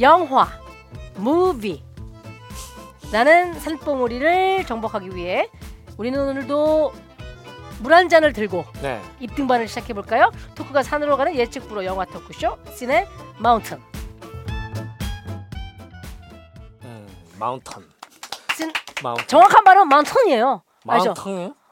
[0.00, 0.48] 영화,
[1.16, 5.48] movie라는 산봉우리를 정복하기 위해
[5.96, 6.92] 우리는 오늘도
[7.80, 9.00] 물 한 잔을 들고 네.
[9.20, 10.32] 입등반을 시작해 볼까요?
[10.54, 13.80] 토크가 산으로 가는 예측 불허 영화 토크쇼 시네마운틴.
[16.82, 17.06] 음,
[17.38, 17.86] mountain.
[18.54, 18.72] 신,
[19.02, 19.26] mountain.
[19.28, 20.62] 정확한 발음은 mountain이에요.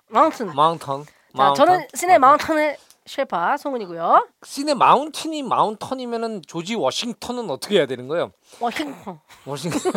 [0.09, 0.53] mountain.
[0.53, 1.05] mountain.
[1.05, 1.67] 자, mountain?
[1.67, 2.77] 저는 시네마운틴의
[3.15, 4.29] 셰파 송은이고요.
[4.45, 8.33] 시내 마운틴이 마운턴이면은 조지 워싱턴은 어떻게 해야 되는 거예요?
[8.61, 9.21] 워싱턴.
[9.45, 9.93] 워싱턴.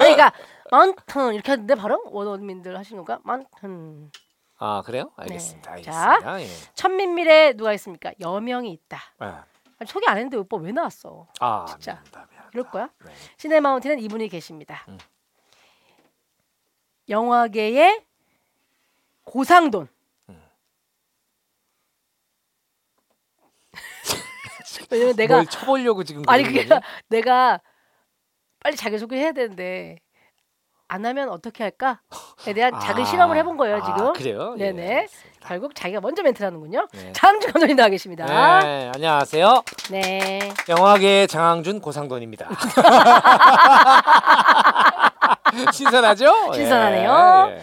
[0.00, 0.32] 아니 그러니까
[0.70, 3.20] 마운턴 이렇게 하는데 발음 원어민들 하시는 건가?
[3.24, 4.10] 마운턴.
[4.58, 5.10] 아 그래요?
[5.16, 5.70] 알겠습니다.
[5.76, 5.76] 네.
[5.90, 6.42] 알겠습니다.
[6.42, 6.46] 예.
[6.74, 8.12] 천민밀에 누가 있습니까?
[8.20, 8.98] 여명이 있다.
[9.22, 9.26] 예.
[9.78, 11.26] 아니, 소개 안 했는데 오빠 왜 나왔어?
[11.40, 11.92] 아 진짜.
[11.92, 12.50] 미안합니다, 미안합니다.
[12.52, 12.90] 이럴 거야?
[13.04, 13.12] 네.
[13.38, 14.84] 시네 마운틴은 이분이 계십니다.
[14.88, 14.98] 음.
[17.08, 18.04] 영화계의
[19.24, 19.88] 고상돈.
[24.90, 26.80] 왜냐면 내가 뭘 쳐보려고 지금 아니 그게 거니?
[27.08, 27.60] 내가
[28.62, 29.98] 빨리 자기 소개 해야 되는데
[30.88, 34.12] 안 하면 어떻게 할까에 대한 작은 실험을 해본 거예요 아, 지금.
[34.12, 34.54] 그래요?
[34.56, 34.82] 네네.
[34.82, 35.06] 예.
[35.40, 36.86] 결국 자기가 먼저 멘트를 하는군요.
[36.92, 37.12] 네.
[37.12, 38.24] 장준 감독님 나와 계십니다.
[38.60, 39.62] 네, 안녕하세요.
[39.90, 40.38] 네.
[40.68, 42.48] 영화계 장항준 고상돈입니다.
[45.72, 46.52] 신선하죠?
[46.52, 47.46] 신선하네요.
[47.50, 47.62] 예, 예.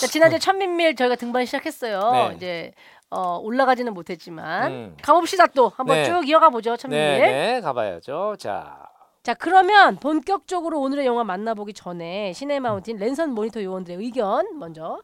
[0.00, 2.10] 자, 지난주에 천민밀 저희가 등반 시작했어요.
[2.12, 2.32] 네.
[2.36, 2.72] 이제
[3.10, 4.96] 어, 올라가지는 못했지만 음.
[5.02, 6.04] 가봅시다 또 한번 네.
[6.04, 7.20] 쭉 이어가 보죠 천민밀.
[7.20, 8.36] 네, 네, 가봐야죠.
[8.38, 8.86] 자,
[9.22, 15.00] 자 그러면 본격적으로 오늘의 영화 만나보기 전에 시네 마운틴 랜선 모니터 요원들의 의견 먼저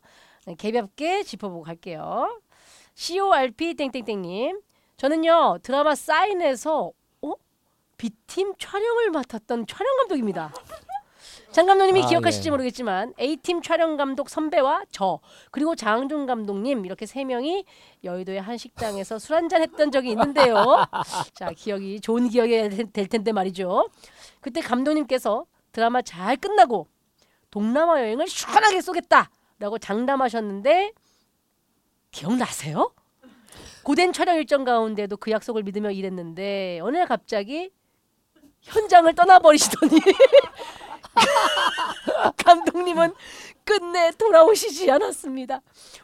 [0.47, 2.41] 네, 개볍게 짚어보고 갈게요.
[2.95, 4.61] CORP 땡땡땡님
[4.97, 7.33] 저는요 드라마 사인에서 어?
[7.97, 10.53] B팀 촬영을 맡았던 촬영 감독입니다.
[11.55, 12.51] 장 감독님이 아, 기억하실지 예.
[12.51, 15.21] 모르겠지만 A팀 촬영 감독 선배와 저
[15.53, 17.65] 그리고 장준 감독님 이렇게 세 명이
[18.03, 20.85] 여의도의 한 식당에서 술 한잔 했던 적이 있는데요.
[21.33, 23.89] 자 기억이 좋은 기억이 될- 될 텐데 말이죠.
[24.41, 26.89] 그때 감독님께서 드라마 잘 끝나고
[27.53, 30.91] 동남아 여행을 시원하게 쏘겠다라고 장담하셨는데
[32.11, 32.93] 기억나세요?
[33.85, 37.71] 고된 촬영 일정 가운데도 그 약속을 믿으며 일했는데 어느 날 갑자기
[38.63, 40.01] 현장을 떠나버리시더니
[42.55, 43.13] 감독님은
[43.65, 45.61] 끝내 돌아오시지 않았습니다.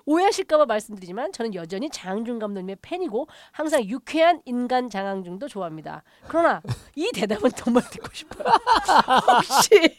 [0.07, 6.03] 오해하실까봐 말씀드리지만 저는 여전히 장항준 감독님의 팬이고 항상 유쾌한 인간 장항준도 좋아합니다.
[6.27, 6.63] 그러나
[6.97, 8.49] 이 대답은 정말 듣고 싶어요.
[9.39, 9.99] 혹시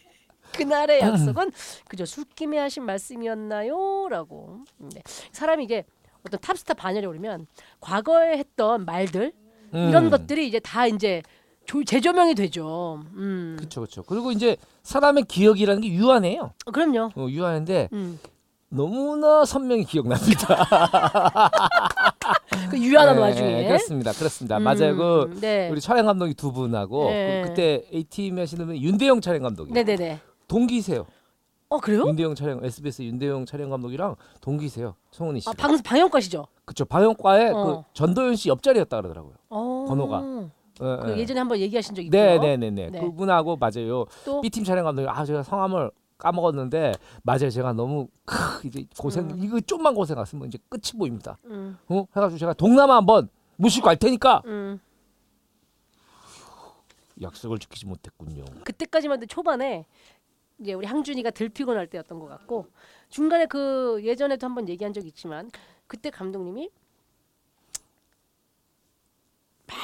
[0.54, 1.52] 그날의 약속은
[1.88, 4.66] 그저 술김에 하신 말씀이었나요?라고.
[4.78, 5.02] 네.
[5.32, 5.86] 사람이 이게
[6.26, 7.48] 어떤 탑스타 반열에 오르면
[7.80, 9.32] 과거에 했던 말들
[9.72, 10.10] 이런 음.
[10.10, 11.22] 것들이 이제 다 이제
[11.66, 13.02] 조, 재조명이 되죠.
[13.16, 13.56] 음.
[13.58, 14.04] 그렇죠, 그렇죠.
[14.04, 16.52] 그리고 이제 사람의 기억이라는 게 유한해요.
[16.66, 17.12] 어, 그럼요.
[17.16, 18.20] 어, 유한한데 음.
[18.70, 20.66] 너무나 선명히 기억납니다.
[22.70, 23.68] 그 유한한 네, 와중에.
[23.68, 24.58] 그렇습니다, 그렇습니다.
[24.58, 24.96] 음, 맞아요.
[24.96, 25.70] 그 네.
[25.70, 27.42] 우리 촬영 감독이 두 분하고 네.
[27.42, 30.20] 그 그때 A 팀 하시는 분 윤대영 촬영 감독이 네네네.
[30.48, 31.06] 동기세요.
[31.68, 32.06] 어 그래요?
[32.08, 34.96] 윤대영 촬영 SBS 윤대영 촬영 감독이랑 동기세요.
[35.12, 35.50] 송은이 씨.
[35.50, 36.48] 아, 방 방영과시죠.
[36.66, 37.66] 그쵸 방영과에 어.
[37.66, 39.34] 그 전도연 씨 옆자리였다 그러더라고요.
[39.50, 39.86] 어.
[39.88, 40.22] 번호가.
[40.82, 41.18] 예, 그 예.
[41.18, 42.22] 예전에 한번 얘기하신 적 있고요.
[42.22, 42.90] 네네네네.
[42.90, 43.00] 네.
[43.00, 44.06] 그분하고 맞아요.
[44.26, 46.94] 또 B 팀 촬영 감독이 아 제가 성함을 까먹었는데
[47.24, 47.50] 맞아요.
[47.50, 49.44] 제가 너무 크, 이제 고생 음.
[49.44, 51.38] 이거 좀만 고생했으면 이제 끝이 보입니다.
[51.46, 52.06] 음, 어?
[52.16, 54.80] 해가지고 제가 동남아 한번 모시고 갈 테니까 음.
[57.22, 58.46] 약속을 지키지 못했군요.
[58.64, 59.86] 그때까지만 해도 초반에
[60.60, 62.68] 이제 우리 항준이가 들 피곤할 때였던 것 같고
[63.10, 65.50] 중간에 그 예전에도 한번 얘기한 적 있지만
[65.88, 66.70] 그때 감독님이
[69.68, 69.76] 막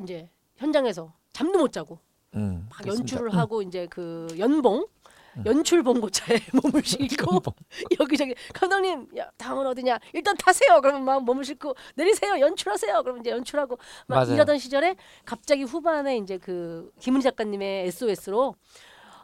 [0.00, 1.98] 이제 현장에서 잠도 못 자고
[2.34, 3.14] 음, 막 그렇습니다.
[3.14, 4.86] 연출을 하고 이제 그 연봉?
[5.34, 5.44] 음.
[5.46, 7.42] 연출 봉고차에 몸을 싣고
[8.00, 9.98] 여기저기 감독님 야 다음은 어디냐?
[10.12, 10.80] 일단 타세요.
[10.82, 12.38] 그러면 막 몸을 싣고 내리세요.
[12.38, 13.02] 연출하세요.
[13.02, 14.34] 그러면 이제 연출하고 막 맞아요.
[14.34, 14.94] 이러던 시절에
[15.24, 18.56] 갑자기 후반에 이제 그 김은희 작가님의 SOS로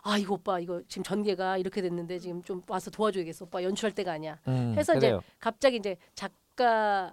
[0.02, 3.44] 아 이거 오빠 이거 지금 전개가 이렇게 됐는데 지금 좀 와서 도와줘야겠어.
[3.44, 4.38] 오빠 연출할 때가 아니야.
[4.48, 5.18] 음, 해서 그래요.
[5.18, 7.12] 이제 갑자기 이제 작가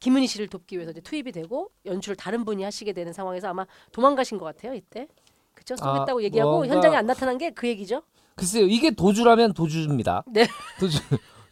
[0.00, 4.38] 김은희 씨를 돕기 위해서 이제 투입이 되고 연출을 다른 분이 하시게 되는 상황에서 아마 도망가신
[4.38, 5.08] 것 같아요 이때
[5.54, 8.02] 그쵸 쏘겠다고 아, 얘기하고 뭔가- 현장에 안 나타난 게 그 얘기죠
[8.36, 10.22] 글쎄요 이게 도주라면 도주입니다.
[10.28, 10.46] 네.
[10.78, 10.98] 도주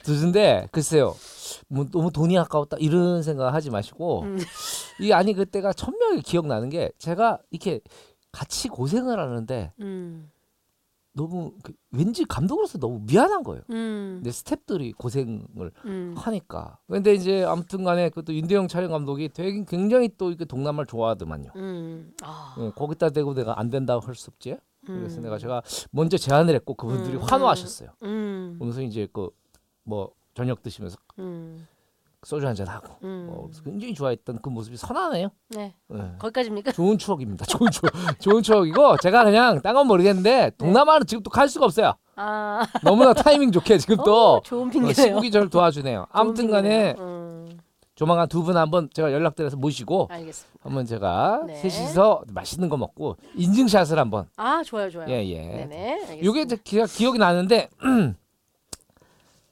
[0.05, 1.17] 도주인데 글쎄요
[1.67, 4.39] 뭐 너무 돈이 아까웠다 이런 생각 하지 마시고 음.
[5.01, 7.81] 이 아니 그때가 천명히 기억나는 게 제가 이렇게
[8.31, 10.31] 같이 고생을 하는데 음.
[11.17, 13.63] 너무 그 왠지 감독으로서 너무 미안한 거예요.
[13.71, 14.21] 음.
[14.23, 16.15] 내 스탭들이 고생을 음.
[16.17, 16.79] 하니까.
[16.87, 21.51] 근데 이제 아무튼간에 그또 윤대영 촬영 감독이 되게 굉장히 또 이렇게 동남아를 좋아하더만요.
[21.57, 22.13] 음.
[22.23, 22.55] 아.
[22.61, 24.57] 예, 거기다 대고 내가 안 된다고 할 수 없지.
[24.85, 25.23] 그래서 음.
[25.23, 27.23] 내가 제가 먼저 제안을 했고 그분들이 음.
[27.23, 27.91] 환호하셨어요.
[28.03, 28.55] 음.
[28.59, 29.31] 그러면서 이제 그
[29.89, 31.65] 뭐 저녁 드시면서 음.
[32.27, 33.29] 소주 한잔 하고 음.
[33.31, 35.29] 어, 굉장히 좋아했던 그 모습이 선하네요.
[35.51, 35.75] 네.
[35.89, 36.01] 네.
[36.19, 36.73] 거기까지입니까?
[36.73, 37.45] 좋은 추억입니다.
[37.47, 41.93] 좋은 추억, 좋은 추억이고 제가 그냥 딴 건 모르겠는데 동남아는 지금 또 갈 수가 없어요.
[42.17, 44.95] 아, 너무나 타이밍 좋게 지금 또 어, 좋은 어, 핑계네요.
[44.95, 46.07] 시국이 저를 도와주네요.
[46.11, 47.07] 아무튼간에 핑계네요.
[47.07, 47.59] 음,
[47.95, 50.59] 조만간 두 분 한번 제가 연락드려서 모시고 알겠습니다.
[50.63, 51.55] 한번 제가 네.
[51.57, 55.09] 셋이서 맛있는 거 먹고 인증샷을 한번 아, 좋아요, 좋아요.
[55.09, 55.43] 예예.
[55.69, 55.93] 네네.
[55.93, 56.25] 알겠습니다.
[56.27, 57.69] 요게 기, 기억이 나는데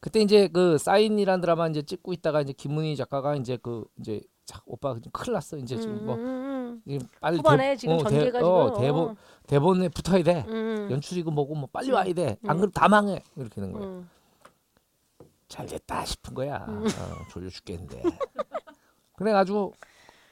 [0.05, 4.61] 그때 이제 그 사인이란 드라마 이제 찍고 있다가 이제 김문희 작가가 이제 그 이제 자,
[4.67, 5.57] 오빠 지금 큰일 났어.
[5.57, 8.75] 이제 지금 뭐 음, 음, 지금 빨리 후반에 대, 지금 어, 전개가 대, 지금 어,
[8.79, 9.17] 대본
[9.47, 10.45] 대본에 붙어야 돼.
[10.47, 11.95] 음, 연출이고 뭐고 뭐 빨리 음.
[11.95, 12.37] 와야 돼안 음.
[12.43, 13.23] 그러면 다 망해.
[13.35, 13.89] 이렇게 되는 거예요.
[13.89, 14.11] 음.
[15.49, 16.67] 잘 됐다 싶은 거야.
[16.69, 16.85] 음.
[16.85, 18.03] 어, 졸려 죽겠는데.
[19.17, 19.73] 그래가지고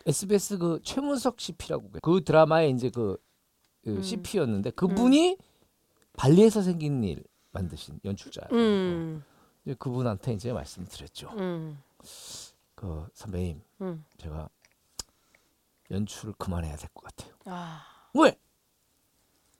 [0.05, 3.17] SBS 그 최문석 CP라고 그 드라마에 이제 그,
[3.83, 4.03] 그 음.
[4.03, 5.39] CP였는데 그분이
[6.13, 9.23] 발리에서 생긴 일 만드신 연출자 음,
[9.65, 11.31] 이제 그분한테 이제 말씀드렸죠.
[11.39, 11.81] 음,
[12.75, 14.05] 그 선배님, 음.
[14.19, 14.49] 제가
[15.91, 17.35] 연출을 그만해야 될 것 같아요.
[17.45, 17.83] 아,
[18.15, 18.37] 왜?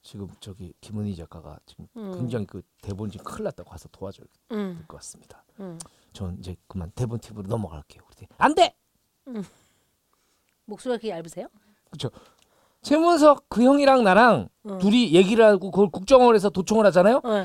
[0.03, 2.13] 지금 저기 김은희 작가가 지금 음.
[2.19, 5.45] 굉장히 그 대본 지금 큰일 났다고 가서 도와줘야 될 음, 것 같습니다.
[5.61, 5.79] 음.
[6.13, 8.03] 전 이제 그만 대본 팁으로 넘어갈게요.
[8.05, 8.75] 그랬더니 안 돼.
[10.65, 11.47] 목소리가 그렇게 얇으세요?
[12.83, 14.79] 최문석 그 형이랑 나랑 어.
[14.79, 17.21] 둘이 얘기를 하고 그걸 국정원에서 도청을 하잖아요.
[17.23, 17.45] 어.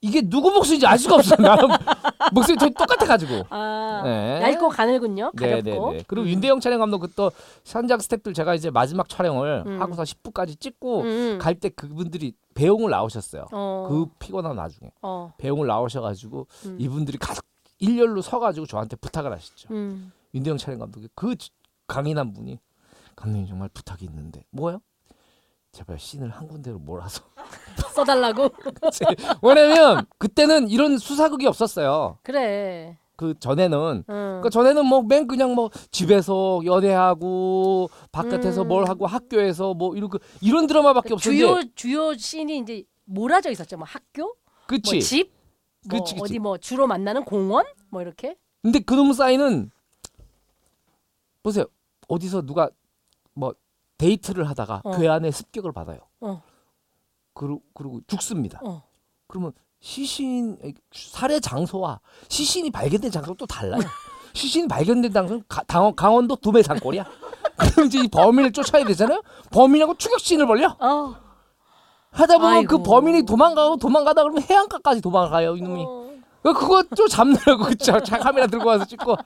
[0.00, 1.38] 이게 누구 목소리인지 알 수가 없어요.
[1.40, 1.64] 나는
[2.32, 3.46] 목소리 다 똑같아가지고.
[3.50, 4.40] 아, 네.
[4.42, 5.32] 얇고 가늘군요.
[5.36, 5.62] 가볍고.
[5.62, 6.04] 네네네.
[6.06, 7.32] 그리고 윤대영 촬영 감독 그또
[7.64, 9.80] 현장 스태프들 제가 이제 마지막 촬영을 음.
[9.82, 11.38] 하고서 10부까지 찍고 음.
[11.40, 13.46] 갈때 그분들이 배웅을 나오셨어요.
[13.52, 13.86] 어.
[13.88, 15.32] 그 피곤한 와중에 어.
[15.38, 16.76] 배웅을 나오셔가지고 음.
[16.78, 17.34] 이분들이 가
[17.80, 19.68] 일렬로 서가지고 저한테 부탁을 하시죠.
[19.72, 20.12] 음.
[20.34, 21.50] 윤대영 촬영 감독이 그 지-
[21.88, 22.58] 강인한 분이
[23.16, 24.80] 감독님 정말 부탁이 있는데 뭐요?
[25.72, 27.22] 제발 씬을 한 군데로 몰아서
[27.94, 28.48] 써달라고.
[29.42, 32.18] 왜냐면 그때는 이런 수사극이 없었어요.
[32.22, 32.98] 그래.
[33.16, 34.40] 그 전에는 음.
[34.42, 38.68] 그 전에는 뭐 맨 그냥 뭐 집에서 연애하고 바깥에서 음.
[38.68, 43.76] 뭘 하고 학교에서 뭐 이런 그 이런 드라마밖에 없었는데 주요 주요 씬이 이제 몰아져 있었죠.
[43.76, 44.36] 뭐 학교,
[44.66, 45.32] 그치 뭐 집,
[45.88, 46.22] 뭐 그치, 그치.
[46.22, 48.36] 어디 뭐 주로 만나는 공원, 뭐 이렇게.
[48.62, 49.70] 근데 그놈 사인은
[51.42, 51.64] 보세요
[52.06, 52.68] 어디서 누가
[53.34, 53.52] 뭐
[53.98, 54.90] 데이트를 하다가 어.
[54.92, 56.40] 그 안에 습격을 받아요 어.
[57.34, 58.82] 그리고 그리고 죽습니다 어.
[59.26, 60.56] 그러면 시신
[60.92, 63.80] 살해 장소와 시신이 발견된 장소가 또 달라요
[64.32, 67.04] 시신이 발견된 장소는 가- 강원, 강원도 두배 산골이야
[67.74, 71.14] 그럼 이제 이 범인을 쫓아야 되잖아요 범인하고 추격신을 벌려 어.
[72.10, 72.82] 하다 보면 그 아이고.
[72.84, 76.08] 범인이 도망가고 도망가다 그러면 해안가까지 도망가요 이놈이 어.
[76.42, 79.16] 그거 또 잡느라고 그쵸 자 카메라 들고 와서 찍고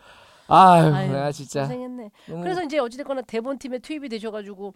[0.55, 2.11] 아유, 아유, 내가 진짜 고생했네.
[2.29, 4.75] 너무- 그래서 이제 어찌됐거나 대본 팀에 투입이 되셔가지고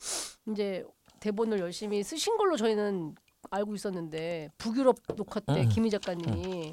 [0.52, 0.84] 이제
[1.20, 3.14] 대본을 열심히 쓰신 걸로 저희는
[3.50, 5.68] 알고 있었는데 북유럽 녹화 때 음.
[5.68, 6.72] 김희 작가님이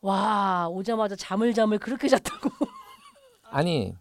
[0.00, 2.48] 와 오자마자 잠을 잠을 그렇게 잤다고.
[3.44, 3.94] 아니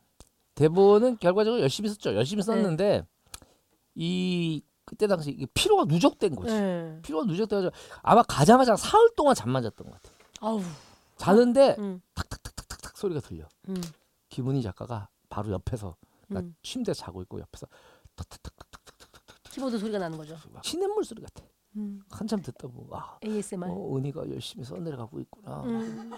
[0.55, 2.45] 대본은 결과적으로 열심히 썼죠 열심히 네.
[2.45, 3.03] 썼는데
[3.95, 6.99] 이 그때 당시 이게 피로가 누적된 거지 네.
[7.01, 7.73] 피로가 누적돼가지고
[8.03, 10.61] 아마 가자마자 사흘 동안 잠만 잤던 것 같아 아우.
[11.17, 12.54] 자는데 음, 탁탁탁
[12.95, 13.75] 탁탁 소리가 들려 음,
[14.29, 15.95] 김은희 작가가 바로 옆에서
[16.27, 16.55] 나 음.
[16.63, 17.67] 침대 자고 있고 옆에서
[18.15, 18.81] 탁탁탁탁탁
[19.51, 20.35] 키보드 소리가 나는 거죠.
[20.63, 21.43] 시냇물 소리 같아
[21.77, 23.69] 음, 한참 듣다 보고 아 ASMR.
[23.69, 26.11] 어, 은희가 열심히 써내려가고 있구나 음.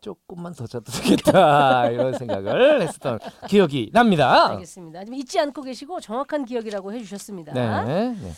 [0.00, 3.18] 조금만 더 자도 되겠다 이런 생각을 했었던
[3.48, 4.50] 기억이 납니다.
[4.50, 5.04] 알겠습니다.
[5.04, 7.52] 지금 잊지 않고 계시고 정확한 기억이라고 해주셨습니다.
[7.52, 8.32] 네, 네.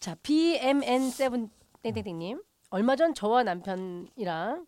[0.00, 1.48] 자 BMN7
[1.82, 4.66] 땡땡땡님 얼마 전 저와 남편이랑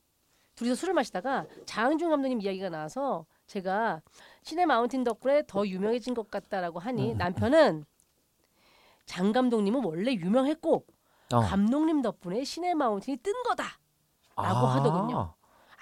[0.54, 4.02] 둘이서 술을 마시다가 장항준 감독님 이야기가 나와서 제가
[4.42, 7.18] 시내 마운틴 덕분에 더 유명해진 것 같다라고 하니 음.
[7.18, 7.84] 남편은
[9.06, 10.86] 장 감독님은 원래 유명했고
[11.32, 11.40] 어.
[11.40, 13.76] 감독님 덕분에 시내 마운틴이 뜬 거다라고
[14.36, 14.76] 아.
[14.76, 15.34] 하더군요.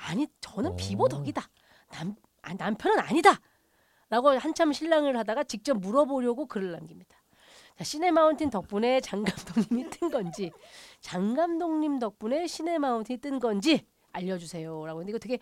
[0.06, 0.76] 아니 저는 오.
[0.76, 1.42] 비보덕이다.
[1.90, 3.38] 남 아, 남편은 아니다.
[4.08, 7.16] 라고 한참 신랑을 하다가 직접 물어보려고 글을 남깁니다.
[7.78, 10.52] 자, 시내 마운틴 덕분에 장 감독님이 뜬 건지
[11.00, 15.38] 장 감독님 덕분에 시내 마운틴이 뜬 건지 알려주세요라고 근데 이거 되게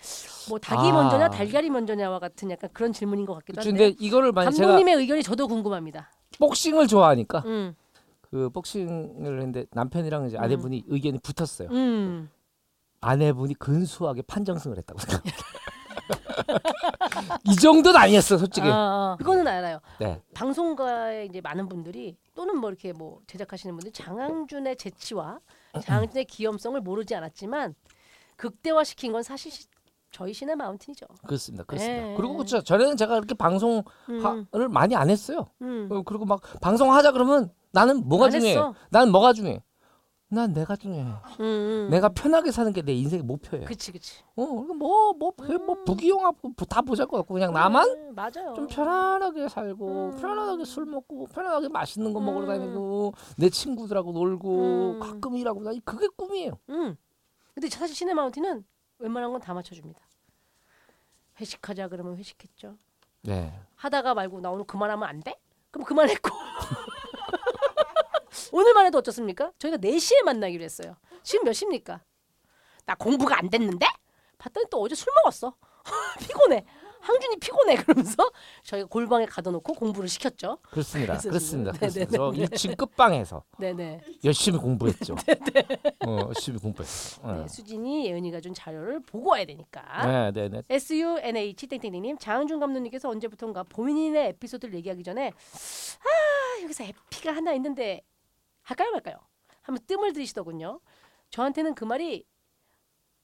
[0.49, 0.93] 뭐 닭이 아.
[0.93, 4.97] 먼저냐 달걀이 먼저냐와 같은 약간 그런 질문인 것 같기도 한데 근데 이거를 만약 제가 감독님의
[4.97, 6.11] 의견이 저도 궁금합니다.
[6.39, 7.75] 복싱을 좋아하니까 음,
[8.21, 11.69] 그 복싱을 했는데 남편이랑 이제 아내분이 의견이 붙었어요.
[11.71, 12.31] 음,
[13.01, 15.37] 아내분이 근소하게 판정승을 했다고 생각합니다.
[17.49, 18.69] 이 정도는 아니었어, 솔직히.
[18.69, 19.17] 아, 아.
[19.19, 19.81] 그거는 알아요.
[19.99, 20.21] 네.
[20.35, 25.41] 방송가에 이제 많은 분들이 또는 뭐 이렇게 뭐 제작하시는 분들이 장항준의 재치와
[25.83, 27.75] 장항준의 귀염성을 모르지 않았지만
[28.45, 29.67] 극대화 시킨 건 사실 시-
[30.11, 31.07] 저희 시내 마운틴이죠.
[31.27, 31.63] 그렇습니다.
[31.65, 32.13] 그렇습니다.
[32.13, 32.17] 예.
[32.17, 35.47] 그리고 그쵸 전에는 제가 그렇게 방송을 음, 많이 안 했어요.
[35.63, 35.89] 음.
[35.93, 38.51] 어, 그리고 막 방송하자 그러면 나는 뭐가 안 중요해?
[38.53, 38.75] 했어.
[38.91, 39.63] 나는 뭐가 중요해?
[40.33, 41.03] 난 내가 중요해.
[41.05, 41.89] 음, 음.
[41.91, 43.67] 내가 편하게 사는 게 내 인생의 목표예요.
[43.67, 44.23] 그치 그치.
[44.37, 45.33] 어, 뭐뭐 뭐,
[45.67, 48.55] 뭐 부귀영하고 다 보잘 것 같고 그냥 나만 음, 맞아요.
[48.57, 50.17] 좀 편안하게 살고 음.
[50.21, 52.49] 편안하게 술 먹고 편안하게 맛있는 거 먹으러 음.
[52.49, 54.51] 다니고 내 친구들하고 놀고
[54.95, 54.99] 음.
[55.01, 56.59] 가끔 일하고 나 그게 꿈이에요.
[57.51, 57.55] 음.
[57.55, 58.65] 근데 사실 시네마운틴은
[58.99, 60.01] 웬만한 건 다 맞춰줍니다.
[61.41, 62.77] 회식하자 그러면 회식했죠.
[63.23, 63.59] 네.
[63.77, 65.39] 하다가 말고 나 오늘 그만하면 안 돼?
[65.71, 66.31] 그럼 그만했고.
[68.53, 69.53] 오늘만 해도 어떻습니까?
[69.59, 70.97] 저희가 4시에 만나기로 했어요.
[71.23, 72.03] 지금 몇 시입니까?
[72.85, 73.87] 나 공부가 안 됐는데?
[74.39, 75.55] 봤더니 또 어제 술 먹었어.
[76.21, 76.65] 피곤해.
[77.01, 78.31] 항준이 피곤해 그러면서
[78.65, 80.59] 저희가 골방에 가둬놓고 공부를 시켰죠.
[80.71, 81.15] 그렇습니다.
[81.15, 81.73] 그래서 그렇습니다.
[81.73, 82.47] 네네네.
[82.47, 84.01] 1층 끝방에서 네네.
[84.25, 85.15] 열심히 공부했죠.
[86.07, 87.21] 어, 열심히 공부했어.
[87.23, 87.33] 어.
[87.33, 90.31] 네, 수진이 예은이가 준 자료를 보고 와야 되니까.
[90.33, 90.63] 네, 네, 네.
[90.69, 98.03] SUNH 땡땡땡님 장은준 감독님께서 언제부턴가 본인의 에피소드를 얘기하기 전에 아 여기서 에피가 하나 있는데
[98.63, 99.17] 할까요 말까요?
[99.63, 100.81] 하면 뜸을 들이시더군요.
[101.31, 102.25] 저한테는 그 말이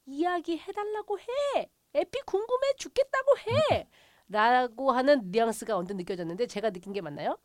[0.06, 3.38] 이야기 해달라고 해 에피 궁금해 죽겠다고
[3.71, 3.88] 해
[4.29, 7.38] 라고 하는 뉘앙스가 언뜻 느껴졌는데 제가 느낀 게 맞나요?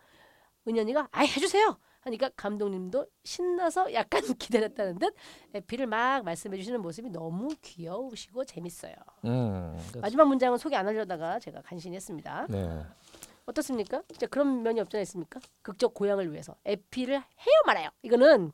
[0.68, 5.16] 은연이가 아 해주세요 하니까 감독님도 신나서 약간 기다렸다는 듯
[5.54, 8.94] 에피를 막 말씀해 주시는 모습이 너무 귀여우시고 재밌어요.
[9.26, 9.78] 음.
[10.02, 12.48] 마지막 문장은 소개 안 하려다가 제가 간신히 했습니다.
[12.50, 12.84] 네.
[13.46, 14.02] 어떻습니까?
[14.10, 15.40] 진짜 그런 면이 없지 않습니까?
[15.62, 17.90] 극적 고양을 위해서 에피를 해요 말아요.
[18.02, 18.52] 이거는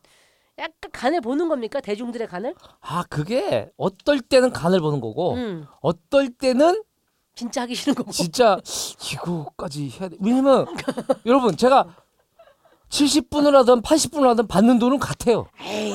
[0.59, 1.79] 약간 간을 보는 겁니까?
[1.81, 2.55] 대중들의 간을?
[2.81, 6.83] 아, 그게 어떨 때는 간을 보는 거고 음, 어떨 때는
[7.35, 8.11] 진짜 하기 싫은 거고.
[8.11, 8.59] 진짜
[9.13, 10.17] 이거까지 해야 돼.
[10.19, 10.65] 왜냐면
[11.27, 11.95] 여러분 제가
[12.89, 15.47] 70분을 하든 80분을 하든 받는 돈은 같아요.
[15.61, 15.93] 에이,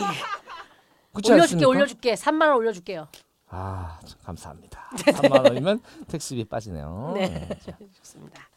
[1.12, 1.68] 그렇지 올려줄게 않습니까?
[1.68, 3.08] 올려줄게 3만 원 올려줄게요.
[3.48, 4.90] 아, 참 감사합니다.
[4.96, 7.12] 3만 원이면 택시비 빠지네요.
[7.16, 7.48] 네.
[7.64, 8.48] 자, 좋습니다.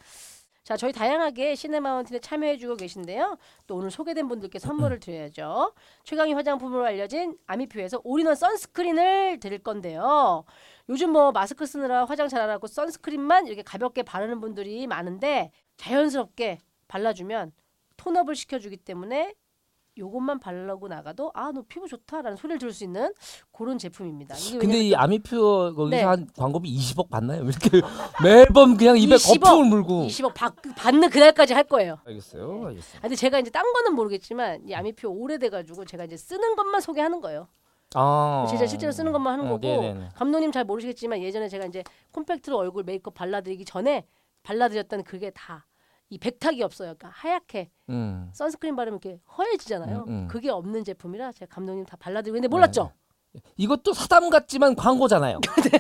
[0.65, 3.37] 자, 저희 다양하게 시네마운틴에 참여해주고 계신데요.
[3.67, 5.75] 또 오늘 소개된 분들께 선물을 드려야죠.
[6.05, 10.43] 최강희 화장품으로 알려진 아미피오에서 all-in-one sunscreen을 드릴 건데요.
[10.89, 16.57] 요즘 뭐 마스크 쓰느라 화장 잘 안 하고 sunscreen만 이렇게 가볍게 바르는 분들이 많은데 자연스럽게
[16.87, 17.51] 발라주면
[17.97, 19.35] tone up을 시켜주기 때문에
[19.97, 23.13] 요것만 바르고 나가도 아 너 피부 좋다라는 소리를 들을 수 있는
[23.51, 24.35] 그런 제품입니다.
[24.35, 26.03] 이게 근데 이 아미표 거기서 네.
[26.03, 27.43] 한 광고비 20억 받나요?
[27.43, 27.81] 이렇게
[28.23, 30.05] 매번 그냥 입에 20억, 거품을 물고.
[30.07, 31.97] 20억 받, 받는 그날까지 할 거예요.
[32.05, 32.63] 알겠어요.
[32.63, 33.01] 아, 알겠어요.
[33.01, 37.47] 근데 제가 이제 딴 거는 모르겠지만 이 아미표 오래돼가지고 제가 이제 쓰는 것만 소개하는 거예요.
[37.93, 38.45] 아.
[38.49, 40.09] 진짜 실제로 쓰는 것만 하는 어, 거고 네네네.
[40.15, 44.05] 감독님 잘 모르시겠지만 예전에 제가 이제 콤팩트로 얼굴 메이크업 발라드리기 전에
[44.43, 45.65] 발라드렸던 그게 다
[46.09, 46.93] 이 백탁이 없어요.
[46.97, 48.29] 그러니까 하얗게 음.
[48.33, 50.05] 선스크린 바르면 이렇게 허해지잖아요.
[50.07, 50.27] 음, 음.
[50.27, 52.91] 그게 없는 제품이라 제가 감독님 다 발라드리고 있는데 몰랐죠?
[53.57, 55.41] 이것도 사담 같지만 광고잖아요.
[55.63, 55.79] 네.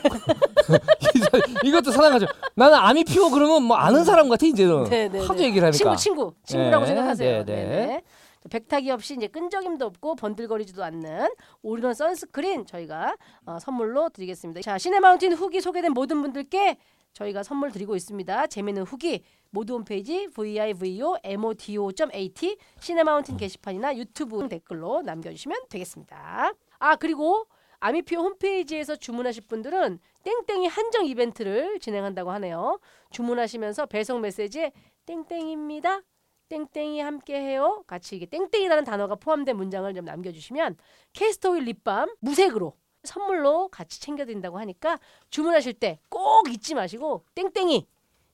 [1.63, 2.25] 이것도 사담 같죠.
[2.55, 4.85] 나는 아미피오 그러면 뭐 아는 사람 같아 이제는.
[4.85, 5.45] 네, 네, 하도 네.
[5.45, 5.95] 얘기를 하니까.
[5.95, 7.45] 친구 친구 친구라고 네, 생각하세요.
[7.45, 7.85] 네, 네, 네.
[7.85, 8.01] 네.
[8.49, 11.29] 백탁이 없이 이제 끈적임도 없고 번들거리지도 않는
[11.63, 13.15] all-in-one sunscreen 저희가
[13.45, 14.61] 어, 선물로 드리겠습니다.
[14.61, 16.77] 자 시네마운틴 후기 소개된 모든 분들께
[17.15, 18.47] 저희가 선물 드리고 있습니다.
[18.47, 26.53] 재미있는 후기 모두 홈페이지 vivo.modoo.at 시네마운틴 게시판이나 유튜브 댓글로 남겨주시면 되겠습니다.
[26.77, 27.47] 아 그리고
[27.79, 32.79] 아미피오 홈페이지에서 주문하실 분들은 땡땡이 한정 이벤트를 진행한다고 하네요.
[33.11, 34.71] 주문하시면서 배송 메시지에
[35.05, 36.01] 땡땡입니다.
[36.49, 37.83] 땡땡이 함께해요.
[37.87, 40.77] 같이 이게 땡땡이라는 단어가 포함된 문장을 좀 남겨주시면
[41.13, 47.87] 캐스터윌 립밤 무색으로 선물로 같이 챙겨드린다고 하니까 주문하실 때 꼭 잊지 마시고 땡땡이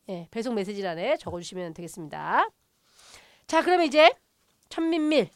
[0.10, 2.50] 예, 배송 메시지란에 적어주시면 되겠습니다.
[3.48, 4.14] 자 그러면 이제
[4.70, 5.30] 첨밀밀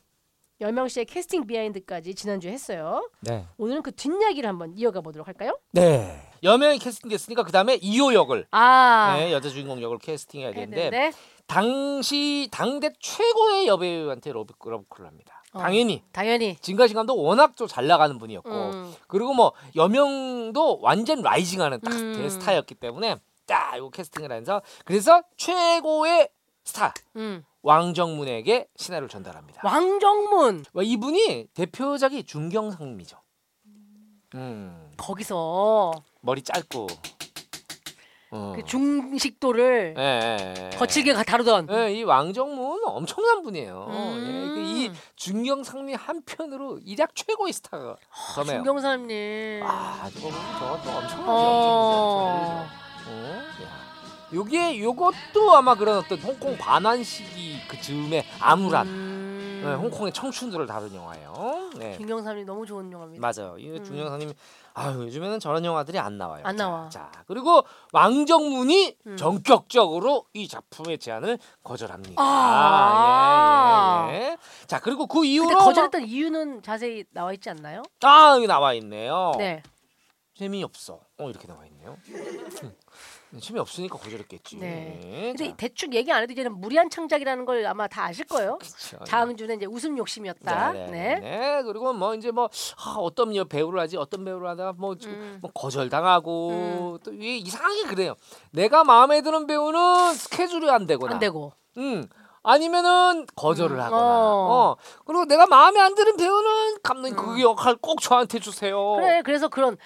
[0.61, 3.09] 여명 씨의 캐스팅 behind까지 지난주에 했어요.
[3.21, 3.45] 네.
[3.57, 5.57] 오늘은 그 뒷이야기를 한번 이어가 보도록 할까요?
[5.71, 6.21] 네.
[6.43, 11.11] 여명이 캐스팅됐으니까 그 다음에 이요 역을 아, 네, 여자 주인공 역을 캐스팅해야 되는데 네, 네.
[11.47, 15.43] 당시 당대 최고의 여배우한테 러브 러브콜을 합니다.
[15.53, 15.59] 어.
[15.59, 16.55] 당연히 당연히.
[16.61, 18.93] 진가신 감독 워낙 좀 잘 나가는 분이었고 음.
[19.07, 22.13] 그리고 뭐 여명도 완전 rising하는 딱 음.
[22.17, 26.29] 대스타였기 때문에 딱 이거 캐스팅을 해서 그래서 최고의
[26.63, 27.43] 스타 음.
[27.65, 29.61] 왕정문에게 신화를 전달합니다.
[29.63, 33.17] 왕정문 와, 이분이 대표작이 중경상미죠.
[34.35, 35.91] 음, 거기서
[36.21, 36.87] 머리 짧고.
[38.31, 38.53] 어.
[38.55, 40.77] 그 중식도를 예, 예, 예.
[40.77, 43.87] 거칠게 가- 다루던 예, 이 왕정문 엄청난 분이에요.
[43.89, 44.25] 음.
[44.27, 47.95] 예, 그이 중경상미 한편으로 일약 최고의 스타가
[48.35, 48.57] 점해요.
[48.57, 49.63] 중경사님.
[49.63, 50.29] 아, 저거
[50.59, 51.23] 저것도 엄청나죠.
[51.27, 52.65] 어.
[53.07, 53.84] 어, 야.
[54.33, 59.61] 요게 요것도 아마 그런 어떤 홍콩 반환 시기 그 즈음에 암울한 음.
[59.63, 61.71] 네, 홍콩의 청춘들을 다룬 영화예요.
[61.77, 61.97] 네.
[61.97, 63.19] 김경삼이 너무 좋은 영화입니다.
[63.21, 63.57] 맞아요.
[63.57, 64.31] 이 중영사님
[64.75, 66.43] 아유 요즘에는 저런 영화들이 안 나와요.
[66.45, 66.89] 안 자, 나와.
[66.89, 67.63] 자 그리고
[67.93, 69.17] 왕정문이 음.
[69.17, 72.15] 전격적으로 이 작품의 제안을 거절합니다.
[72.21, 74.07] 아.
[74.11, 74.37] 예, 예, 예.
[74.67, 77.81] 자 그리고 그 이후로 거절했던 이유는 자세히 나와 있지 않나요?
[78.01, 79.31] 막- 아 여기 나와 있네요.
[79.37, 79.63] 네.
[80.35, 80.99] 재미없어.
[81.17, 81.97] 어 이렇게 나와 있네요.
[83.35, 83.39] 음.
[83.39, 84.57] 재미없으니까 거절했겠지.
[84.57, 85.33] 네.
[85.35, 88.57] 근데 자, 대충 얘기 안 해도 이제는 무리한 창작이라는 걸 아마 다 아실 거예요.
[88.57, 88.97] 그쵸.
[89.05, 90.71] 장항준의 이제 웃음 욕심이었다.
[90.73, 90.91] 네, 네.
[90.91, 91.63] 네, 네.
[91.63, 95.37] 그리고 뭐 이제 뭐 아, 어떤 여- 배우를 하지 어떤 배우를 하다가 뭐, 좀 음.
[95.41, 98.15] 뭐 거절당하고 또 이게 이상하게 그래요.
[98.51, 101.53] 내가 마음에 드는 배우는 스케줄이 안 되거나, 안 되고.
[101.77, 102.07] 음
[102.43, 104.47] 아니면은 거절을 음, 하거나, 어.
[104.51, 104.75] 어.
[105.03, 108.95] 그리고 내가 마음에 안 드는 배우는 감독님 그 역할 꼭 저한테 주세요.
[108.95, 109.01] 음.
[109.01, 109.77] 그래 그래서 그런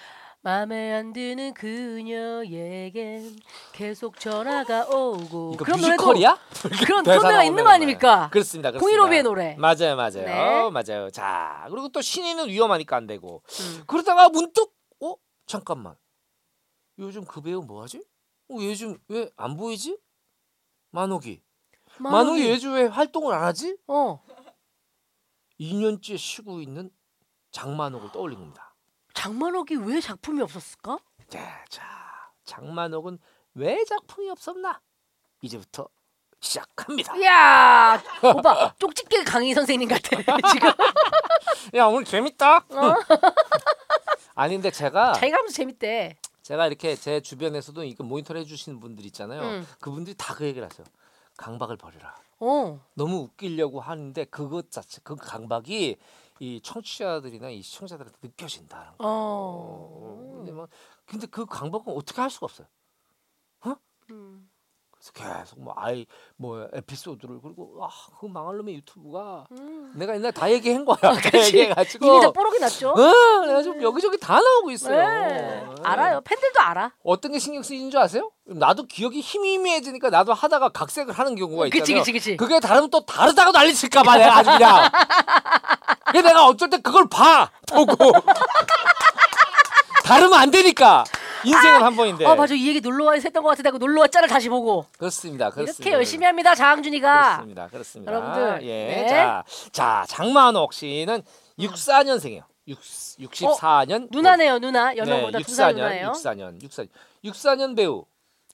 [0.50, 3.36] 마음에 안 드는 그녀에겐
[3.72, 6.38] 계속 전화가 오고 이거 그런 뮤지컬이야?
[6.82, 8.30] 그런 그런 노래가 있는 거 아닙니까?
[8.30, 8.70] 그렇습니다.
[8.70, 8.78] 그렇습니다.
[8.80, 9.54] 공일오비의 노래.
[9.56, 10.70] 맞아요, 맞아요, 네.
[10.70, 11.10] 맞아요.
[11.10, 13.84] 자 그리고 또 신인은 위험하니까 안 되고 음.
[13.86, 15.14] 그러다가 문득 어
[15.46, 15.94] 잠깐만
[16.98, 17.98] 요즘 그 배우 뭐하지?
[18.50, 19.98] 어, 요즘 왜 안 보이지?
[20.90, 21.42] 만옥이
[21.98, 23.76] 만옥이 요즘 왜 활동을 안 하지?
[23.86, 24.22] 어
[25.60, 26.90] 2년째 쉬고 있는
[27.52, 28.69] 장만옥을 떠올린 겁니다.
[29.14, 30.98] 장만옥이 왜 작품이 없었을까?
[31.28, 31.84] 자, 자
[32.44, 33.18] 장만옥은
[33.54, 34.80] 왜 작품이 없었나?
[35.42, 35.88] 이제부터
[36.40, 37.16] 시작합니다.
[37.16, 40.16] 이야 오빠 쪽집게 강의 선생님 같아
[40.52, 40.70] 지금
[41.74, 42.56] 야 오늘 재밌다.
[42.56, 42.94] 어?
[44.34, 46.16] 아니 근데 제가 자기가 하면서 재밌대.
[46.42, 49.42] 제가 이렇게 제 주변에서도 이거 모니터를 해주시는 분들 있잖아요.
[49.42, 49.66] 음.
[49.80, 50.86] 그분들이 다 그 얘기를 하세요.
[51.36, 52.14] 강박을 버려라.
[52.38, 55.98] 어 너무 웃기려고 하는데 그것 자체 그 강박이
[56.40, 58.94] 이 청취자들이나 이 시청자들한테 느껴진다는 거.
[58.98, 60.32] 어.
[60.38, 60.66] 근데 뭐
[61.06, 62.66] 근데 그 강박은 어떻게 할 수가 없어요.
[64.10, 64.48] 음.
[64.90, 66.04] 그래서 계속 뭐 아이
[66.36, 69.92] 뭐 에피소드를 그리고 아 그 망할 놈의 유튜브가 음.
[69.96, 70.96] 내가 옛날 다 얘기한 거야.
[71.20, 71.38] 다.
[71.38, 72.90] 얘기해가지고 이미 다 뽀록이 났죠.
[72.90, 74.96] 어, 그래가지고 여기저기 다 나오고 있어요.
[74.96, 75.60] 네.
[75.64, 75.74] 어.
[75.84, 76.20] 알아요.
[76.22, 76.92] 팬들도 알아.
[77.04, 78.30] 어떤 게 신경 쓰이는 줄 아세요?
[78.44, 81.80] 나도 기억이 희미해지니까 나도 하다가 각색을 하는 경우가 있잖아요.
[81.82, 82.36] 그치 그치 그치.
[82.36, 84.90] 그게 다르면 또 다르다고 난리 칠까 봐 내가 아주 그냥.
[86.10, 88.12] 그래 내가 어쩔 때 그걸 봐 보고.
[90.04, 91.04] 다르면 안 되니까
[91.44, 92.24] 인생은 한 번인데.
[92.26, 94.86] 어 맞아 이 얘기 놀러 와서 했던 것 같은데 하고 놀러 왔잖아 다시 보고.
[94.98, 95.50] 그렇습니다.
[95.50, 95.82] 그렇습니다.
[95.82, 97.22] 이렇게 열심히 합니다 장항준이가.
[97.22, 97.68] 그렇습니다.
[97.68, 98.12] 그렇습니다.
[98.12, 98.86] 여러분들, 예.
[98.86, 99.08] 네.
[99.08, 101.22] 자, 자 장만옥 씨는
[101.58, 102.42] 64년생이에요.
[102.68, 102.78] 6
[103.18, 104.08] 64년.
[104.10, 106.12] 누나네요 누나 연호보다 네, 두살 64년, 누나예요.
[106.12, 106.88] 64년, 64년,
[107.24, 108.04] 64년 배우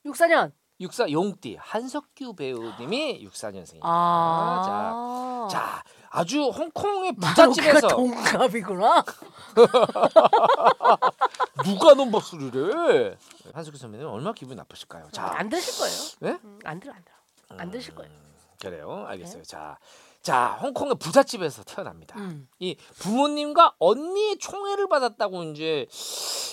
[0.07, 0.53] 64년.
[0.79, 3.81] 육사 용띠 한석규 배우님이 64년생입니다.
[3.83, 5.49] 아.
[5.51, 9.05] 자, 자, 아주 홍콩의 부잣집에서 동갑이구나.
[11.65, 13.17] 누가 넘버스를 해?
[13.53, 15.09] 한석규 선배님 얼마나 기분이 나쁘실까요?
[15.13, 15.97] 자, 안 들으실 거예요.
[16.21, 16.39] 네?
[16.45, 17.59] 음, 안 들어 안 들어.
[17.61, 18.11] 안 들으실 거예요.
[18.61, 19.05] 그래요.
[19.07, 19.43] 알겠어요.
[19.43, 19.49] 네.
[19.49, 19.79] 자,
[20.27, 22.19] 자, 홍콩의 부잣집에서 태어납니다.
[22.19, 22.49] 음.
[22.59, 25.87] 이 부모님과 언니의 총애를 받았다고 이제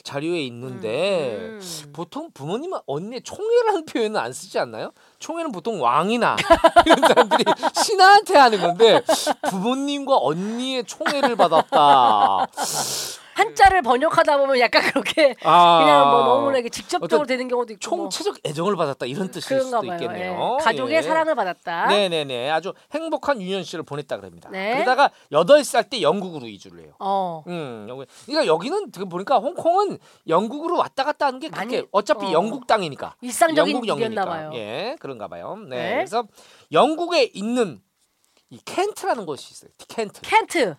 [0.03, 1.91] 자료에 있는데 음.
[1.91, 4.91] 보통 부모님은 언니의 총애라는 표현은 안 쓰지 않나요?
[5.17, 6.35] 총애는 보통 왕이나
[6.85, 7.45] 이런 사람들이
[7.83, 9.01] 신하한테 하는 건데
[9.49, 12.45] 부모님과 언니의 총애를 받았다.
[13.35, 18.09] 한자를 번역하다 보면 약간 그렇게 아, 그냥 뭐 너무나 이게 직접적으로 되는 경우도 있고 뭐.
[18.09, 19.93] 총체적 애정을 받았다 이런 뜻일 수도 봐요.
[19.93, 20.57] 있겠네요.
[20.59, 20.63] 예.
[20.63, 21.01] 가족의 예.
[21.01, 21.87] 사랑을 받았다.
[21.87, 24.49] 네네네 아주 행복한 유년 씨를 보냈다 그럽니다.
[24.51, 24.73] 네.
[24.75, 26.93] 그러다가 여덟 살 때 영국으로 이주를 해요.
[26.99, 27.43] 어.
[27.47, 32.25] 음, 여기 그러니까 여기는 지금 보니까 홍콩은 영국으로 왔다 갔다 하는 게 그렇게 많이- 어차피
[32.27, 32.31] 어.
[32.31, 33.15] 영국 땅이니까.
[33.21, 34.25] 일상적인 영국 영이니까.
[34.25, 34.51] 봐요.
[34.53, 35.57] 예, 그런가 봐요.
[35.67, 35.75] 네.
[35.77, 35.93] 네.
[35.95, 36.23] 그래서
[36.71, 37.81] 영국에 있는
[38.49, 39.71] 이 켄트라는 곳이 있어요.
[39.89, 40.21] 켄트.
[40.21, 40.75] 켄트.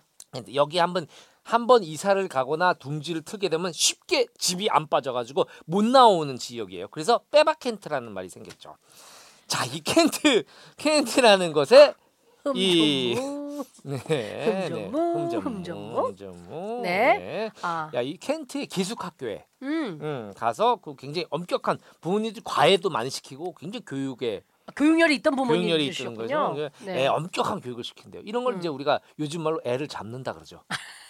[0.55, 1.07] 여기 한번
[1.45, 6.87] 한번 이사를 가거나 둥지를 트게 되면 쉽게 집이 안 빠져가지고 못 나오는 지역이에요.
[6.87, 8.75] 그래서 빼박 켄트라는 말이 생겼죠.
[9.45, 10.43] 자, 이 켄트
[10.77, 11.93] 켄트라는 것에
[12.55, 13.65] 이- 흠정무.
[13.83, 14.67] 네, 네.
[14.89, 16.07] 흠정무, 흠정무.
[16.07, 16.81] 흠정무.
[16.81, 17.17] 네.
[17.17, 17.51] 네.
[17.61, 17.91] 아.
[17.93, 19.99] 야, 이 켄트의 기숙학교에 음.
[20.01, 24.41] 음, 가서 그 굉장히 엄격한 부모님들 과외도 많이 시키고 굉장히 교육에
[24.75, 26.15] 교육열이 있던 교육열이 있는.
[26.15, 26.55] 거죠.
[26.85, 27.03] 네.
[27.03, 28.23] 예, 엄격한 교육을 시킨대요.
[28.25, 28.59] 이런 걸 음.
[28.59, 30.63] 이제 우리가 요즘 말로 애를 잡는다 그러죠.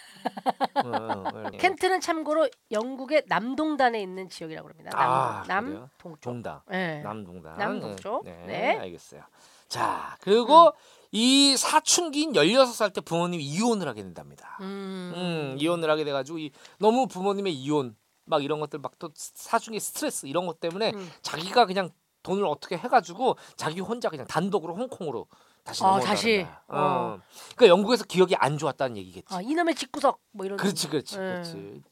[0.84, 1.56] 음, 음, 예.
[1.56, 4.90] 켄트는 참고로 영국의 남동단에 있는 지역이라고 합니다.
[4.94, 5.72] 아, 남?
[5.74, 6.20] 남 동쪽.
[6.20, 7.00] 동당, 네.
[7.02, 8.24] 남동당, 남동쪽.
[8.24, 8.78] 네, 네.
[8.78, 9.22] 알겠어요.
[9.68, 10.72] 자, 그리고
[11.12, 14.58] 이 사춘기인 16살 때 부모님이 이혼을 하게 된답니다.
[14.60, 15.12] 음.
[15.16, 19.78] 음, 이혼을 하게 돼 가지고 이, 너무 부모님의 이혼 막 이런 것들 막 또 사춘기
[19.80, 21.10] 스트레스 이런 것 때문에 음.
[21.22, 21.90] 자기가 그냥
[22.22, 25.28] 돈을 어떻게 해가지고 자기 혼자 그냥 단독으로 홍콩으로
[25.66, 26.46] 다시 아, 넘어온다는 다시?
[26.68, 26.76] 어.
[26.78, 27.20] 어.
[27.56, 29.34] 그러니까 영국에서 기억이 안 좋았다는 얘기겠지.
[29.34, 30.56] 아, 이놈의 집구석 뭐 이런.
[30.56, 31.32] 그렇지, 그렇지, 네.
[31.32, 31.82] 그렇지.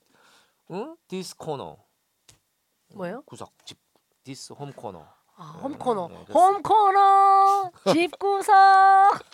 [0.71, 0.97] 응?
[1.09, 1.77] this corner
[2.95, 3.23] 뭐예요?
[3.27, 3.79] 구석 집
[4.23, 5.01] this home corner.
[5.37, 6.09] 아, 아, home corner.
[6.09, 6.41] 네, 그렇습니다.
[6.41, 8.55] home corner 집구석.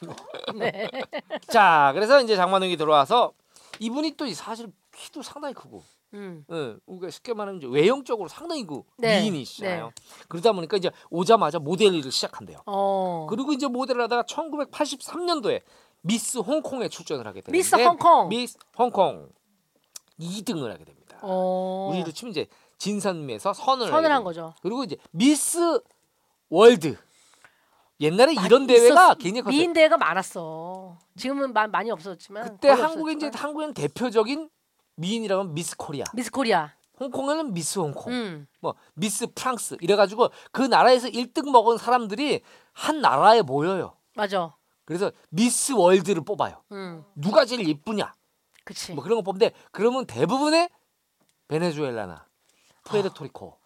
[0.58, 0.88] 네.
[1.48, 3.34] 자, 그래서 이제 장만옥이 들어와서
[3.78, 6.44] 이분이 또 사실 키도 상당히 크고, 음.
[6.50, 9.92] 예, 우리가 쉽게 말하면 이제 외형적으로 상당히 그 네, 미인이시잖아요.
[10.28, 12.58] 그러다 보니까 이제 오자마자 모델 일을 시작한대요.
[12.66, 13.26] 어.
[13.30, 15.62] 그리고 이제 모델을 하다가 1983년도에
[16.02, 18.28] 미스 홍콩에 출전을 하게 되는데 미스 홍콩.
[18.28, 19.28] 미스 홍콩
[20.18, 21.18] 2등을 하게 됩니다.
[21.22, 21.90] 어.
[21.92, 22.46] 우리로 치면 이제
[22.78, 24.22] 진선미에서 선을 선을 한 됩니다.
[24.22, 24.54] 거죠.
[24.62, 25.80] 그리고 이제 미스
[26.48, 26.96] 월드
[28.00, 29.56] 옛날에 많이 이런 대회가 있었- 굉장히 컸어요.
[29.58, 30.98] 미인 대회가 많았어.
[31.16, 33.44] 지금은 마, 많이 없었지만 그때 거의 한국에 이제 없었지만.
[33.48, 34.48] 한국에는 대표적인
[35.00, 36.72] 미인이라면 미스 코리아, 미스 코리아.
[37.00, 38.46] 홍콩에는 미스 홍콩, 음.
[38.60, 43.96] 뭐 미스 프랑스 이래가지고 그 나라에서 1등 먹은 사람들이 한 나라에 모여요.
[44.14, 44.54] 맞아.
[44.84, 46.62] 그래서 미스 월드를 뽑아요.
[46.72, 47.02] 음.
[47.14, 48.12] 누가 제일 예쁘냐?
[48.64, 48.92] 그치.
[48.92, 50.68] 뭐 그런 거 뽑는데 그러면 대부분의
[51.48, 52.26] 베네수엘라나
[52.84, 53.58] 푸에르토리코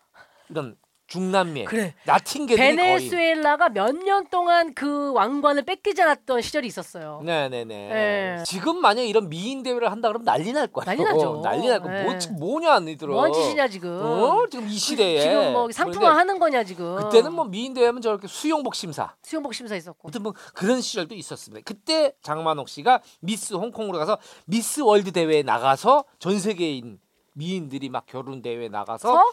[0.51, 1.95] 이런 중남미의 그래.
[2.07, 7.21] 라틴계들이 거의 베네수엘라가 몇 년 동안 그 왕관을 뺏기지 않았던 시절이 있었어요.
[7.25, 7.75] 네네네.
[7.75, 8.43] 예.
[8.45, 10.85] 지금 만약 이런 미인 대회를 한다 그러면 난리 날 거야.
[10.85, 11.41] 난리 나죠.
[11.45, 12.03] 난리 날 거야.
[12.03, 12.19] 뭐, 예.
[12.19, 13.13] 지금 뭐냐 니들은.
[13.13, 13.91] 뭐한 짓이냐 지금.
[14.03, 14.47] 어?
[14.51, 15.21] 지금 이 시대에.
[15.21, 16.97] 지금 뭐 상품화 하는 거냐 지금.
[16.97, 19.15] 그때는 뭐 미인 대회하면 저렇게 수영복 심사.
[19.23, 20.09] 수영복 심사 있었고.
[20.09, 21.63] 아무튼 뭐 그런 시절도 있었습니다.
[21.65, 26.99] 그때 장만옥 씨가 미스 홍콩으로 가서 미스 월드 대회에 나가서 전 세계인
[27.35, 29.33] 미인들이 막 겨룬 대회에 나가서 서?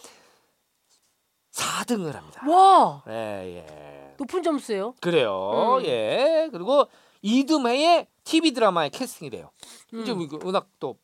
[1.52, 2.48] 4등을 합니다.
[2.48, 4.16] 와 예, 예.
[4.18, 4.96] 높은 점수예요.
[5.02, 5.80] 그래요.
[5.80, 5.86] 음.
[5.86, 6.50] 예.
[6.52, 6.88] 그리고
[7.22, 9.52] 이듬해에 TV 드라마에 캐스팅이 돼요.
[9.94, 10.18] 이제 음.
[10.18, 10.98] 뭐 워낙 또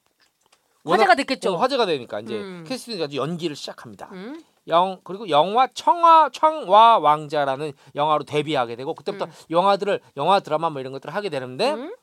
[0.85, 1.53] 화제가 됐겠죠.
[1.53, 2.63] 어, 화제가 되니까 이제 음.
[2.67, 4.09] 캐스팅이 가지고 연기를 시작합니다.
[4.13, 4.41] 음.
[4.67, 9.31] 영 그리고 영화 청화 청와 왕자라는 영화로 데뷔하게 되고 그때부터 음.
[9.49, 11.95] 영화들을 영화 드라마 뭐 이런 것들을 하게 되는데 음.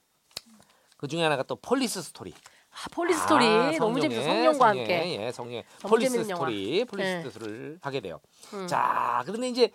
[0.97, 2.33] 그 중에 하나가 또 Police Story.
[2.75, 4.23] 아, Police Story 아, 너무 재밌어.
[4.23, 5.19] 성룡과 함께.
[5.21, 6.41] 예, 성룡의 너무 Police 재밌는 영화.
[6.41, 7.31] Story, Police 네.
[7.31, 8.21] Story를 하게 돼요.
[8.53, 8.67] 음.
[8.67, 9.71] 자, 그런데 이제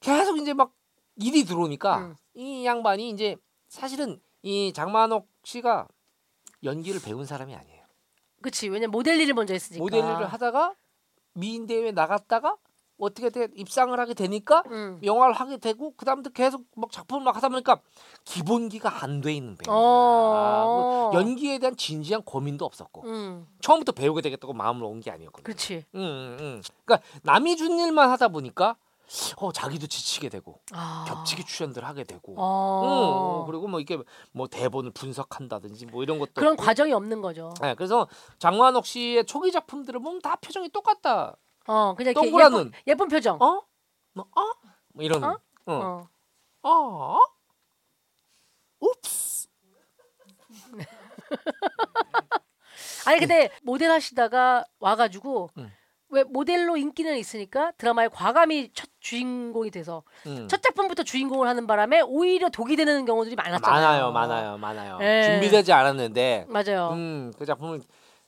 [0.00, 0.72] 계속 이제 막
[1.16, 2.16] 일이 들어오니까 음.
[2.34, 3.36] 이 양반이 이제
[3.68, 5.86] 사실은 이 장만옥 씨가
[6.64, 7.84] 연기를 배운 사람이 아니에요.
[8.42, 9.82] 그치 왜냐면 모델 일을 먼저 했으니까.
[9.82, 10.74] 모델 일을 하다가
[11.34, 12.56] 미인 대회 나갔다가
[13.00, 15.00] 어떻게 돼 입상을 하게 되니까 음.
[15.02, 17.80] 영화를 하게 되고 그다음부터 계속 막 작품을 막 하다 보니까
[18.24, 19.74] 기본기가 안 돼 있는 배우야.
[19.76, 21.10] 어.
[21.14, 23.46] 연기에 대한 진지한 고민도 없었고 음.
[23.60, 25.44] 처음부터 배우게 되겠다고 마음을 온 게 아니었거든요.
[25.44, 25.84] 그렇지.
[25.94, 26.62] 음, 음, 음.
[26.84, 28.76] 그러니까 남이 준 일만 하다 보니까
[29.38, 31.04] 어 자기도 지치게 되고 아.
[31.08, 33.42] 겹치기 출연들 하게 되고 어.
[33.44, 33.98] 음, 그리고 뭐 이게
[34.32, 36.62] 뭐 대본을 분석한다든지 뭐 이런 것도 그런 없고.
[36.62, 37.52] 과정이 없는 거죠.
[37.60, 38.06] 네, 그래서
[38.38, 41.36] 장만옥 씨의 초기 작품들을 보면 다 표정이 똑같다.
[41.70, 42.72] 어, 그냥 이렇게 동그란 예쁜, 눈.
[42.88, 43.36] 예쁜 표정.
[43.40, 43.62] 어?
[44.12, 44.42] 뭐 어?
[44.92, 45.38] 뭐 이런 어?
[45.66, 46.08] 어?
[46.62, 46.68] 어.
[46.68, 47.20] 어?
[48.80, 49.46] 옵스.
[53.06, 55.70] 아니 근데 모델 하시다가 와가지고 음.
[56.08, 60.48] 왜 모델로 인기는 있으니까 드라마에 과감히 첫 주인공이 돼서 음.
[60.48, 64.10] 첫 작품부터 주인공을 하는 바람에 오히려 독이 되는 경우들이 많았잖아요.
[64.10, 64.12] 많아요,
[64.58, 64.98] 많아요, 많아요.
[65.02, 65.22] 예.
[65.30, 66.90] 준비되지 않았는데 맞아요.
[66.94, 67.80] 음, 그 작품을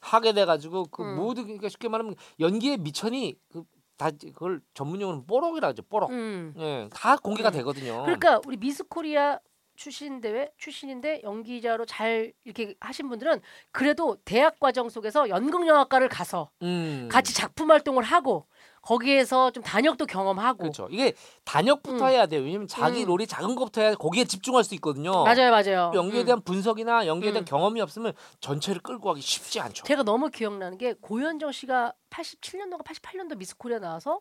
[0.03, 1.17] 하게 돼가지고 그 음.
[1.17, 3.65] 모든 그러니까 쉽게 말하면 연기의 미천이 그
[4.03, 5.83] 다 그걸 전문용어로 뽀록이라 하죠.
[5.83, 6.11] 뽀록.
[6.11, 6.55] 음.
[6.59, 7.53] 예, 다 공개가 음.
[7.53, 8.03] 되거든요.
[8.03, 9.39] 그러니까 우리 미스 코리아
[9.77, 17.09] 출신 대회 출신인데 연기자로 잘 이렇게 하신 분들은 그래도 대학 과정 속에서 연극영화과를 가서 음.
[17.11, 18.47] 같이 작품 활동을 하고
[18.83, 20.89] 거기에서 좀 단역도 경험하고 그렇죠.
[20.91, 21.15] 이게
[21.45, 22.11] 단역부터 음.
[22.11, 22.43] 해야 돼요.
[22.43, 23.07] 왜냐면 자기 음.
[23.07, 25.23] 롤이 작은 것부터 해야 거기에 집중할 수 있거든요.
[25.23, 25.93] 맞아요, 맞아요.
[25.95, 26.27] 연기에 음.
[26.27, 27.47] 대한 분석이나 연기에 대한 음.
[27.47, 29.85] 경험이 없으면 전체를 끌고 가기 쉽지 않죠.
[29.85, 34.21] 제가 너무 기억나는 게 고현정 씨가 87년도가 88년도 미스 코리아 나와서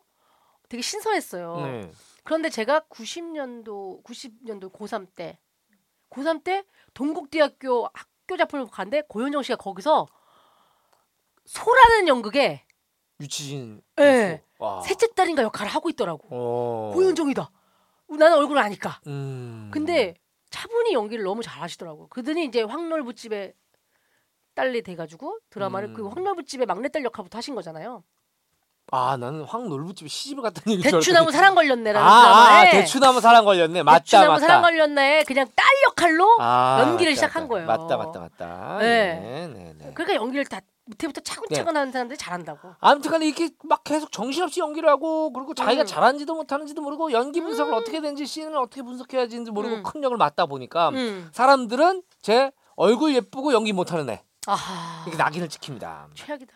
[0.68, 1.56] 되게 신선했어요.
[1.56, 1.90] 네.
[2.22, 5.38] 그런데 제가 90년도 90년도 고3 때
[6.08, 10.06] 고3 때 동국대학교 학교 작품을 갔는데 고현정 씨가 거기서
[11.46, 12.64] 소라는 연극에
[13.22, 13.82] 유치진.
[14.00, 14.42] 예.
[14.58, 14.80] 와.
[14.82, 16.28] 셋째 딸인가 역할을 하고 있더라고.
[16.30, 16.92] 어.
[16.94, 17.50] 고현정이다.
[18.18, 19.00] 나는 얼굴을 아니까.
[19.06, 19.70] 음.
[19.72, 20.14] 근데
[20.50, 22.08] 차분히 연기를 너무 잘하시더라고.
[22.08, 23.54] 그들이 이제 황놀부집의
[24.54, 25.94] 딸이 돼가지고 드라마를 음.
[25.94, 28.04] 그 황놀부집의 막내딸 역할부터 하신 거잖아요.
[28.94, 33.82] 아 나는 황놀부집에 시집을 갔다는 얘기 대추나무 사랑 걸렸네라는 아, 드라마에 아, 대추나무 사랑 걸렸네.
[33.82, 34.40] 맞다, 대추나무 맞다.
[34.40, 37.48] 사랑 걸렸네 그냥 딸 역할로 아, 연기를 맞다, 시작한 맞다.
[37.54, 37.66] 거예요.
[37.66, 38.78] 맞다, 맞다, 맞다.
[38.80, 39.14] 네.
[39.14, 39.92] 네, 네, 네.
[39.94, 42.74] 그러니까 연기를 다 밑에부터 차근차근 하는 사람들이 잘한다고.
[42.80, 45.86] 아무튼간에 이렇게 막 계속 정신없이 연기를 하고 그리고 자기가 음.
[45.86, 47.78] 잘하는지도 못하는지도 모르고 연기 분석을 음.
[47.78, 49.82] 어떻게 되는지 씬을 어떻게 분석해야 하는지 모르고 음.
[49.84, 51.30] 큰 역을 맡다 보니까 음.
[51.32, 55.04] 사람들은 제 얼굴 예쁘고 연기 못하는 애 아하.
[55.06, 56.08] 이렇게 낙인을 찍힙니다.
[56.14, 56.52] 최악이다.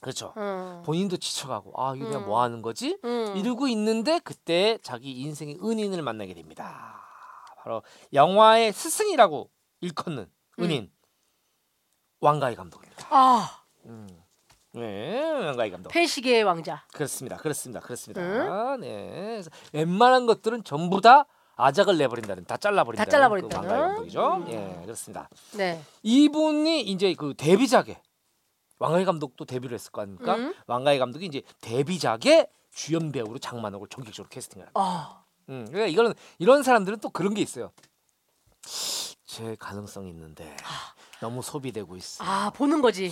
[0.00, 0.32] 그렇죠.
[0.36, 0.82] 음.
[0.84, 2.26] 본인도 지쳐가고 아 이게 내가 음.
[2.26, 2.98] 뭐 하는 거지?
[3.04, 3.34] 음.
[3.36, 7.00] 이러고 있는데 그때 자기 인생의 은인을 만나게 됩니다.
[7.58, 7.82] 바로
[8.12, 10.18] 영화의 스승이라고 일컫는
[10.58, 10.64] 음.
[10.64, 10.90] 은인
[12.20, 13.06] 왕가희 감독입니다.
[13.10, 14.08] 아 음.
[14.74, 15.90] 네, 왕가희 감독.
[15.90, 16.84] 폐시계의 왕자.
[16.92, 17.36] 그렇습니다.
[17.36, 17.80] 그렇습니다.
[17.80, 18.20] 그렇습니다.
[18.74, 18.80] 응?
[18.80, 19.42] 네.
[19.72, 23.04] 웬만한 것들은 전부 다 아작을 내버린다는, 다 잘라버린다는.
[23.04, 23.68] 다 잘라버린다는.
[23.68, 24.34] 그 왕가희 감독이죠.
[24.34, 24.48] 음.
[24.50, 25.28] 예, 그렇습니다.
[25.56, 25.82] 네.
[26.04, 28.00] 이분이 이제 그 데뷔작에
[28.78, 30.36] 왕가희 감독도 데뷔를 했을 거 아닙니까?
[30.36, 30.54] 음.
[30.66, 34.80] 왕가희 감독이 이제 데뷔작에 주연 배우로 장만옥을 전격적으로 캐스팅을 합니다.
[34.80, 37.72] 아, 음, 그러니까 이거는 이런 사람들은 또 그런 게 있어요.
[39.24, 40.56] 제 가능성이 있는데
[41.20, 42.24] 너무 소비되고 있어.
[42.24, 43.10] 아 보는 거지.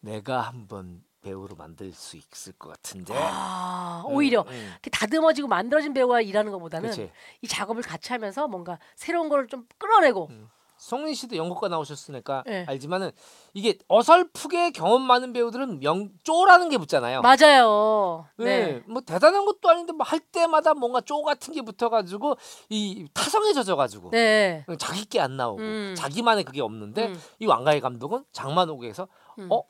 [0.00, 3.14] 내가 한번 배우로 만들 수 있을 것 같은데.
[3.16, 7.10] 아 음, 오히려 음, 다듬어지고 만들어진 배우가 일하는 것보다는 그렇지.
[7.42, 10.48] 이 작업을 같이 하면서 뭔가 새로운 걸 좀 끌어내고 음.
[10.78, 12.64] 송린 씨도 연극과 나오셨으니까 네.
[12.68, 13.10] 알지만은
[13.54, 17.22] 이게 어설프게 경험 많은 배우들은 명 쪼라는 게 붙잖아요.
[17.22, 18.26] 맞아요.
[18.38, 18.44] 네.
[18.44, 18.82] 네.
[18.86, 22.36] 뭐 대단한 것도 아닌데 뭐 할 때마다 뭔가 쪼 같은 게 붙어가지고
[22.68, 24.64] 이 타성에 젖어가지고 네.
[24.78, 25.94] 자기 게 안 나오고 음.
[25.96, 27.20] 자기만의 그게 없는데 음.
[27.40, 29.08] 이 왕가희 감독은 장만옥에서
[29.40, 29.48] 음.
[29.50, 29.62] 어?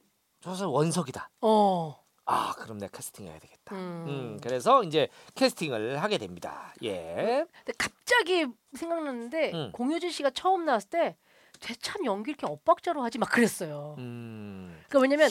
[0.42, 1.30] 저서 원석이다.
[1.40, 1.96] 어.
[2.26, 3.74] 아 그럼 내가 캐스팅해야 되겠다.
[3.76, 4.04] 음.
[4.08, 6.74] 음, 그래서 이제 캐스팅을 하게 됩니다.
[6.82, 7.46] 예.
[7.64, 9.72] 근데 갑자기 생각났는데 음.
[9.72, 11.16] 공효진 씨가 처음 나왔을 때
[11.60, 13.94] 쟤참 연기 이렇게 엇박자로 하지 막 그랬어요.
[13.98, 14.82] 음.
[14.88, 15.30] 그러니까 왜냐면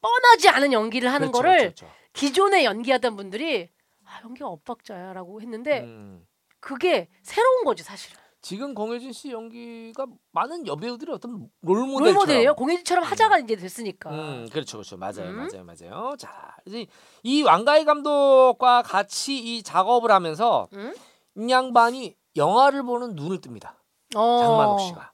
[0.00, 1.96] 뻔하지 않은 연기를 하는 그렇죠, 거를 그렇죠, 그렇죠.
[2.12, 3.68] 기존에 연기하던 분들이
[4.04, 6.26] 아 연기가 엇박자야라고 했는데 음.
[6.60, 8.21] 그게 새로운 거지 사실은.
[8.42, 12.54] 지금 공효진 씨 연기가 많은 여배우들의 어떤 롤모델처럼 롤모델이에요.
[12.54, 14.10] 공효진처럼 하자가 이제 됐으니까.
[14.10, 15.36] 음, 그렇죠, 그렇죠, 맞아요, 음.
[15.36, 16.16] 맞아요, 맞아요.
[16.18, 16.86] 자, 이제
[17.22, 20.92] 이 왕가희 감독과 같이 이 작업을 하면서 응?
[21.36, 23.74] 이 양반이 영화를 보는 눈을 뜹니다.
[24.16, 24.38] 어.
[24.40, 25.12] 장만옥 씨가.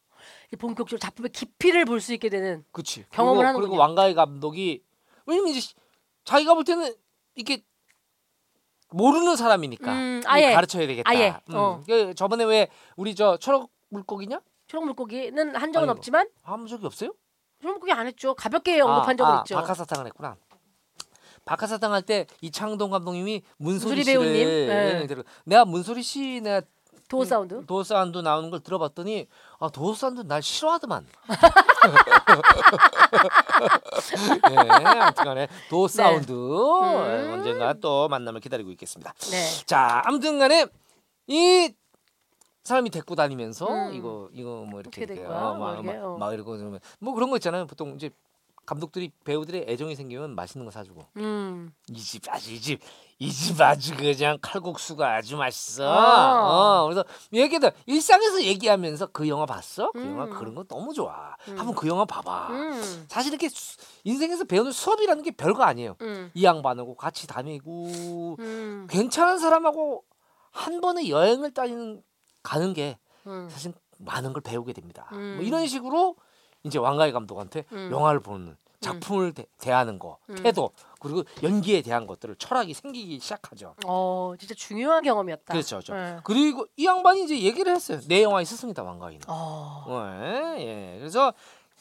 [0.50, 3.04] 이 본격적으로 작품의 깊이를 볼 수 있게 되는 그치.
[3.10, 3.68] 경험을 그리고, 하는군요.
[3.68, 4.82] 그리고 왕가희 감독이
[5.26, 5.74] 왜냐면 이제 시-
[6.24, 6.94] 자기가 볼 때는
[7.34, 7.62] 이렇게
[8.90, 10.52] 모르는 사람이니까 음, 아예.
[10.52, 11.08] 가르쳐야 되겠다.
[11.10, 11.54] 아예, 음.
[11.54, 11.82] 어.
[11.86, 14.40] 그 저번에 왜 우리 저 초록 물고기냐?
[14.66, 15.98] 초록 물고기는 한 적은 아이고.
[15.98, 17.10] 없지만 아무 적이 없어요?
[17.60, 18.34] 초록 물고기 안 했죠.
[18.34, 19.54] 가볍게 언급한 적은 아, 있죠.
[19.56, 20.36] 박하사탕을 했구나.
[21.44, 24.66] 박하사탕 할 때 이창동 감독님이 문소리 문소리 씨를 배우님?
[24.68, 25.22] 네.
[25.44, 26.60] 내가 문소리 씨 내가
[27.08, 27.64] door sound.
[27.66, 29.26] door sound 나오는 걸 들어봤더니
[29.58, 31.06] 아 door sound 날 싫어하더만.
[34.50, 37.32] 네, 아무튼간에 door sound 음.
[37.32, 39.14] 언젠가 또 만남을 기다리고 있겠습니다.
[39.30, 39.64] 네.
[39.64, 40.66] 자, 아무튼간에
[41.28, 41.72] 이
[42.62, 43.94] 사람이 데리고 다니면서 음.
[43.94, 45.42] 이거 이거 뭐 이렇게 어떻게 된 이렇게 거야?
[45.42, 46.18] 어, 뭐 막, 이게, 막, 어.
[46.18, 47.66] 막 이러고 그러면 뭐 그런 거 있잖아요.
[47.66, 48.10] 보통 이제
[48.66, 51.72] 감독들이 배우들의 애정이 생기면 맛있는 거 사주고 음.
[51.88, 52.80] 이집 아주 이집
[53.20, 55.84] 이 집 아주 그냥 칼국수가 아주 맛있어.
[55.92, 56.82] 아.
[56.82, 59.90] 어, 그래서 얘기들 일상에서 얘기하면서 그 영화 봤어?
[59.90, 60.30] 그 영화 음.
[60.30, 61.34] 그런 거 너무 좋아.
[61.48, 61.58] 음.
[61.58, 62.48] 한번 그 영화 봐봐.
[62.50, 63.06] 음.
[63.08, 65.96] 사실 이렇게 수- 인생에서 배우는 수업이라는 게 별거 아니에요.
[66.02, 66.30] 음.
[66.32, 68.86] 이 양반하고 같이 다니고 음.
[68.88, 70.04] 괜찮은 사람하고
[70.52, 72.02] 한 번에 여행을 다니는
[72.44, 73.48] 가는 게 음.
[73.50, 75.08] 사실 많은 걸 배우게 됩니다.
[75.12, 75.34] 음.
[75.38, 76.14] 뭐 이런 식으로
[76.62, 77.88] 이제 왕가희 감독한테 음.
[77.90, 80.36] 영화를 보는 작품을 대, 대하는 거, 음.
[80.36, 83.74] 태도 그리고 연기에 대한 것들을 철학이 생기기 시작하죠.
[83.86, 85.52] 어, 진짜 중요한 경험이었다.
[85.52, 85.94] 그렇죠, 그렇죠.
[85.94, 86.16] 네.
[86.24, 88.00] 그리고 이 양반이 이제 얘기를 했어요.
[88.06, 89.22] 내 영화 있었습니다, 왕가희는.
[89.28, 89.84] 어.
[90.58, 90.60] 예,
[90.94, 90.98] 예.
[90.98, 91.32] 그래서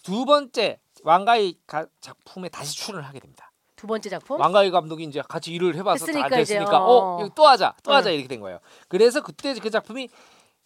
[0.03, 3.51] 두 번째 왕가희 가- 작품에 다시 출연을 하게 됩니다.
[3.75, 4.39] 두 번째 작품.
[4.39, 7.17] 왕가희 감독이 이제 같이 일을 해봐서 다 했으니까 됐으니까 어.
[7.23, 8.15] 어, 또 하자, 또 하자 응.
[8.15, 8.59] 이렇게 된 거예요.
[8.87, 10.09] 그래서 그때 그 작품이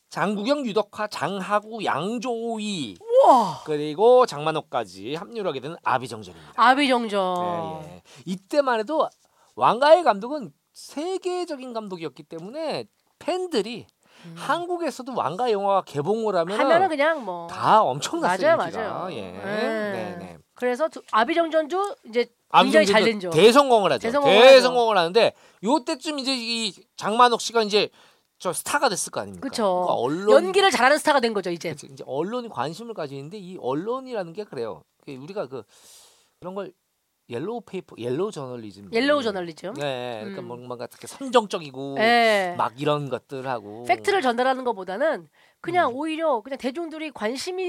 [0.09, 3.61] 장국영, 유덕화, 장하구, 양조위 우와.
[3.65, 6.53] 그리고 장만옥까지 합류를 하게 되는 아비정전입니다.
[6.55, 7.81] 아비정전.
[7.83, 8.01] 예, 예.
[8.25, 9.07] 이때만 해도
[9.55, 12.85] 왕가희 감독은 세계적인 감독이었기 때문에
[13.19, 13.85] 팬들이
[14.25, 14.35] 음.
[14.37, 18.55] 한국에서도 왕가 영화가 개봉을 하면 하면은 그냥 뭐 다 엄청났어요.
[18.57, 18.81] 맞아요, 인기가.
[18.93, 19.13] 맞아요.
[19.13, 19.21] 예.
[19.31, 19.41] 네.
[19.43, 20.37] 네, 네.
[20.53, 23.31] 그래서 두- 아비정전도 이제 굉장히 잘된 점.
[23.31, 24.01] 대성공을 하죠.
[24.07, 27.89] 대성공을 대성공을 하는데 요때쯤 이제 이 장만옥 씨가 이제
[28.41, 29.47] 저 스타가 됐을 거 아닙니까?
[29.47, 29.63] 그쵸.
[29.63, 31.69] 그러니까 언론 연기를 잘하는 스타가 된 거죠 이제.
[31.69, 34.81] 그치, 이제 언론이 관심을 가지는데 이 언론이라는 게 그래요.
[35.05, 35.61] 그 우리가 그
[36.39, 36.73] 그런 걸
[37.29, 38.89] 옐로우 페이퍼, 옐로우 저널리즘.
[38.91, 39.75] 옐로우 저널리즘.
[39.75, 40.67] 네, 그러니까 음.
[40.67, 42.55] 뭔가 되게 선정적이고 예.
[42.57, 45.29] 막 이런 것들 하고 팩트를 전달하는 것보다는
[45.61, 45.97] 그냥 음.
[45.97, 47.59] 오히려 그냥 대중들이 관심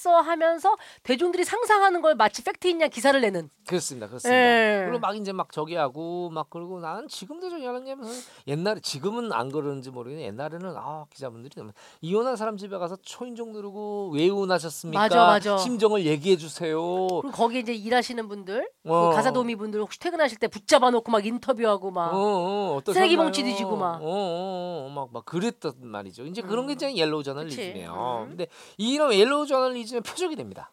[0.00, 3.50] 있어 하면서 대중들이 상상하는 걸 마치 팩트인 양 기사를 내는.
[3.66, 4.36] 그렇습니다, 그렇습니다.
[4.36, 4.84] 예.
[4.86, 8.80] 그리고 막 이제 막 저기 하고 막 그러고 나는 지금도 저기 하는 게 무슨 옛날에
[8.80, 14.24] 지금은 안 그러는지 모르겠는데 옛날에는 아 기자분들이 너무 이혼한 사람 집에 가서 초인종 누르고 왜
[14.24, 14.98] 이혼하셨습니까?
[14.98, 15.58] 맞아, 맞아.
[15.58, 16.80] 심정을 얘기해 주세요.
[16.80, 19.10] 그리고 거기 이제 일하시는 분들, 그 어.
[19.10, 22.92] 가사 도우미 분들 혹시 퇴근하실 때 붙잡아 놓고 막 인터뷰하고 막 어, 어?
[22.92, 24.00] 쓰레기 봉지 뒤지고 막.
[24.02, 26.24] 어, 어, 어, 막, 막 그랬단 말이죠.
[26.24, 26.74] 이제 그런 게 음.
[26.74, 28.22] 이제 옐로우 저널리즘이에요.
[28.24, 28.28] 음.
[28.30, 28.46] 근데
[28.78, 30.72] 이런 옐로우 저널리즘 의 표적이 됩니다.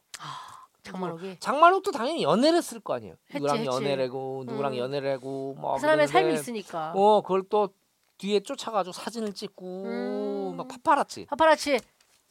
[0.84, 3.16] 장만옥이 장만옥도 당연히 연애를 했을 거 아니에요.
[3.30, 3.68] 했지, 누구랑 했지.
[3.68, 4.78] 연애를 하고 누구랑 음.
[4.78, 6.94] 연애를 하고 뭐그 사람의 삶이 있으니까.
[6.96, 7.70] 어 그걸 또
[8.18, 10.58] 뒤에 쫓아가지고 사진을 찍고 음.
[10.58, 11.26] 막 파파라치.
[11.26, 11.80] 파파라치,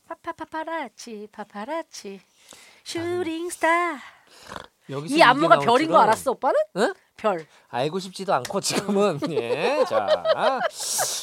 [0.09, 2.20] 파파파파라치, 파파라치,
[2.85, 3.98] shooting star.
[4.88, 6.59] 여기서 이 안무가 별인 거 알았어 오빠는?
[6.77, 6.94] 응?
[7.16, 7.46] 별.
[7.68, 10.24] 알고 싶지도 않고 지금은 예, 자,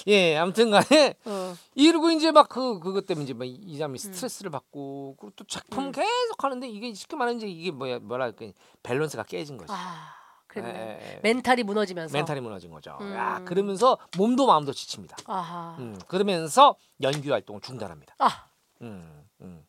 [0.08, 1.56] 예, 아무튼 간에 어.
[1.75, 5.91] 이러고 이제 막 그 그것 때문에 이제 막이 사람이 스트레스를 받고 그리고 또 작품 음.
[5.91, 8.45] 계속 하는데 이게 쉽게 말하면 이제 이게 뭐야 뭐랄까
[8.84, 9.71] 밸런스가 깨진 거지.
[9.73, 10.13] 아
[10.47, 10.67] 그래.
[10.67, 10.71] 예,
[11.08, 11.19] 예, 예.
[11.23, 12.13] 멘탈이 무너지면서.
[12.15, 12.97] 멘탈이 무너진 거죠.
[13.01, 13.13] 음.
[13.13, 15.17] 야, 그러면서 몸도 마음도 지칩니다.
[15.25, 15.75] 아하.
[15.79, 18.15] 음, 그러면서 연기 활동을 중단합니다.
[18.19, 18.45] 아.
[18.82, 19.65] 음, 음.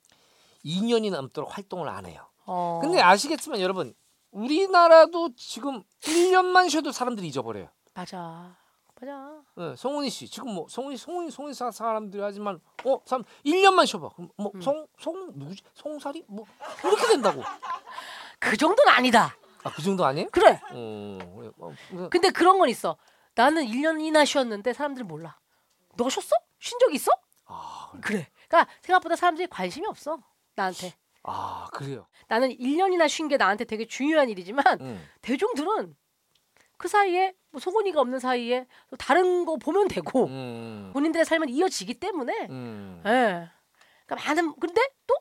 [0.64, 2.26] 2년이 넘도록 활동을 안 해요.
[2.44, 2.80] 어.
[2.82, 3.94] 근데 아시겠지만 여러분
[4.34, 7.68] 우리나라도 지금 1년만 쉬어도 사람들이 잊어버려요.
[7.94, 8.56] 맞아.
[9.00, 9.40] 맞아.
[9.58, 14.08] 예, 송은이 씨 지금 뭐 송은이 송은이 사- 사람들이 하지만 어 사람 1년만 쉬어 봐.
[14.14, 14.50] 그럼 음.
[14.52, 15.62] 뭐송 송 누구지?
[15.74, 16.44] 송사리 뭐
[16.84, 17.42] 이렇게 된다고.
[18.38, 19.36] 그 정도는 아니다.
[19.62, 20.28] 아 그 정도 아니에요?
[20.30, 20.60] 그래.
[20.72, 22.96] 어, 예, 어, 그- 근데 그런 건 있어.
[23.34, 25.38] 나는 1년이나 쉬었는데 사람들이 몰라.
[25.96, 26.30] 너가 쉬었어?
[26.58, 27.10] 쉰 적 있어?
[27.46, 28.28] 아, 그래.
[28.48, 30.18] 그러니까 생각보다 사람들이 관심이 없어.
[30.54, 30.94] 나한테.
[31.24, 32.06] 아 그래요.
[32.28, 35.02] 나는 1년이나 쉰 게 나한테 되게 중요한 일이지만 음.
[35.22, 35.96] 대중들은
[36.76, 40.90] 그 사이에 뭐 소곤이가 없는 사이에 또 다른 거 보면 되고 음.
[40.92, 43.02] 본인들의 삶은 이어지기 때문에 음.
[43.06, 43.48] 예.
[44.06, 45.14] 그러니까 많은 근데 또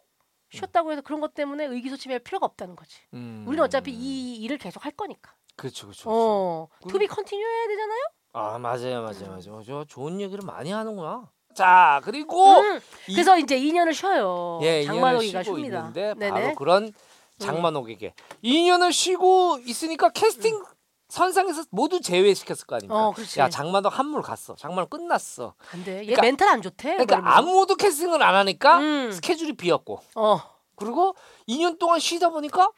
[0.52, 3.00] 쉬었다고 해서 그런 것 때문에 의기소침할 필요가 없다는 거지.
[3.14, 3.44] 음.
[3.48, 5.34] 우리는 어차피 이 일을 계속 할 거니까.
[5.56, 6.10] 그렇죠 그렇죠.
[6.10, 6.68] 어.
[6.84, 8.00] 그- to be continue 해야 되잖아요.
[8.34, 9.64] 아 맞아요 맞아요 맞아요.
[9.64, 11.32] 저 좋은 얘기를 많이 하는구나.
[11.54, 12.80] 자 그리고 음.
[13.08, 14.60] 이- 그래서 이제 2년을 쉬어요.
[14.64, 15.78] 예, 2년을 장만옥이가 쉬고 쉽니다.
[15.80, 16.30] 있는데 네네.
[16.30, 16.34] 음.
[16.44, 16.94] 바로 그런
[17.40, 18.14] 장만옥이
[18.44, 20.64] 2년을 쉬고 있으니까 캐스팅
[21.10, 23.08] 선상에서 모두 제외시켰을 거 아닙니까?
[23.08, 23.40] 어, 그렇지.
[23.40, 24.56] 야 장만옥 한물 갔어.
[24.56, 25.54] 장만옥 끝났어.
[25.72, 25.98] 안 돼.
[26.00, 26.92] 얘 그러니까- 멘탈 안 좋대.
[26.94, 27.38] 그러니까 그러면서.
[27.38, 29.12] 아무도 캐스팅을 안 하니까 음.
[29.12, 30.40] 스케줄이 비었고 어.
[30.76, 31.16] 그리고
[31.48, 32.70] 2년 동안 쉬다 보니까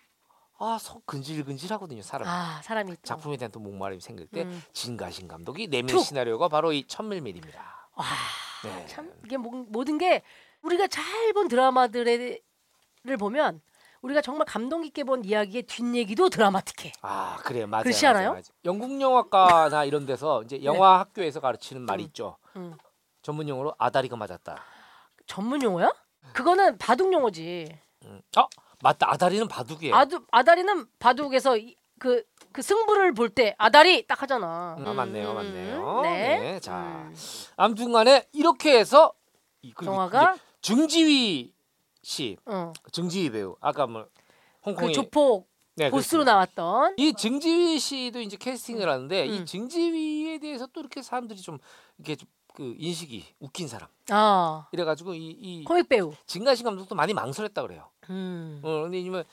[0.57, 2.27] 아 속 근질근질하거든요 사람.
[2.27, 2.97] 아 사람이 또.
[3.03, 4.61] 작품에 대한 또 목마름이 생길 때 음.
[4.73, 5.99] 진가신 감독이 투.
[5.99, 7.74] 시나리오가 바로 이 첨밀밀입니다.
[7.95, 8.05] 와,
[8.63, 8.86] 네.
[8.88, 10.21] 참 이게 모- 모든 게
[10.62, 12.39] 우리가 잘 본 드라마들을
[13.19, 13.62] 보면
[14.01, 16.93] 우리가 정말 감동 깊게 본 이야기의 뒷얘기도 드라마틱해.
[17.01, 17.84] 아 그래요 맞아요.
[17.84, 18.29] 그렇지 않아요?
[18.31, 18.43] 맞아요.
[18.63, 22.08] 영국 영화과나 이런 데서 이제 영화 학교에서 가르치는 말이 음.
[22.08, 22.38] 있죠.
[22.55, 22.77] 음.
[23.21, 24.62] 전문 용어로 아다리가 맞았다.
[25.27, 25.91] 전문 용어야?
[26.34, 27.67] 그거는 바둑 용어지.
[28.05, 28.21] 음.
[28.38, 28.47] 어
[28.81, 29.95] 맞다 아다리는 바둑이에요.
[29.95, 32.23] 아두 아다리는 바둑에서 이- 그,
[32.55, 34.77] 그 승부를 볼 때 아다리 딱 하잖아.
[34.79, 36.01] 아, 맞네요, 음, 맞네요.
[36.03, 36.39] 네.
[36.39, 36.77] 네, 자.
[37.09, 37.13] 음.
[37.57, 39.11] 아무튼간에 이렇게 해서
[39.61, 41.53] 이- 그리고 영화가 이제 증지휘
[42.01, 46.31] 씨, 어, 증지휘 배우 아까 뭐 그 홍콩이 조폭 네, 보스로 그렇습니다.
[46.31, 49.33] 나왔던 이 증지휘 씨도 이제 캐스팅을 하는데 음.
[49.33, 51.59] 이 증지휘에 대해서 또 이렇게 사람들이 좀
[51.97, 56.13] 이렇게 좀그 인식이 웃긴 사람 아 이래가지고 이, 이 코믹 배우.
[56.25, 57.89] 진가신 감독도 많이 망설였다 그래요.
[58.09, 58.61] 음.
[58.63, 59.25] 어 근데 이면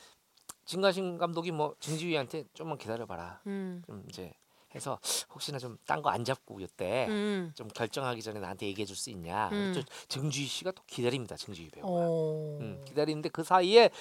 [0.65, 3.41] 진가신 감독이 뭐 증지휘한테 좀만 기다려봐라.
[3.47, 3.81] 음.
[3.85, 4.33] 좀 이제
[4.75, 4.97] 해서
[5.33, 7.51] 혹시나 좀 딴 거 안 잡고 이때 음.
[7.53, 9.49] 좀 결정하기 전에 나한테 얘기해 줄 수 있냐.
[9.51, 9.73] 음.
[9.75, 11.35] 또 증주희 씨가 또 기다립니다.
[11.35, 11.89] 증주희 배우가.
[11.91, 12.57] 오.
[12.59, 13.91] 음, 기다리는데 그 사이에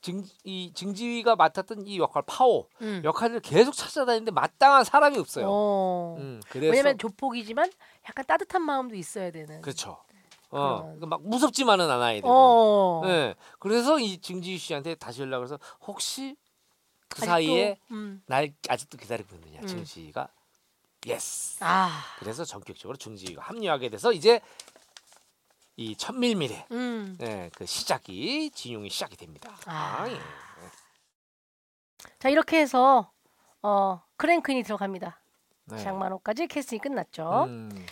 [0.00, 3.02] 증, 이 증지휘가 맡았던 이 역할 파오 음.
[3.04, 5.46] 역할을 계속 찾아다니는데 마땅한 사람이 없어요.
[5.48, 6.16] 어.
[6.18, 7.70] 음, 그래서 왜냐면 조폭이지만
[8.08, 9.60] 약간 따뜻한 마음도 있어야 되는.
[9.62, 9.98] 그렇죠.
[10.56, 11.00] 어, 그런.
[11.00, 12.28] 그막 무섭지만은 않아야 되고.
[12.28, 13.06] 어.
[13.06, 16.36] 네, 그래서 이 증지휘 씨한테 다시 연락을 해서 혹시
[17.08, 18.22] 그 아직도, 사이에 음.
[18.26, 19.60] 날 아직도 기다리고 있느냐.
[19.60, 19.66] 음.
[19.66, 20.28] 증지위가
[21.06, 21.58] yes.
[21.60, 21.90] 아.
[22.18, 24.40] 그래서 전격적으로 증지위가 합류하게 돼서 이제
[25.76, 27.16] 이 첨밀밀의 음.
[27.18, 29.56] 네, 그 시작이 진용이 시작이 됩니다.
[29.66, 30.08] 아.
[30.08, 30.18] 예.
[32.18, 33.10] 자 이렇게 해서
[33.62, 35.20] 어 크랭크인이 들어갑니다.
[35.66, 35.78] 네.
[35.78, 37.44] 장만옥까지 캐스팅이 끝났죠.
[37.48, 37.86] 음.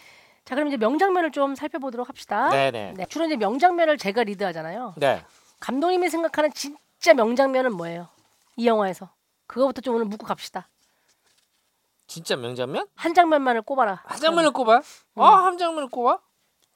[0.44, 2.50] 자 그럼 이제 명장면을 좀 살펴보도록 합시다.
[2.50, 2.94] 네네.
[2.96, 4.94] 네, 주로 이제 명장면을 제가 리드하잖아요.
[4.98, 5.24] 네.
[5.60, 8.08] 감독님이 생각하는 진짜 명장면은 뭐예요?
[8.56, 9.08] 이 영화에서
[9.46, 10.68] 그거부터 좀 오늘 묻고 갑시다.
[12.06, 12.86] 진짜 명장면?
[12.94, 14.02] 한 장면만을 꼽아라.
[14.04, 14.76] 한 장면을 꼽아?
[14.76, 15.22] 음.
[15.22, 16.18] 아, 한 장면을 꼽아?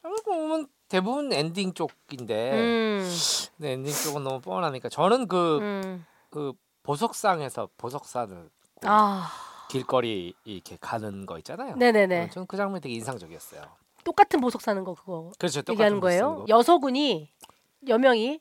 [0.03, 3.11] 장면 꼽으면 대부분 엔딩 쪽인데 음,
[3.59, 6.07] 네, 엔딩 쪽은 너무 뻔하니까 저는 그, 음.
[6.31, 8.49] 그 보석상에서 보석산을
[8.85, 9.31] 아,
[9.69, 11.77] 길거리 이렇게 가는 거 있잖아요.
[11.77, 12.25] 네네네.
[12.25, 13.63] 어, 저는 그 장면이 되게 인상적이었어요.
[14.05, 15.63] 똑같은 보석 사는 거 그거 그렇죠.
[15.69, 16.47] 얘기하는 거예요.
[16.49, 17.31] 여서군이
[17.87, 18.41] 여명이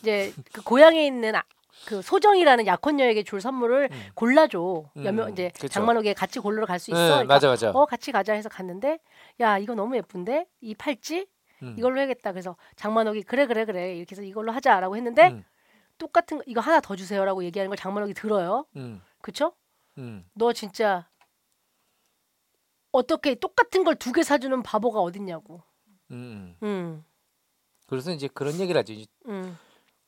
[0.00, 1.42] 이제 그 고향에 있는 아,
[1.86, 4.02] 그 소정이라는 약혼녀에게 줄 선물을 음.
[4.14, 4.90] 골라줘.
[4.96, 5.68] 음, 여명 이제 그쵸.
[5.68, 7.00] 장만옥에 같이 골르러 갈수 있어.
[7.00, 7.70] 네, 그러니까 맞아 맞아.
[7.70, 8.98] 어 같이 가자 해서 갔는데
[9.40, 11.26] 야 이거 너무 예쁜데 이 팔찌
[11.62, 11.74] 음.
[11.78, 12.32] 이걸로 해야겠다.
[12.32, 15.44] 그래서 장만옥이 그래 그래 그래 이렇게 해서 이걸로 하자라고 했는데 음,
[15.98, 18.66] 똑같은 거, 이거 하나 더 주세요라고 얘기하는 걸 장만옥이 들어요.
[18.76, 19.52] 음, 그쵸?
[19.98, 20.24] 음.
[20.34, 21.08] 너 진짜
[22.92, 25.62] 어떻게 똑같은 걸 두 개 사주는 바보가 어딨냐고.
[26.10, 26.56] 음.
[26.62, 27.04] 음,
[27.86, 28.92] 그래서 이제 그런 얘기를 하죠.
[28.92, 29.56] 이제 음,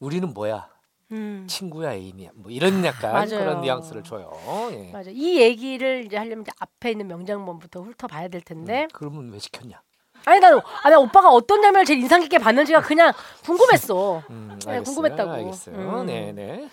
[0.01, 0.69] 우리는 뭐야?
[1.13, 1.47] 음.
[1.49, 3.29] 친구야 애인이야 뭐 이런 약간 맞아요.
[3.29, 4.31] 그런 뉘앙스를 줘요.
[4.73, 4.91] 예.
[4.93, 5.11] 맞아.
[5.11, 8.83] 이 얘기를 이제 하려면 이제 앞에 있는 명장면부터 훑어봐야 될 텐데.
[8.85, 9.81] 음, 그러면 왜 시켰냐?
[10.27, 13.13] 아니 난, 아, 나 오빠가 어떤 장면을 제일 인상 깊게 봤는지가 그냥
[13.45, 14.23] 궁금했어.
[14.31, 14.83] 음, 네, 알겠어요.
[14.85, 15.31] 궁금했다고.
[15.31, 15.77] 알겠어요.
[16.01, 16.07] 음.
[16.07, 16.57] 네, 네.
[16.57, 16.69] 네.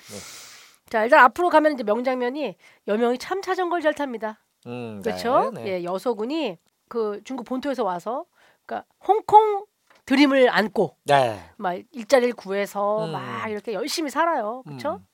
[0.91, 2.55] 자 일단 앞으로 가면 이제 명장면이
[2.89, 4.43] 여명이 참 자전거를 잘 탑니다.
[4.67, 5.49] 음, 그렇죠?
[5.55, 5.71] 네, 네.
[5.71, 6.57] 예, 여소군이
[6.89, 8.25] 그 중국 본토에서 와서
[8.65, 9.65] 그러니까 홍콩
[10.05, 11.39] 드림을 안고 네.
[11.55, 13.13] 막 일자리를 구해서 음.
[13.13, 14.63] 막 이렇게 열심히 살아요.
[14.67, 14.99] 그렇죠?
[14.99, 15.07] 음.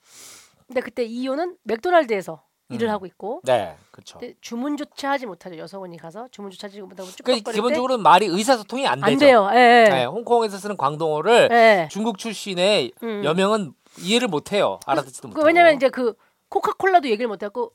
[0.65, 2.91] 근데 그때 이효는 맥도날드에서 일을 음.
[2.91, 4.19] 하고 있고 네, 그렇죠.
[4.41, 5.57] 주문조차 하지 못하죠.
[5.59, 9.11] 여성분이 가서 주문조차 하지 못하고 그 쭉쭉거릴 때 기본적으로 말이 의사소통이 안 되죠.
[9.11, 9.49] 안 돼요.
[9.53, 9.86] 예.
[9.86, 9.89] 예.
[9.89, 11.88] 네, 홍콩에서 쓰는 광동어를 예.
[11.91, 13.21] 중국 출신의 음.
[13.23, 14.79] 여명은 이해를 못 해요.
[14.85, 15.47] 알아듣지도 그 못하고.
[15.47, 16.13] 왜냐면 이제 그
[16.49, 17.73] 코카콜라도 얘기를 못 하고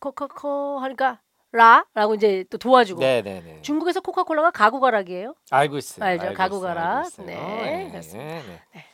[0.00, 1.20] 코카코 하니까
[1.50, 3.62] 라라고 이제 또 도와주고 네, 네, 네.
[3.62, 5.34] 중국에서 코카콜라가 가구가락이에요.
[5.50, 6.04] 알고 있어요.
[6.04, 7.06] 알죠, 알고 가구가락.
[7.06, 7.56] 있어요, 알고 있어요.
[7.64, 8.24] 네, 네, 그렇습니다.
[8.24, 8.42] 네,
[8.74, 8.84] 네.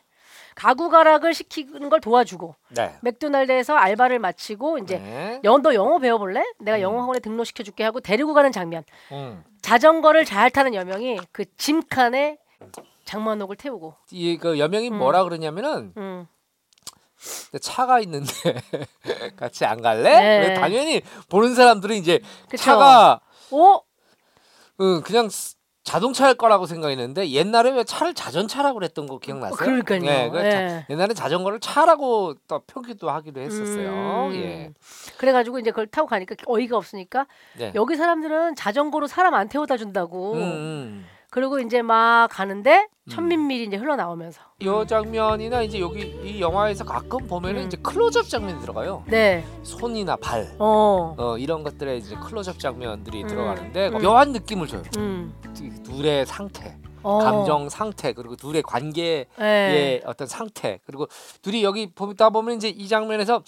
[0.54, 2.94] 가구가락을 시키는 걸 도와주고 네.
[3.02, 5.40] 맥도날드에서 알바를 마치고 이제 네.
[5.42, 6.44] 영, 너 영어 배워볼래?
[6.60, 6.82] 내가 음.
[6.82, 8.84] 영어 학원에 등록시켜줄게 하고 데리고 가는 장면.
[9.10, 9.42] 음.
[9.62, 12.38] 자전거를 잘 타는 여명이 그 짐칸에
[13.04, 13.94] 장만옥을 태우고.
[14.12, 14.98] 이그 여명이 음.
[14.98, 16.28] 뭐라 그러냐면은 음.
[17.60, 18.32] 차가 있는데
[19.36, 20.48] 같이 안 갈래?
[20.48, 20.54] 네.
[20.54, 22.62] 당연히 보는 사람들은 이제 그쵸.
[22.64, 23.82] 차가 오,
[24.80, 25.54] 응, 그냥 스-
[25.84, 29.54] 자동차일 거라고 생각했는데 옛날에 왜 차를 자전차라고 그랬던 거 기억나세요?
[29.56, 30.02] 그러니까요.
[30.06, 30.86] 예, 그 자- 예.
[30.88, 34.28] 옛날에 자전거를 차라고 또 표기도 하기도 했었어요.
[34.30, 34.34] 음.
[34.34, 34.72] 예.
[35.18, 37.26] 그래가지고 이제 그걸 타고 가니까 어이가 없으니까
[37.58, 37.70] 네.
[37.74, 40.32] 여기 사람들은 자전거로 사람 안 태워다 준다고.
[40.34, 41.06] 음, 음.
[41.34, 43.10] 그리고 이제 막 가는데 음.
[43.10, 44.40] 천민밀이 이제 흘러나오면서.
[44.60, 47.66] 이 장면이나 이제 여기 이 영화에서 가끔 보면은 음.
[47.66, 49.02] 이제 클로즈업 장면이 들어가요.
[49.08, 49.44] 네.
[49.64, 50.54] 손이나 발.
[50.60, 51.16] 어.
[51.18, 53.26] 어 이런 것들에 이제 클로즈업 장면들이 음.
[53.26, 53.98] 들어가는데 음.
[54.00, 54.84] 묘한 느낌을 줘요.
[54.96, 55.34] 음.
[55.60, 57.18] 이 둘의 상태, 어.
[57.18, 60.02] 감정 상태 그리고 둘의 관계의 예.
[60.06, 61.08] 어떤 상태 그리고
[61.42, 63.42] 둘이 여기 보다 보면 이제 이 장면에서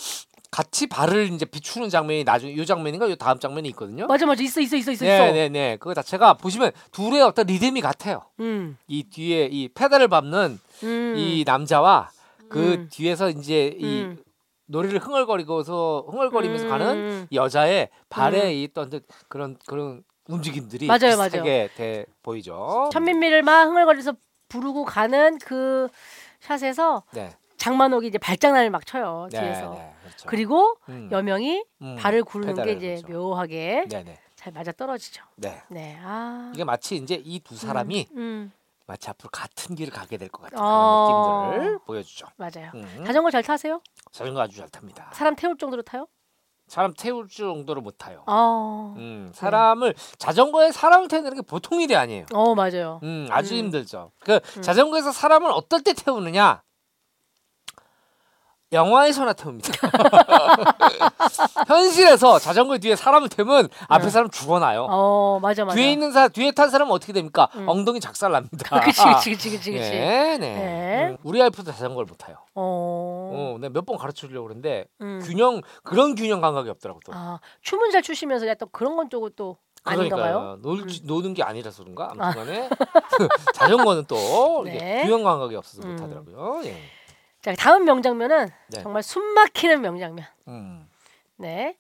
[0.51, 4.07] 같이 발을 이제 비추는 장면이 나중에 이 장면인가 이 다음 장면이 있거든요.
[4.07, 5.05] 맞아 맞아 있어 있어 있어 있어.
[5.05, 8.23] 네네네 그거 자체가 보시면 둘의 어떤 리듬이 같아요.
[8.41, 8.77] 음.
[8.87, 11.15] 이 뒤에 이 페달을 밟는 음.
[11.17, 12.11] 이 남자와
[12.49, 12.89] 그 음.
[12.91, 14.19] 뒤에서 이제 이 음.
[14.67, 16.69] 노래를 흥얼거리고서 흥얼거리면서 음.
[16.69, 18.51] 가는 이 여자의 발에 음.
[18.65, 22.89] 있던 그- 그런 그런 움직임들이 맞아요, 비슷하게 돼 보이죠.
[22.93, 24.15] 천민밀을 막 흥얼거리면서
[24.49, 25.89] 부르고 가는 그
[26.41, 27.31] 샷에서 네.
[27.57, 29.71] 장만옥이 이제 발장난을 막 쳐요 네, 뒤에서.
[29.75, 30.29] 네, 그렇죠.
[30.29, 33.19] 그리고 음, 여명이 음, 발을 구르는 게 이제 그렇죠.
[33.19, 34.19] 묘하게 네네.
[34.35, 35.23] 잘 맞아 떨어지죠.
[35.37, 35.63] 네.
[35.69, 35.99] 네.
[36.03, 36.51] 아.
[36.55, 38.53] 이게 마치 이제 이 두 사람이 음,
[38.87, 41.07] 마치 앞으로 같은 길을 가게 될 것 같은 어.
[41.07, 42.27] 그런 느낌들을 보여주죠.
[42.37, 42.71] 맞아요.
[42.75, 43.05] 음.
[43.07, 43.81] 자전거 잘 타세요?
[44.13, 45.11] 자전거 아주 잘 탑니다.
[45.13, 46.07] 사람 태울 정도로 타요?
[46.69, 48.25] 사람 태울 정도로 못 타요.
[48.27, 48.95] 어.
[48.97, 52.27] 음, 사람을 자전거에 사람을 태우는 게 보통 일이 아니에요.
[52.33, 52.99] 어 맞아요.
[53.05, 53.59] 음, 아주 음.
[53.59, 54.11] 힘들죠.
[54.21, 54.63] 그 음.
[54.63, 56.63] 자전거에서 사람을 어떨 때 태우느냐?
[58.73, 59.73] 영화에서나 태웁니다.
[61.69, 64.11] 현실에서 자전거 뒤에 사람을 태우면 앞에 네.
[64.11, 64.87] 사람 죽어나요.
[64.91, 65.77] 어 맞아 맞아.
[65.77, 67.49] 뒤에 있는 사 뒤에 탄 사람은 어떻게 됩니까?
[67.55, 67.69] 음.
[67.69, 68.81] 엉덩이 작살납니다.
[68.81, 69.91] 그치 그치 그치 그치 그치.
[69.91, 70.55] 네, 네.
[70.55, 71.07] 네.
[71.11, 72.37] 음, 우리 와이프도 자전거를 못 타요.
[72.55, 73.55] 어.
[73.55, 75.21] 어, 내가 몇 번 가르쳐 주려고 그러는데 음.
[75.25, 77.13] 균형 그런 균형 감각이 없더라고 또.
[77.15, 80.59] 아 춤은 잘 추시면서 약간 그런 건 쪽은 또 봐요.
[80.63, 80.89] 놀, 음.
[81.05, 82.09] 노는 게 아니라서 그런가?
[82.19, 82.69] 아무튼간에
[83.55, 85.03] 자전거는 또 이게 네.
[85.05, 85.95] 균형 감각이 없어서 음.
[85.95, 86.63] 못 하더라고요.
[86.65, 86.77] 예.
[87.47, 88.83] 자 다음 명장면은 네.
[88.83, 90.27] 정말 숨막히는 명장면.
[90.49, 90.89] 음.
[91.37, 91.79] 네.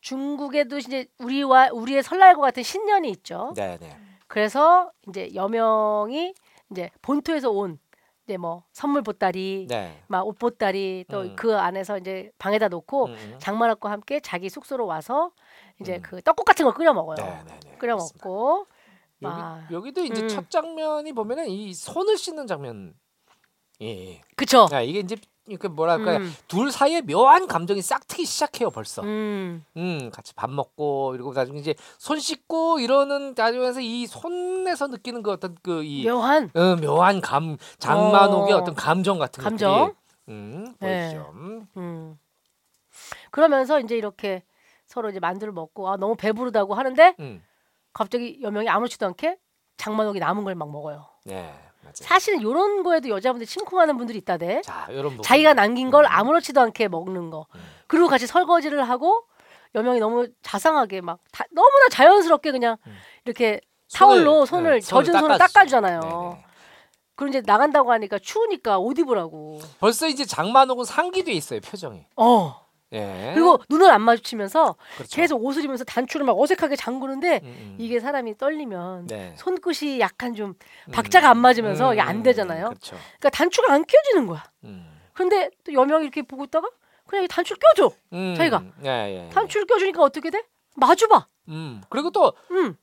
[0.00, 3.52] 중국에도 이제 우리와 우리의 설날과 같은 신년이 있죠.
[3.54, 3.94] 네, 네.
[4.26, 6.32] 그래서 이제 여명이
[6.70, 7.78] 이제 본토에서 온
[8.24, 10.02] 이제 뭐 선물 보따리, 네.
[10.06, 11.36] 막 옷 보따리 또 음.
[11.36, 13.36] 그 안에서 이제 방에다 놓고 음, 음.
[13.38, 15.32] 장만학과 함께 자기 숙소로 와서
[15.78, 16.02] 이제 음.
[16.02, 17.16] 그 떡국 같은 거 끓여 먹어요.
[17.16, 17.76] 네, 네, 네.
[17.76, 17.96] 끓여.
[17.96, 18.66] 먹고
[19.20, 20.28] 여기 막 여기 도 이제 음.
[20.28, 22.94] 첫 장면이 보면은 이 손을 씻는 장면.
[23.80, 23.86] 예.
[24.12, 24.20] 예.
[24.36, 24.66] 그쵸.
[24.72, 25.16] 야, 이게 이제
[25.46, 26.32] 이렇게 뭐랄까 음.
[26.48, 29.02] 둘 사이에 묘한 감정이 싹 트기 시작해요 벌써.
[29.02, 29.64] 음.
[29.76, 35.30] 음, 같이 밥 먹고 이러고 나중에 이제 손 씻고 이러는 과정에서 이 손에서 느끼는 그
[35.32, 38.58] 어떤 그이 묘한 어, 묘한 감 장만옥의 어.
[38.58, 38.64] 어.
[38.64, 39.72] 떤 감정 같은 감정.
[39.78, 39.96] 것들이
[40.28, 41.10] 음, 네.
[41.14, 41.30] 보이죠.
[41.34, 41.66] 음.
[41.76, 42.18] 음.
[43.30, 44.44] 그러면서 이제 이렇게
[44.86, 47.42] 서로 이제 만두를 먹고 아 너무 배부르다고 하는데 음.
[47.92, 49.38] 갑자기 여명이 아무렇지도 않게
[49.76, 51.06] 장만옥이 남은 걸 막 먹어요.
[51.24, 51.52] 네.
[51.92, 54.62] 사실은 이런 거에도 여자분들 심쿵하는 분들이 있다대.
[54.62, 55.20] 자, 이런.
[55.22, 56.08] 자기가 남긴 걸 음.
[56.10, 57.46] 아무렇지도 않게 먹는 거.
[57.54, 57.60] 음.
[57.86, 59.24] 그리고 같이 설거지를 하고
[59.74, 62.96] 여명이 너무 자상하게 막 다, 너무나 자연스럽게 그냥 음.
[63.24, 63.60] 이렇게
[63.92, 65.38] 타올로 손을 네, 젖은 손을.
[65.38, 66.00] 닦아주잖아요.
[66.00, 66.44] 네네.
[67.16, 69.60] 그리고 이제 나간다고 하니까 추우니까 옷 입으라고.
[69.78, 72.04] 벌써 이제 장만옥은 상기돼 있어요 표정이.
[72.16, 72.63] 어.
[72.92, 73.32] 예.
[73.34, 75.16] 그리고 눈을 안 마주치면서 그렇죠.
[75.16, 77.76] 계속 옷을 입으면서 단추를 막 어색하게 잠그는데 음, 음.
[77.78, 79.34] 이게 사람이 떨리면 네.
[79.36, 80.54] 손끝이 약간 좀
[80.88, 82.68] 음, 박자가 안 맞으면서 음, 이게 안 되잖아요.
[82.68, 82.96] 그렇죠.
[83.18, 84.44] 그러니까 단추가 안 껴지는 거야.
[84.64, 84.86] 음.
[85.12, 86.68] 근데 또 여명이 이렇게 보고 있다가
[87.06, 87.92] 그냥 이 단추를 껴줘.
[88.12, 88.34] 음.
[88.36, 88.62] 자기가.
[88.84, 89.30] 예, 예.
[89.32, 90.44] 단추를 껴주니까 어떻게 돼?
[90.76, 91.26] 마주봐.
[91.48, 91.82] 음.
[91.88, 92.76] 그리고 또 음.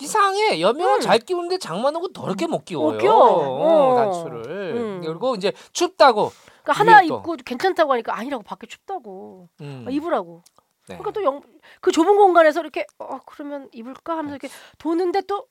[0.00, 1.00] 이상해 여명은 음.
[1.00, 2.92] 잘 끼우는데 장만옥은 더럽게 못 끼워요.
[2.92, 3.14] 못 끼워.
[3.16, 3.96] 어, 어.
[3.96, 4.74] 단추를.
[4.76, 5.00] 음.
[5.04, 6.32] 그리고 이제 춥다고
[6.66, 9.84] 그러니까 하나 이게 또- 입고 괜찮다고 하니까 아니라고 밖에 춥다고 음.
[9.86, 10.42] 아, 입으라고.
[10.88, 10.96] 네.
[10.98, 11.40] 그러니까 또 영,
[11.80, 14.48] 그 좁은 공간에서 이렇게 어 그러면 입을까 하면서 이렇게
[14.78, 15.46] 도는데 또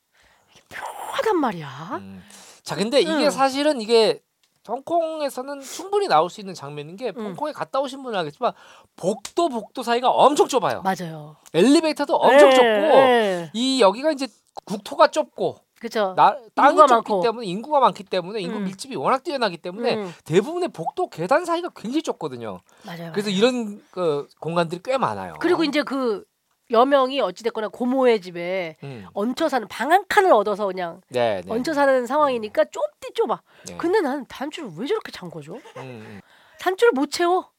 [0.71, 1.89] 묘하단 말이야.
[2.01, 2.23] 음.
[2.63, 3.29] 자, 근데 이게 응.
[3.29, 4.21] 사실은 이게
[4.67, 7.25] 홍콩에서는 충분히 나올 수 있는 장면인 게 응.
[7.25, 8.53] 홍콩에 갔다 오신 분은 알겠지만
[8.95, 10.81] 복도 복도 사이가 엄청 좁아요.
[10.81, 11.35] 맞아요.
[11.53, 12.65] 엘리베이터도 엄청 예, 좁고
[12.97, 13.51] 예.
[13.53, 14.27] 이 여기가 이제
[14.65, 16.13] 국토가 좁고 그죠.
[16.15, 17.21] 나, 땅이 좁기 많고.
[17.21, 18.63] 때문에 인구가 많기 때문에 인구 음.
[18.65, 22.59] 밀집이 워낙 뛰어나기 때문에 음, 대부분의 복도 계단 사이가 굉장히 좁거든요.
[22.83, 23.11] 맞아요.
[23.11, 25.35] 그래서 이런 그 공간들이 꽤 많아요.
[25.39, 26.23] 그리고 이제 그
[26.71, 29.05] 여명이 어찌됐거나 고모의 집에 음.
[29.13, 31.53] 얹혀 사는 방 한 칸을 얻어서 그냥 네, 네.
[31.53, 33.41] 얹혀 사는 상황이니까 좁디 좁아.
[33.67, 33.77] 네.
[33.77, 35.53] 근데 나는 단추를 왜 저렇게 찬 거죠?
[35.53, 36.21] 음, 음.
[36.59, 37.51] 단추를 못 채워.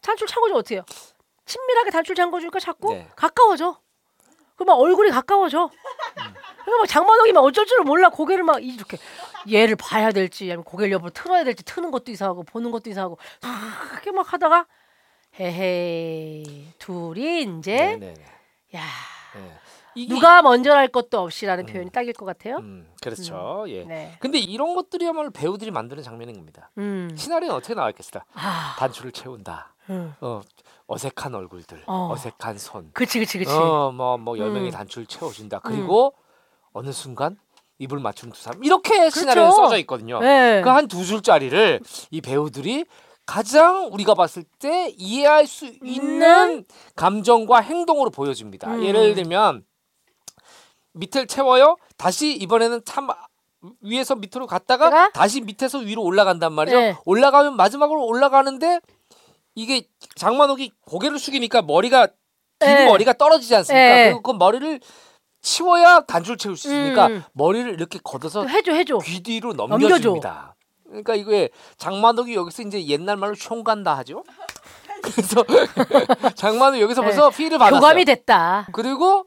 [0.00, 0.84] 단추를 찬 거죠 어떻게 해요?
[1.44, 3.08] 친밀하게 단추를 잠궈 주니까 자꾸 네.
[3.16, 3.78] 가까워져.
[4.56, 5.70] 그막 얼굴이 가까워져.
[6.14, 8.98] 그러니까 막 장만옥이 막 어쩔 줄을 몰라 고개를 막 이렇게
[9.50, 13.18] 얘를 봐야 될지 아니면 고개를 옆으로 틀어야 될지 트는 것도 이상하고 보는 것도 이상하고
[13.90, 14.66] 그렇게 막 하다가
[15.40, 18.78] 헤헤 둘이 이제 네, 네, 네.
[18.78, 18.82] 야
[19.34, 19.58] 네.
[20.08, 21.66] 누가 먼저 할 것도 없이라는 음.
[21.72, 22.56] 표현이 딱일 것 같아요.
[22.56, 23.64] 음, 그렇죠.
[23.68, 23.84] 예.
[23.84, 24.16] 네.
[24.20, 26.70] 근데 이런 것들이야말로 배우들이 만드는 장면인 겁니다.
[26.78, 27.10] 음.
[27.16, 28.22] 시나리오는 어떻게 나왔겠어요?
[28.34, 28.76] 아.
[28.78, 29.74] 단추를 채운다.
[29.90, 30.14] 음.
[30.20, 30.40] 어,
[30.86, 32.10] 어색한 얼굴들, 어.
[32.12, 32.16] 어.
[32.16, 32.90] 색한 손.
[32.92, 33.50] 그치 그치 그치.
[33.52, 34.70] 어, 뭐, 뭐, 열 명이 음.
[34.70, 35.60] 단추를 채워준다.
[35.60, 36.14] 그리고
[36.72, 37.38] 어느 순간
[37.78, 38.62] 입을 맞춘 두 사람.
[38.64, 39.56] 이렇게 시나리오에 그렇죠.
[39.56, 40.20] 써져 있거든요.
[40.20, 40.62] 네.
[40.62, 41.80] 그 한 두 줄짜리를
[42.10, 42.84] 이 배우들이
[43.26, 46.64] 가장 우리가 봤을 때 이해할 수 있는
[46.96, 48.74] 감정과 행동으로 보여줍니다.
[48.76, 48.84] 음.
[48.84, 49.64] 예를 들면
[50.92, 51.76] 밑을 채워요.
[51.96, 53.08] 다시 이번에는 참
[53.80, 55.10] 위에서 밑으로 갔다가 내가?
[55.10, 56.76] 다시 밑에서 위로 올라간단 말이죠.
[56.78, 56.96] 네.
[57.04, 58.80] 올라가면 마지막으로 올라가는데
[59.54, 59.86] 이게
[60.16, 62.14] 장만옥이 고개를 숙이니까 머리가 긴
[62.60, 62.86] 네.
[62.86, 63.84] 머리가 떨어지지 않습니까?
[63.94, 64.04] 네.
[64.06, 64.80] 그리고 그 머리를
[65.40, 67.22] 치워야 단추를 채울 수 있으니까 음.
[67.32, 68.98] 머리를 이렇게 걷어서 또 해줘 해줘.
[68.98, 69.88] 귀 뒤로 넘겨줘.
[69.88, 70.54] 넘겨줍니다.
[70.86, 74.24] 그러니까 이게 장만옥이 여기서 이제 옛날 말로 총간다 하죠.
[75.02, 75.44] 그래서
[76.36, 77.08] 장만옥 여기서 네.
[77.08, 77.80] 벌써 피를 받았어요.
[77.80, 78.68] 교감이 됐다.
[78.72, 79.26] 그리고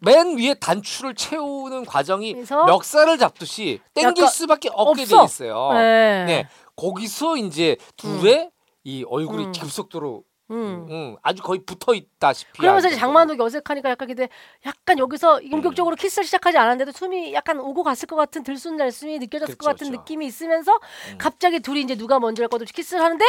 [0.00, 2.34] 맨 위에 단추를 채우는 과정이
[2.66, 5.44] 멱살을 잡듯이 땡길 수밖에 없게 돼 없어.
[5.44, 5.72] 있어요.
[5.74, 6.24] 네.
[6.24, 6.48] 네.
[6.76, 8.50] 거기서 이제 둘의
[8.84, 9.52] 이 얼굴이 음.
[9.52, 10.86] 급속도로 음.
[10.90, 14.28] 음, 아주 거의 붙어 있다시피 그러면서 이제 장만옥이 어색하니까 약간 근데
[14.66, 19.66] 약간 여기서 본격적으로 키스를 시작하지 않았는데도 숨이 약간 오고 갔을 것 같은 들숨날숨이 느껴졌을 것
[19.66, 20.00] 그렇죠, 같은 그렇죠.
[20.00, 20.72] 느낌이 있으면서
[21.12, 21.18] 음.
[21.18, 23.24] 갑자기 둘이 이제 누가 먼저 할 것도 없이 키스를 하는데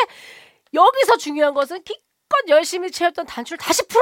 [0.73, 2.01] 여기서 중요한 것은 기껏
[2.47, 4.01] 열심히 채웠던 단추를 다시 풀어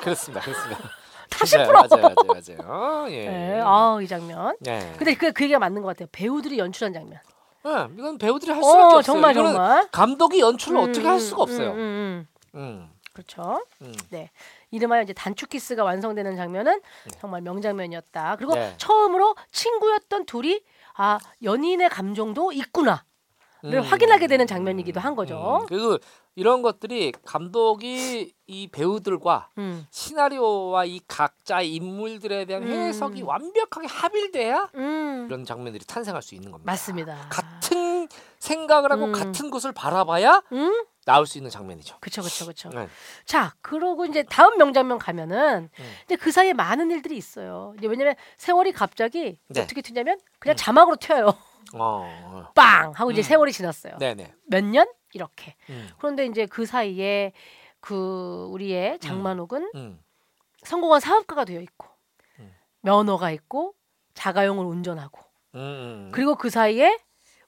[0.00, 0.40] 그렇습니다.
[0.44, 0.99] 그렇습니다.
[1.30, 1.86] 다시 맞아요, 풀어.
[1.88, 3.06] 맞아요, 맞아요, 맞아요.
[3.12, 3.28] 예.
[3.28, 4.56] 네, 아이 장면.
[4.60, 4.92] 네.
[4.98, 6.08] 근데 그, 그 얘기가 맞는 것 같아요.
[6.12, 7.18] 배우들이 연출한 장면.
[7.64, 9.02] 네, 이건 배우들이 할 수밖에 어 없어요.
[9.02, 9.88] 정말 이거는 정말.
[9.90, 11.70] 감독이 연출을 어떻게 할 음, 수가 없어요.
[11.72, 12.60] 음, 음, 음.
[12.60, 13.64] 음, 그렇죠.
[13.82, 13.92] 음.
[14.70, 16.80] 이름하여 이제 단추 키스가 완성되는 장면은
[17.20, 18.36] 정말 명장면이었다.
[18.36, 18.74] 그리고 네.
[18.78, 20.62] 처음으로 친구였던 둘이
[20.96, 23.04] 아 연인의 감정도 있구나.
[23.62, 23.82] 를 음.
[23.82, 25.58] 확인하게 되는 장면이기도 한 거죠.
[25.60, 25.98] 음, 그리고
[26.36, 29.86] 이런 것들이 감독이 이 배우들과 음.
[29.90, 32.68] 시나리오와 이 각자의 인물들에 대한 음.
[32.70, 35.26] 해석이 완벽하게 합일돼야 음.
[35.28, 36.70] 이런 장면들이 탄생할 수 있는 겁니다.
[36.70, 37.28] 맞습니다.
[37.30, 38.08] 같은
[38.38, 39.12] 생각을 하고 음.
[39.12, 40.84] 같은 곳을 바라봐야 음?
[41.04, 41.96] 나올 수 있는 장면이죠.
[42.00, 42.68] 그쵸 그쵸 그쵸.
[42.70, 42.88] 네.
[43.24, 45.92] 자 그러고 이제 다음 명장면 가면은 음.
[46.04, 47.74] 이제 그 사이에 많은 일들이 있어요.
[47.82, 49.62] 왜냐면 세월이 갑자기 네.
[49.62, 50.56] 어떻게 튀냐면 그냥 음.
[50.56, 51.26] 자막으로 튀어요.
[51.74, 52.48] 어, 어.
[52.54, 53.24] 빵 하고 이제 음.
[53.24, 53.98] 세월이 지났어요.
[53.98, 54.32] 네네.
[54.46, 55.54] 몇 년 이렇게.
[55.70, 57.32] 음, 그런데 이제 그 사이에
[57.80, 60.00] 그 우리의 장만옥은 음,
[60.62, 61.88] 성공한 사업가가 되어 있고
[62.38, 62.54] 음.
[62.82, 63.74] 면허가 있고
[64.14, 65.20] 자가용을 운전하고
[65.54, 66.10] 음, 음.
[66.12, 66.98] 그리고 그 사이에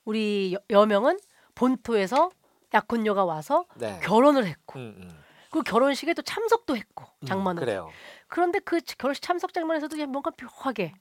[0.05, 1.19] 우리 여, 여명은
[1.55, 2.31] 본토에서
[2.75, 4.01] 약혼녀가 와서 네.
[4.03, 5.23] 결혼을 했고 음, 음.
[5.51, 7.91] 그 결혼식에 또 참석도 했고 음, 장만옥 그래요.
[8.27, 10.95] 그런데 그 결혼식 참석 장면에서도 뭔가 묘하게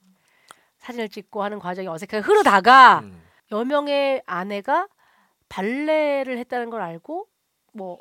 [0.76, 4.88] 사진을 찍고 하는 과정이 어색하게 흐르다가 음, 여명의 아내가
[5.52, 7.28] 발레를 했다는 걸 알고
[7.74, 8.00] 뭐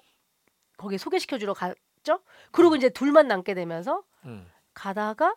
[0.78, 2.22] 거기에 소개시켜 주러 갔죠.
[2.52, 4.50] 그리고 이제 둘만 남게 되면서 음.
[4.74, 5.36] 가다가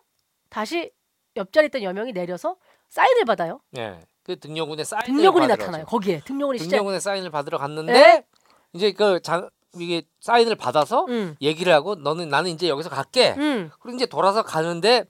[0.49, 0.91] 다시
[1.35, 2.55] 옆자리 있던 여명이 내려서
[2.87, 3.59] 사인을 받아요.
[3.71, 3.99] 네.
[4.23, 5.83] 그 등려군의 사인을 등려군이 받으러 나타나요.
[5.83, 5.91] 가죠.
[5.91, 8.25] 거기에 등려군이 등려군의 사인을 받으러 갔는데 네?
[8.71, 11.35] 이제 그 장, 이게 사인을 받아서 응.
[11.41, 13.35] 얘기를 하고 너는 나는 이제 여기서 갈게.
[13.37, 13.69] 응.
[13.81, 15.03] 그리고 이제 돌아서 가는데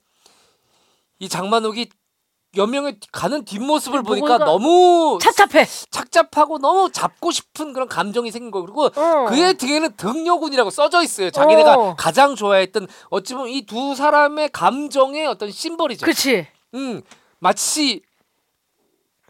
[1.20, 1.88] 이 장만옥이
[2.56, 5.66] 여명의 가는 뒷모습을 보니까 너무 착잡해.
[5.90, 9.26] 착잡하고 너무 잡고 싶은 그런 감정이 생긴 거고 그리고 어.
[9.28, 11.30] 그의 등에는 등려군이라고 써져 있어요.
[11.30, 11.94] 자기네가 어.
[11.96, 16.04] 가장 좋아했던 어찌 보면 이 두 사람의 감정의 어떤 심벌이죠.
[16.04, 16.46] 그렇지.
[16.74, 17.02] 음,
[17.38, 18.02] 마치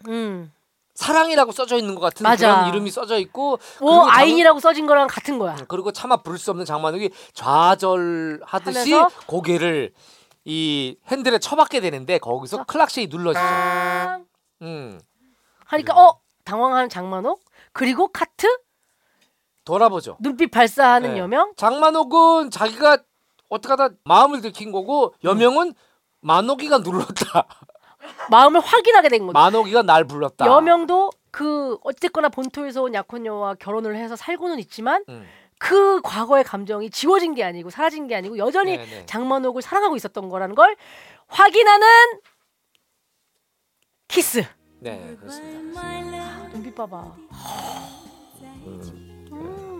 [0.07, 0.51] 응.
[0.93, 2.55] 사랑이라고 써져 있는 것 같은 맞아.
[2.55, 5.55] 그런 이름이 써져 있고 오 그리고 장- 아인이라고 써진 거랑 같은 거야.
[5.67, 9.09] 그리고 차마 부를 수 없는 장만욱이 좌절하듯이 하면서?
[9.27, 9.93] 고개를
[10.49, 13.43] 이 핸들에 쳐박게 되는데 거기서 클락션이 눌러지죠.
[13.43, 14.25] 빵
[14.61, 14.97] 음,
[15.65, 17.43] 하니까 어 당황한 장만옥
[17.73, 18.47] 그리고 카트
[19.65, 20.15] 돌아보죠.
[20.21, 21.19] 눈빛 발사하는 네.
[21.19, 21.51] 여명.
[21.57, 22.99] 장만옥은 자기가
[23.49, 25.73] 어떻게 하다 마음을 들킨 거고 여명은
[26.21, 27.45] 만옥이가 눌렀다.
[28.31, 29.33] 마음을 확인하게 된 거죠.
[29.33, 30.45] 만옥이가 날 불렀다.
[30.45, 35.27] 여명도 그 어쨌거나 본토에서 온 약혼녀와 결혼을 해서 살고는 있지만 음.
[35.59, 39.05] 그 과거의 감정이 지워진 게 아니고 사라진 게 아니고 여전히 네네.
[39.07, 40.75] 장만옥을 사랑하고 있었던 거라는 걸
[41.27, 41.87] 확인하는
[44.07, 44.43] 키스.
[44.79, 45.81] 네 그렇습니다.
[46.49, 47.01] 눈빛 봐봐.
[47.01, 47.27] 음,
[48.65, 48.96] 음,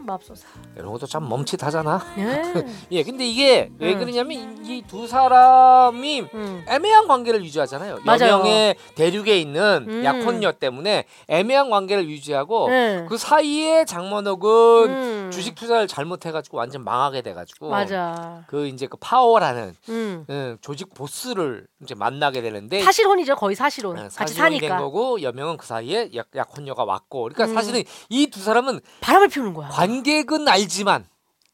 [0.08, 0.48] 맙소사.
[0.76, 2.02] 이런 것도 참 멈칫하잖아.
[2.16, 2.66] 네.
[2.92, 4.00] 예, 근데 이게 왜 음.
[4.00, 6.66] 그러냐면 이 두 사람이 음.
[6.68, 8.00] 애매한 관계를 유지하잖아요.
[8.04, 8.34] 맞아요.
[8.34, 10.04] 여명의 대륙에 있는 음.
[10.04, 13.06] 약혼녀 때문에 애매한 관계를 유지하고 네.
[13.10, 15.30] 그 사이에 장만옥은 음.
[15.32, 18.44] 주식 투자를 잘못해가지고 완전 망하게 돼가지고 맞아.
[18.48, 20.26] 그 이제 그 파워라는 음.
[20.30, 23.96] 응, 조직 보스를 이제 만나게 되는데 사실혼이죠 거의 사실혼.
[23.96, 27.54] 네, 같이 사실혼이 된 사니까 거고 여명은 그 사이에 약, 약혼녀가 왔고 그러니까 음.
[27.54, 29.70] 사실은 이 두 사람은 바람을 피우는 거야.
[29.70, 31.08] 관 객은 알지만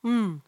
[0.06, 0.42] 음.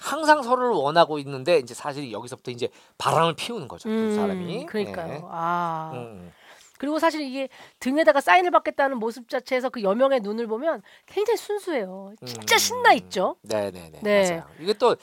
[0.00, 2.68] 항상 서로를 원하고 있는데 이제 사실 여기서부터 이제
[2.98, 4.66] 바람을 피우는 거죠 두 사람이.
[4.66, 5.06] 그러니까요.
[5.08, 5.22] 네.
[5.24, 5.90] 아.
[5.94, 6.32] 음.
[6.78, 7.48] 그리고 사실 이게
[7.80, 12.12] 등에다가 사인을 받겠다는 모습 자체에서 그 여명의 눈을 보면 굉장히 순수해요.
[12.24, 12.58] 진짜 음.
[12.58, 13.36] 신나 있죠.
[13.42, 14.00] 네네네.
[14.02, 14.30] 네.
[14.30, 14.44] 맞아요.
[14.60, 14.96] 이게 또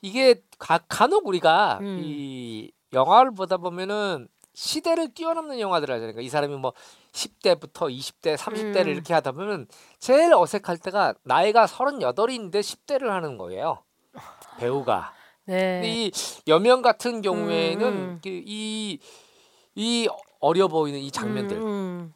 [0.00, 2.00] 이게 가, 간혹 우리가 음.
[2.04, 6.12] 이 영화를 보다 보면은 시대를 뛰어넘는 영화들 하잖아요.
[6.12, 6.72] 그러니까 이 사람이 뭐
[7.16, 8.88] 10대부터 20대, 30대를 음.
[8.88, 9.66] 이렇게 하다 보면
[9.98, 13.82] 제일 어색할 때가 나이가 38인데 10대를 하는 거예요.
[14.58, 15.12] 배우가.
[15.46, 15.80] 네.
[15.84, 16.12] 이
[16.46, 18.20] 여명 같은 경우에는 음.
[18.22, 18.98] 그 이,
[19.74, 20.08] 이
[20.40, 22.12] 어려 보이는 이 장면들 음,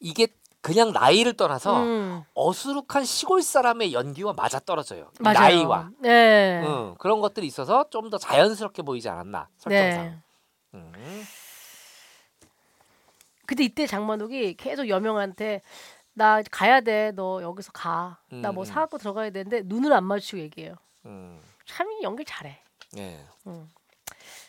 [0.00, 0.28] 이게
[0.60, 2.24] 그냥 나이를 떠나서 음.
[2.34, 5.10] 어수룩한 시골 사람의 연기와 맞아 떨어져요.
[5.20, 6.62] 나이와 네.
[6.64, 10.22] 응, 그런 것들이 있어서 좀 더 자연스럽게 보이지 않았나 설정상.
[10.72, 11.22] 네.
[13.44, 13.46] 음.
[13.46, 15.60] 근데 이때 장만옥이 계속 여명한테
[16.14, 17.12] 나 가야 돼.
[17.14, 18.18] 너 여기서 가.
[18.30, 18.64] 나뭐 음.
[18.64, 20.76] 사갖고 들어가야 되는데 눈을 안 마주치고 얘기해요.
[21.06, 21.40] 음.
[21.66, 22.58] 참 연기 잘해.
[22.96, 23.24] 예.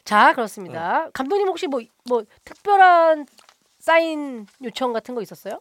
[0.04, 1.10] 자 그렇습니다.
[1.12, 3.26] 감독님 혹시 뭐 뭐 특별한
[3.80, 5.60] 사인 요청 같은 거 있었어요?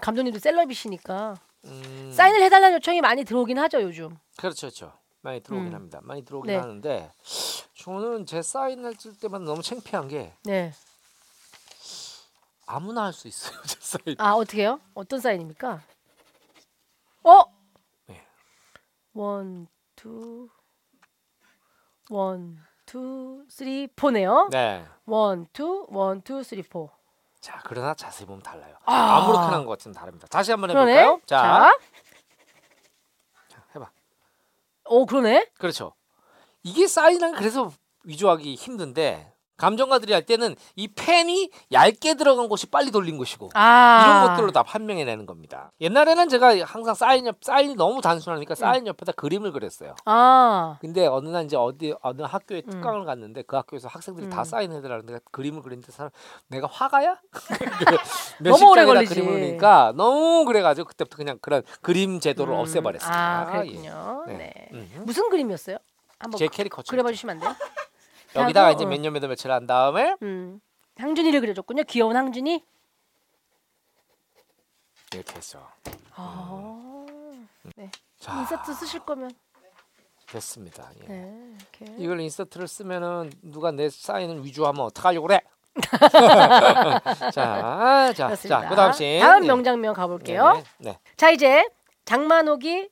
[0.00, 2.12] 감독님도 셀럽이시니까 음.
[2.14, 4.16] 사인을 해달라는 요청이 많이 들어오긴 하죠 요즘.
[4.36, 4.92] 그렇죠, 그렇죠.
[5.22, 5.74] 많이 들어오긴 음.
[5.74, 5.98] 합니다.
[6.04, 6.56] 많이 들어오긴 네.
[6.56, 7.10] 하는데
[7.74, 10.72] 저는 제 사인을 쓸 때마다 너무 창피한 게 네.
[12.66, 13.60] 아무나 할 수 있어요.
[13.64, 14.16] 제 사인.
[14.18, 14.80] 아 어떻게요?
[14.94, 15.80] 어떤 사인입니까?
[17.24, 17.44] 어?
[18.06, 18.26] 네.
[19.14, 20.48] one, two,
[22.10, 24.48] one, two, three, four네요.
[24.50, 24.84] 네.
[25.06, 26.90] one, two, one, two, three, four.
[27.40, 28.76] 자, 그러나 자세히 보면 달라요.
[28.84, 29.16] 아.
[29.18, 30.26] 아무렇게나 한것 같은 다릅니다.
[30.28, 30.92] 다시 한번 그러네.
[30.98, 31.20] 해볼까요?
[31.26, 31.78] 자, 자,
[33.48, 33.90] 자, 해봐.
[34.86, 35.50] 오 그러네.
[35.58, 35.94] 그렇죠.
[36.62, 37.72] 이게 사인은 그래서
[38.04, 44.28] 위조하기 힘든데 감정가들이 할 때는 이 펜이 얇게 들어간 곳이 빨리 돌린 것이고 아 이런
[44.28, 45.72] 것들로 다 판명해내는 겁니다.
[45.80, 49.94] 옛날에는 제가 항상 사인 옆 사인이 너무 단순하니까 사인 옆에다 그림을 그렸어요.
[50.04, 52.70] 아 근데 어느 날 이제 어디 어느 학교에 음.
[52.70, 54.44] 특강을 갔는데 그 학교에서 학생들이 다 음.
[54.44, 56.10] 사인해달라는데 내가 그림을 그리는데 사람
[56.48, 57.18] 내가 화가야?
[58.40, 59.14] 몇 너무 오래 걸리지.
[59.14, 63.16] 그림을 그리니까 너무 그래가지고 그때부터 그냥 그런 그림 제도를 음, 없애버렸습니다.
[63.18, 63.70] 아 예.
[63.70, 64.24] 그렇군요.
[64.26, 64.34] 네.
[64.36, 64.68] 네.
[64.72, 65.02] 음.
[65.06, 65.78] 무슨 그림이었어요?
[66.18, 66.90] 한번 제 캐리커처.
[66.90, 67.54] 그려봐 주시면 안 돼요?
[68.36, 68.88] 여기다가 이제 어.
[68.88, 70.60] 몇년 몇월 며칠 한 다음에 음.
[70.96, 71.84] 항준이를 그려줬군요.
[71.84, 72.64] 귀여운 항준이.
[75.12, 75.66] 이렇게 했죠.
[76.14, 77.06] 아.
[77.76, 77.90] 네.
[78.18, 79.30] 자, 인서트 쓰실 거면.
[80.26, 80.90] 됐습니다.
[81.02, 81.06] 예.
[81.06, 81.56] 네.
[81.78, 81.94] 이렇게.
[81.98, 85.40] 이걸 인서트를 쓰면은 누가 내 사인을 위조하면 어떡하려고 그래?
[87.32, 88.62] 자, 자, 그렇습니다.
[88.62, 89.20] 자, 그다음 씬.
[89.20, 89.46] 다음 예.
[89.46, 90.54] 명장면 가볼게요.
[90.78, 90.98] 네, 네.
[91.16, 91.68] 자 이제
[92.06, 92.88] 장만옥이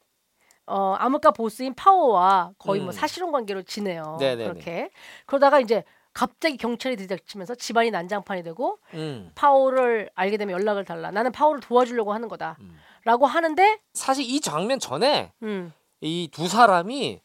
[0.66, 2.92] 어, 암흑가 보스인 파워와 거의 뭐 음.
[2.92, 4.16] 사실혼 관계로 지내요.
[4.20, 4.44] 네네네.
[4.44, 4.90] 그렇게
[5.26, 9.30] 그러다가 이제 갑자기 경찰이 들이닥치면서 집안이 난장판이 되고 음.
[9.34, 11.10] 파워를 알게 되면 연락을 달라.
[11.10, 12.56] 나는 파워를 도와주려고 하는 거다.
[12.60, 12.78] 음.
[13.04, 17.20] 라고 하는데 사실 이 장면 전에 음, 이두 사람이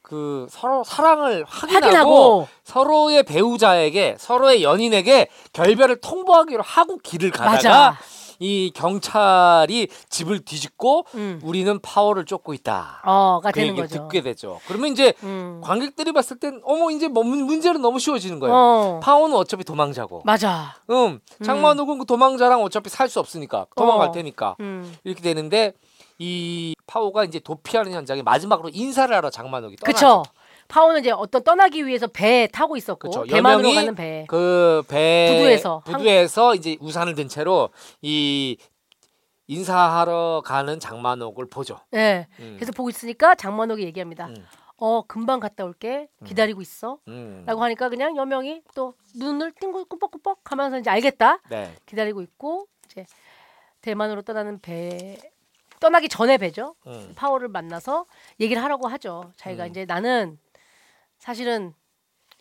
[0.00, 7.98] 그 서로 사랑을 확인하고, 확인하고 서로의 배우자에게 서로의 연인에게 결별을 통보하기로 하고 길을 가다가 맞아.
[8.38, 11.40] 이 경찰이 집을 뒤집고 음.
[11.42, 13.02] 우리는 파워를 쫓고 있다.
[13.04, 13.96] 어가 그 되는 거죠.
[14.08, 14.60] 듣게 되죠.
[14.68, 15.60] 그러면 이제 음.
[15.62, 18.54] 관객들이 봤을 땐 어머 이제 뭐 문- 문제는 너무 쉬워지는 거예요.
[18.54, 19.00] 어.
[19.02, 20.22] 파워는 어차피 도망자고.
[20.24, 20.76] 맞아.
[20.90, 24.12] 음, 장만욱은 그 도망자랑 어차피 살 수 없으니까 도망갈 어.
[24.12, 24.94] 테니까 음.
[25.02, 25.72] 이렇게 되는데
[26.18, 30.22] 이 파워가 이제 도피하는 현장에 마지막으로 인사를 하러 장만욱이 떠나죠.
[30.22, 30.22] 그쵸.
[30.68, 33.24] 파워는 이제 어떤 떠나기 위해서 배에 타고 있었고 그쵸.
[33.24, 34.24] 대만으로 여명이 가는 배.
[34.28, 37.70] 그 배 부두에서 부두에서 이제 우산을 든 채로
[38.02, 38.56] 이
[39.46, 41.78] 인사하러 가는 장만옥을 보죠.
[41.90, 42.28] 네.
[42.40, 42.54] 음.
[42.58, 44.26] 그래서 보고 있으니까 장만옥이 얘기합니다.
[44.26, 44.46] 음.
[44.76, 46.98] 어 금방 갔다 올게 기다리고 있어.
[47.08, 47.42] 음.
[47.46, 51.74] 라고 하니까 그냥 여명이 또 눈을 띵고 꾸벅꾸벅 하면서 이제 알겠다 네.
[51.86, 53.06] 기다리고 있고 이제
[53.80, 55.16] 대만으로 떠나는 배
[55.80, 56.74] 떠나기 전에 뵈죠.
[56.86, 57.12] 음.
[57.16, 58.04] 파워를 만나서
[58.38, 59.32] 얘기를 하라고 하죠.
[59.36, 59.70] 자기가 음.
[59.70, 60.38] 이제 나는
[61.18, 61.74] 사실은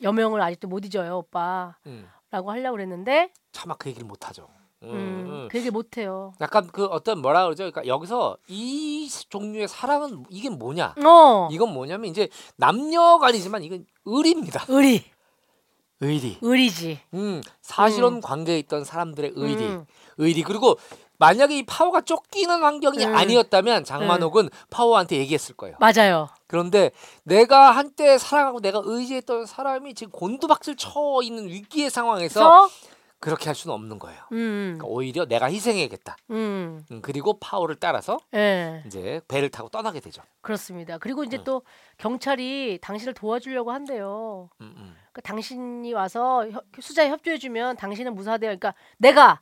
[0.01, 2.07] 여명을 아직도 못 잊어요, 오빠라고 음.
[2.32, 4.47] 하려고 그랬는데 차마 그 얘기를 못 하죠.
[4.84, 4.95] 음, 음,
[5.30, 5.47] 음.
[5.49, 6.34] 그 얘기 못 해요.
[6.39, 7.63] 약간 그 어떤 뭐라 그러죠?
[7.63, 10.93] 그러니까 여기서 이 종류의 사랑은 이게 뭐냐?
[11.03, 11.49] 어.
[11.51, 14.65] 이건 뭐냐면 이제 남녀가 아니지만 이건 의리입니다.
[14.67, 15.03] 의리.
[15.99, 16.38] 의리.
[16.41, 16.99] 의리지.
[17.15, 19.65] 음, 사실혼 관계에 있던 사람들의 의리.
[19.65, 19.86] 음.
[20.17, 20.43] 의리.
[20.43, 20.78] 그리고
[21.20, 23.15] 만약에 이 파워가 쫓기는 환경이 음.
[23.15, 25.76] 아니었다면 장만옥은 파워한테 얘기했을 거예요.
[25.80, 26.28] 맞아요.
[26.47, 26.91] 그런데
[27.24, 30.91] 내가 한때 사랑하고 내가 의지했던 사람이 지금 곤두박질 쳐
[31.24, 32.70] 있는 위기의 상황에서 그래서
[33.20, 34.20] 그렇게 할 수는 없는 거예요.
[34.32, 34.76] 음.
[34.78, 36.18] 그러니까 오히려 내가 희생해야겠다.
[36.30, 36.86] 음.
[36.91, 38.84] 음, 그리고 파워를 따라서 예.
[38.86, 40.22] 이제 배를 타고 떠나게 되죠.
[40.41, 40.99] 그렇습니다.
[40.99, 41.43] 그리고 이제 음.
[41.43, 41.63] 또
[41.97, 44.49] 경찰이 당신을 도와주려고 한대요.
[44.61, 44.95] 음, 음.
[45.11, 48.49] 그러니까 당신이 와서 협- 수사에 협조해주면 당신은 무사돼요.
[48.49, 49.41] 그러니까 내가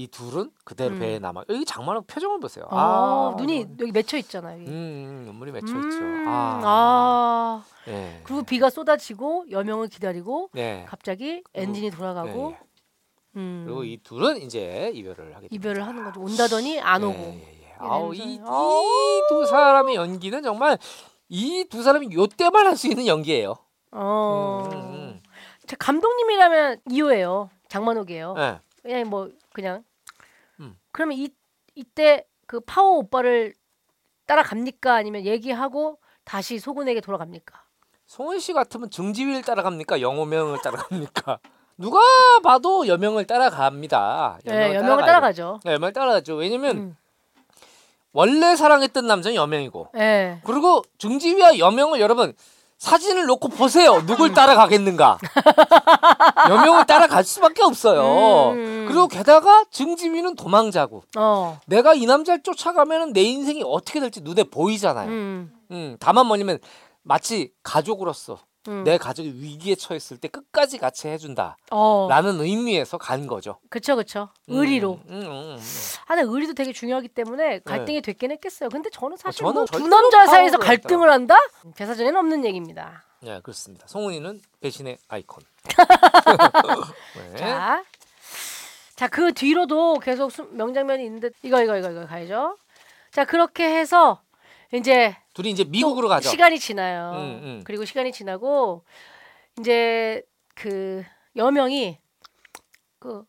[0.00, 0.98] 이 둘은 그대로 음.
[1.00, 1.44] 배에 남아.
[1.50, 2.64] 여기 장만옥 표정을 보세요.
[2.70, 4.56] 어, 아, 눈이 너무- 여기 맺혀 있잖아요.
[4.56, 4.70] 음, 여기.
[4.70, 5.98] 음, 눈물이 맺혀 음, 있죠.
[6.26, 6.60] 아.
[6.64, 8.20] 아, 예.
[8.24, 10.86] 그리고 비가 쏟아지고 여명을 기다리고 네.
[10.88, 12.58] 갑자기 엔진이 돌아가고 예, 예.
[13.36, 15.54] 음, 그리고 이 둘은 이제 이별을 하게 됩니다.
[15.54, 16.20] 이별을 하는 거죠.
[16.22, 17.18] 온다더니 안 오고.
[17.18, 17.74] 예, 예, 예.
[17.78, 18.84] 아우 이러면서, 이 아우.
[19.28, 20.78] 두 사람의 연기는 정말
[21.28, 23.54] 이 두 사람이 요 때만 할 수 있는 연기예요.
[23.92, 24.68] 어.
[24.72, 25.20] 음, 음,
[25.66, 27.50] 자, 감독님이라면 이호예요.
[27.68, 28.32] 장만옥이에요.
[28.32, 28.38] 음.
[28.40, 28.60] 예.
[28.82, 29.84] 그냥 뭐 그냥.
[30.60, 30.76] 음.
[30.92, 31.28] 그러면 이
[31.74, 33.54] 이때 그 파워 오빠를
[34.26, 34.94] 따라갑니까?
[34.94, 37.62] 아니면 얘기하고 다시 소군에게 돌아갑니까?
[38.06, 40.00] 송은 씨 같으면 증지위를 따라갑니까?
[40.00, 41.38] 영호명을 따라갑니까?
[41.78, 41.98] 누가
[42.42, 44.40] 봐도 여명을 따라갑니다.
[44.44, 45.04] 네, 여명을.
[45.04, 45.60] 따라가죠.
[45.64, 46.34] 네, 여명을 따라가죠.
[46.34, 46.96] 왜냐면 음.
[48.12, 50.40] 원래 사랑했던 남자는 여명이고 예.
[50.44, 52.34] 그리고 증지위와 여명을 여러분
[52.80, 54.04] 사진을 놓고 보세요.
[54.06, 55.18] 누굴 따라가겠는가?
[56.48, 58.52] 여명을 따라갈 수밖에 없어요.
[58.54, 58.86] 음.
[58.88, 61.60] 그리고 게다가 증지위는 도망자고 어.
[61.66, 65.10] 내가 이 남자를 쫓아가면 내 인생이 어떻게 될지 눈에 보이잖아요.
[65.10, 65.52] 음.
[65.70, 65.96] 음.
[66.00, 66.58] 다만 뭐냐면
[67.02, 68.84] 마치 가족으로서 음.
[68.84, 72.08] 내 가족이 위기에 처했을 때 끝까지 같이 해준다라는 어.
[72.12, 73.58] 의미에서 간 거죠.
[73.70, 74.28] 그쵸 그쵸.
[74.50, 75.00] 음, 의리로.
[75.08, 75.58] 음, 음, 음.
[76.06, 78.68] 아, 근데 의리도 되게 중요하기 때문에 갈등이 됐긴 했겠어요.
[78.68, 81.36] 근데 저는 사실 저는 뭐두 절대로 남자 사이에서 파워가 갈등을 한다?
[81.76, 83.02] 제사전에는 없는 얘기입니다.
[83.22, 83.86] 네, 그렇습니다.
[83.88, 85.42] 송은이는 배신의 아이콘.
[87.32, 87.36] 네.
[87.36, 87.82] 자,
[88.96, 92.58] 자 그 뒤로도 계속 수- 명장면이 있는데 이거 이거 이거 이거 가야죠.
[93.10, 94.20] 자 그렇게 해서
[94.72, 96.28] 이제 둘이 이제 또 미국으로 가죠.
[96.28, 97.12] 시간이 지나요.
[97.16, 97.62] 음, 음.
[97.64, 98.84] 그리고 시간이 지나고
[99.58, 100.22] 이제
[100.54, 101.04] 그
[101.36, 101.98] 여명이
[102.98, 103.24] 그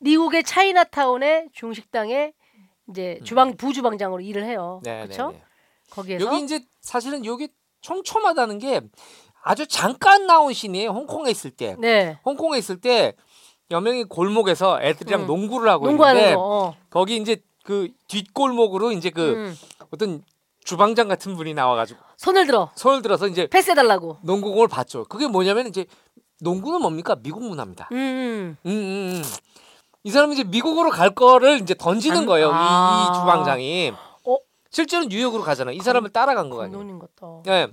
[0.00, 2.32] 미국의 차이나타운의 중식당에
[2.90, 4.80] 이제 주방 부주방장으로 일을 해요.
[4.80, 4.84] 음.
[4.84, 5.30] 네, 그렇죠?
[5.32, 5.44] 네, 네.
[5.90, 7.48] 거기에서 여기 이제 사실은 여기
[7.80, 8.80] 촘촘하다는 게
[9.42, 10.90] 아주 잠깐 나온 신이에요.
[10.90, 11.76] 홍콩에 있을 때.
[11.78, 12.18] 네.
[12.24, 13.14] 홍콩에 있을 때
[13.70, 15.26] 여명이 골목에서 애들이랑 음.
[15.26, 16.42] 농구를 하고 농구하는 있는데 거.
[16.42, 16.76] 어.
[16.90, 19.56] 거기 이제 그 뒷골목으로 이제 그 음.
[19.92, 20.24] 어떤
[20.64, 24.18] 주방장 같은 분이 나와가지고 손을 들어 손을 들어서 이제 패스해달라고.
[24.22, 25.04] 농구공을 봤죠.
[25.04, 25.86] 그게 뭐냐면 이제
[26.40, 27.14] 농구는 뭡니까?
[27.22, 27.88] 미국 문화입니다.
[27.92, 28.56] 음, 음.
[28.66, 29.22] 음, 음, 음.
[30.02, 32.48] 이 사람이 이제 미국으로 갈 거를 이제 던지는 안- 거예요.
[32.48, 33.08] 이- 아.
[33.12, 33.92] 이, 주방장이.
[34.24, 34.36] 어?
[34.70, 35.70] 실제로 뉴욕으로 가잖아.
[35.70, 36.76] 이 사람을 따라간 거 아니에요.
[36.76, 37.42] 감독님 같다.
[37.46, 37.68] 예.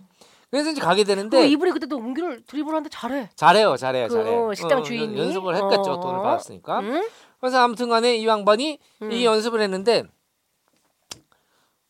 [0.52, 3.30] 그래서 이제 가게 되는데 이분이 그때도 웅기를 드리블하는데 잘해.
[3.36, 4.36] 잘해요, 잘해요, 그, 잘해.
[4.36, 5.18] 어, 식당 주인이?
[5.20, 5.94] 연습을 했겠죠.
[5.94, 6.00] 어.
[6.00, 6.80] 돈을 받았으니까.
[6.82, 7.08] 응?
[7.40, 9.12] 그래서 아무튼간에 이 양반이 음.
[9.12, 10.04] 이 연습을 했는데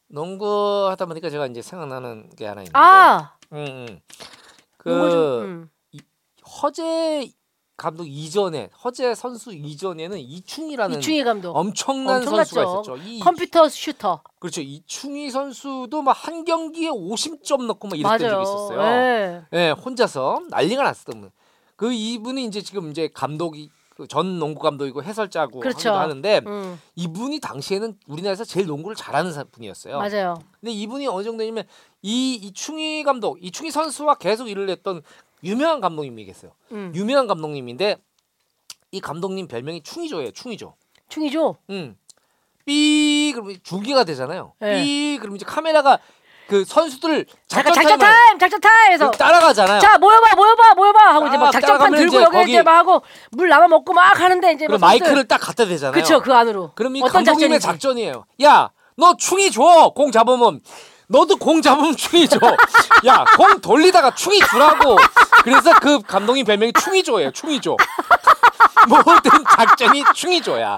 [0.08, 2.78] 농구 하다 보니까 제가 이제 생각나는 게 하나 있는데.
[2.78, 4.00] 아, 음, 음.
[4.86, 6.00] 농구 좀, 그 음.
[6.62, 7.32] 허재
[7.76, 12.56] 감독 이전에 허재 선수 이전에는 이충이라는 이충희 감독 엄청난 엄청났죠.
[12.56, 12.98] 선수가 있었죠.
[13.08, 14.62] 이 컴퓨터 슈터 그렇죠.
[14.62, 18.32] 이충희 선수도 막 한 경기에 50점 넣고 막 이랬던 맞아요.
[18.32, 18.82] 적이 있었어요.
[18.82, 19.42] 예.
[19.54, 21.32] 예, 혼자서 난리가 났었던 분.
[21.76, 25.92] 그 이분이 이제 지금 이제 감독이 그 전 농구 감독이고 해설자고 그렇죠.
[25.94, 29.98] 하는데 음, 이분이 당시에는 우리나라에서 제일 농구를 잘하는 사- 분이었어요.
[29.98, 30.36] 맞아요.
[30.60, 31.64] 근데 이분이 어느 정도냐면
[32.04, 35.02] 이 이충희 감독, 이충희 선수와 계속 일을 했던
[35.44, 36.52] 유명한 감독님이 계세요.
[36.72, 36.92] 음.
[36.96, 37.98] 유명한 감독님인데
[38.92, 40.32] 이 감독님 별명이 충희 줘예요.
[40.32, 40.76] 충희 줘.
[41.10, 41.56] 충희 줘.
[41.72, 41.98] 음.
[42.66, 44.54] 삐 그러면 중계가 되잖아요.
[44.60, 44.84] 네.
[44.84, 46.00] 삐 그러면 이제 카메라가
[46.48, 49.80] 그 선수들 잠깐 작전 타임, 작전 타임에서 따라가잖아요.
[49.82, 53.50] 자 모여봐, 모여봐, 모여봐 하고 이제 막딱 작전판 들고 여기 거기- 이제 막 하고 물
[53.50, 55.92] 남아 먹고 막 하는데 이제 그럼 막 선수들- 마이크를 딱 갖다 대잖아요.
[55.94, 56.72] 그쵸 그 안으로.
[56.76, 57.66] 그럼 이 감독님의 작전인지.
[57.68, 58.26] 작전이에요.
[58.44, 59.92] 야, 너 충이 줘.
[59.94, 60.62] 공 잡으면
[61.08, 62.40] 너도 공 잡으면 충이 줘.
[63.06, 64.98] 야, 공 돌리다가 충이 주라고.
[65.44, 67.32] 그래서 그 감독님 별명이 충이조예요.
[67.32, 67.76] 충이조.
[68.88, 70.78] 모든 작전이 충이조야.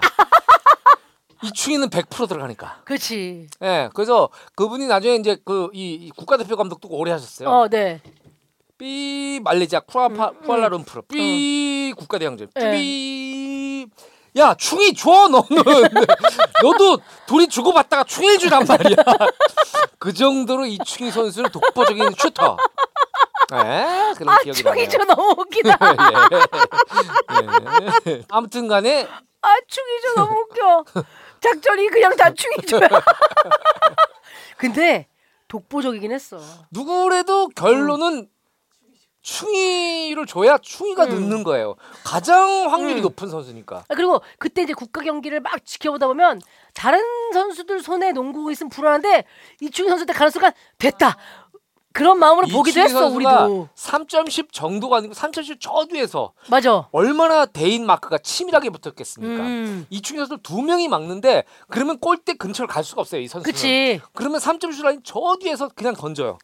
[1.43, 2.81] 이 충이는 100% 들어가니까.
[2.85, 3.47] 그렇지.
[3.61, 7.49] 예, 그래서 그분이 나중에 이제 그 이 국가대표 감독도 오래 하셨어요.
[7.49, 8.01] 어, 네.
[8.77, 12.71] 삐 말레이시아 쿠아파 쿠알라룸푸르 삐 국가대항전 예.
[12.71, 13.87] 삐.
[14.37, 15.43] 야 충이 줘 너는
[16.63, 18.95] 너도 둘이 주고받다가 충일 주란 말이야
[19.99, 22.55] 그 정도로 이 충이 선수는 독보적인 슈터
[23.53, 25.77] 예 그런 아, 기억이 나네요 충이죠 너무 웃기다.
[28.07, 28.11] 예.
[28.11, 28.21] 예.
[28.29, 29.07] 아무튼간에
[29.41, 30.83] 아, 충이죠 너무 웃겨.
[31.41, 32.87] 작전이 그냥 다 충이죠야.
[34.57, 35.07] 근데
[35.47, 36.39] 독보적이긴 했어.
[36.71, 38.29] 누구래도 결론은
[39.21, 41.09] 충이를 줘야 충이가 음.
[41.09, 41.75] 늦는 거예요
[42.05, 43.01] 가장 확률이 음.
[43.01, 46.41] 높은 선수니까 아, 그리고 그때 이제 국가 경기를 막 지켜보다 보면
[46.73, 47.01] 다른
[47.33, 49.25] 선수들 손에 농구가 있으면 불안한데
[49.59, 51.17] 이충희 선수 때 가는 순간 됐다.
[51.91, 53.67] 그런 마음으로 보기도 했어 우리도.
[53.75, 56.87] 3.10 정도가 아니고 3.10저 뒤에서 맞아.
[56.91, 59.43] 얼마나 대인 마크가 치밀하게 붙었겠습니까?
[59.43, 59.87] 음.
[59.89, 63.51] 이충희 선수 두 명이 막는데 그러면 골대 근처를 갈 수가 없어요 이 선수는.
[63.51, 63.99] 그치.
[64.13, 66.37] 그러면 3.10 라인 저 뒤에서 그냥 던져요.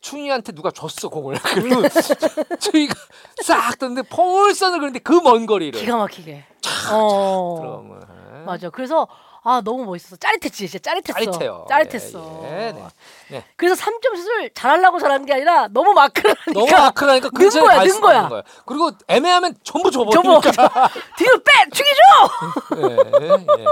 [0.00, 1.36] 충희한테 누가 줬어 공을.
[1.42, 1.90] 그러면
[2.60, 2.94] 충희가
[3.42, 5.78] 싹 던데 폴선을 그런데 그 먼 거리를.
[5.78, 6.44] 기가 막히게.
[6.92, 7.58] 어.
[7.60, 8.00] 그럼
[8.46, 8.70] 맞아.
[8.70, 9.06] 그래서
[9.42, 10.16] 아 너무 멋있었어.
[10.16, 10.68] 짜릿했지.
[10.68, 11.12] 진짜 짜릿했어.
[11.32, 11.66] 짜릿해요.
[11.68, 12.40] 짜릿했어.
[12.44, 12.84] 예, 예, 네.
[13.30, 13.44] 네.
[13.56, 18.00] 그래서 3점슛을 잘하려고 잘하는 게 아니라 너무 마크를 하니까 너무 아크라니까 는 근처에 거야, 갈는
[18.00, 18.28] 거야.
[18.28, 18.42] 거야.
[18.66, 20.50] 그리고 애매하면 전부 저거 줘버리니까.
[21.16, 23.00] 뒤로 빼 충이죠.
[23.22, 23.66] 예, 예.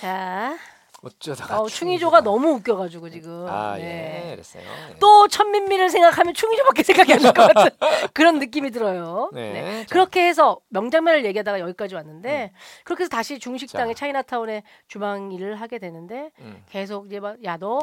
[0.00, 0.56] 자,
[1.02, 3.46] 어쩌다가 어, 충이조가 너무 웃겨가지고 지금.
[3.48, 4.26] 아 네.
[4.26, 4.62] 예, 그랬어요.
[4.90, 4.94] 예.
[5.00, 7.70] 또 천민미를 생각하면 충이조밖에 생각이 안 날 것 같은
[8.14, 9.30] 그런 느낌이 들어요.
[9.32, 9.52] 네.
[9.52, 9.86] 네.
[9.86, 9.92] 자.
[9.92, 12.52] 그렇게 해서 명장면을 얘기하다가 여기까지 왔는데
[12.84, 14.00] 그렇게 해서 다시 중식당의 자.
[14.00, 16.62] 차이나타운에 주방 일을 하게 되는데 음.
[16.70, 17.80] 계속 이제 막야너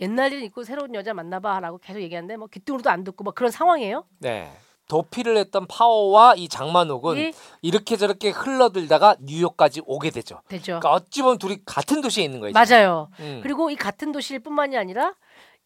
[0.00, 4.04] 옛날 일 있고 새로운 여자 만나봐라고 계속 얘기하는데 뭐 귀뚱으로도 안 듣고 막 그런 상황이에요.
[4.18, 4.50] 네.
[4.90, 7.32] 도피를 했던 파워와 이 장만옥은 이
[7.62, 10.42] 이렇게 저렇게 흘러들다가 뉴욕까지 오게 되죠.
[10.48, 10.80] 되죠.
[10.80, 12.52] 그러니까 어찌 보면 둘이 같은 도시에 있는 거예요.
[12.52, 13.08] 맞아요.
[13.20, 15.14] 음, 그리고 이 같은 도시일 뿐만이 아니라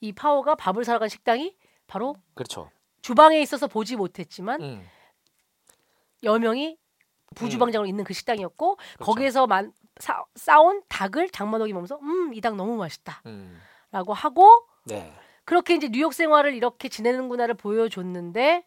[0.03, 1.57] 이 파워가 밥을 사러 간 식당이
[1.87, 2.71] 바로 그렇죠.
[3.01, 4.87] 주방에 있어서 보지 못했지만 음,
[6.23, 6.77] 여명이
[7.35, 9.05] 부주방장으로 있는 그 식당이었고 그렇죠.
[9.05, 13.61] 거기에서 만, 사, 싸온 닭을 장만옥이 먹으면서 음 이 닭 너무 맛있다라고 음,
[14.13, 15.13] 하고 네.
[15.47, 18.65] 그렇게 이제 뉴욕 생활을 이렇게 지내는구나를 보여줬는데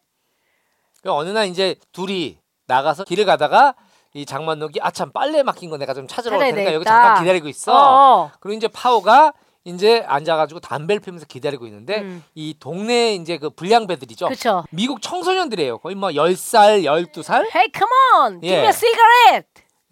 [1.02, 3.74] 그 어느 날 이제 둘이 나가서 길을 가다가
[4.14, 6.84] 이 장만옥이 아 참 빨래 맡긴 거 내가 좀 찾으러 올 테니까 여기.
[6.84, 7.72] 잠깐 기다리고 있어.
[7.74, 9.32] 어, 그리고 이제 파워가
[9.64, 12.24] 이제 앉아가지고 담배를 피면서 기다리고 있는데 음.
[12.34, 14.26] 이 동네 이제 그 불량배들이죠.
[14.26, 14.64] 그렇죠.
[14.70, 15.78] 미국 청소년들이에요.
[15.78, 17.46] 거의 뭐 10살, 12살.
[17.54, 18.66] Hey, come on, give me 예.
[18.68, 19.48] a cigarette.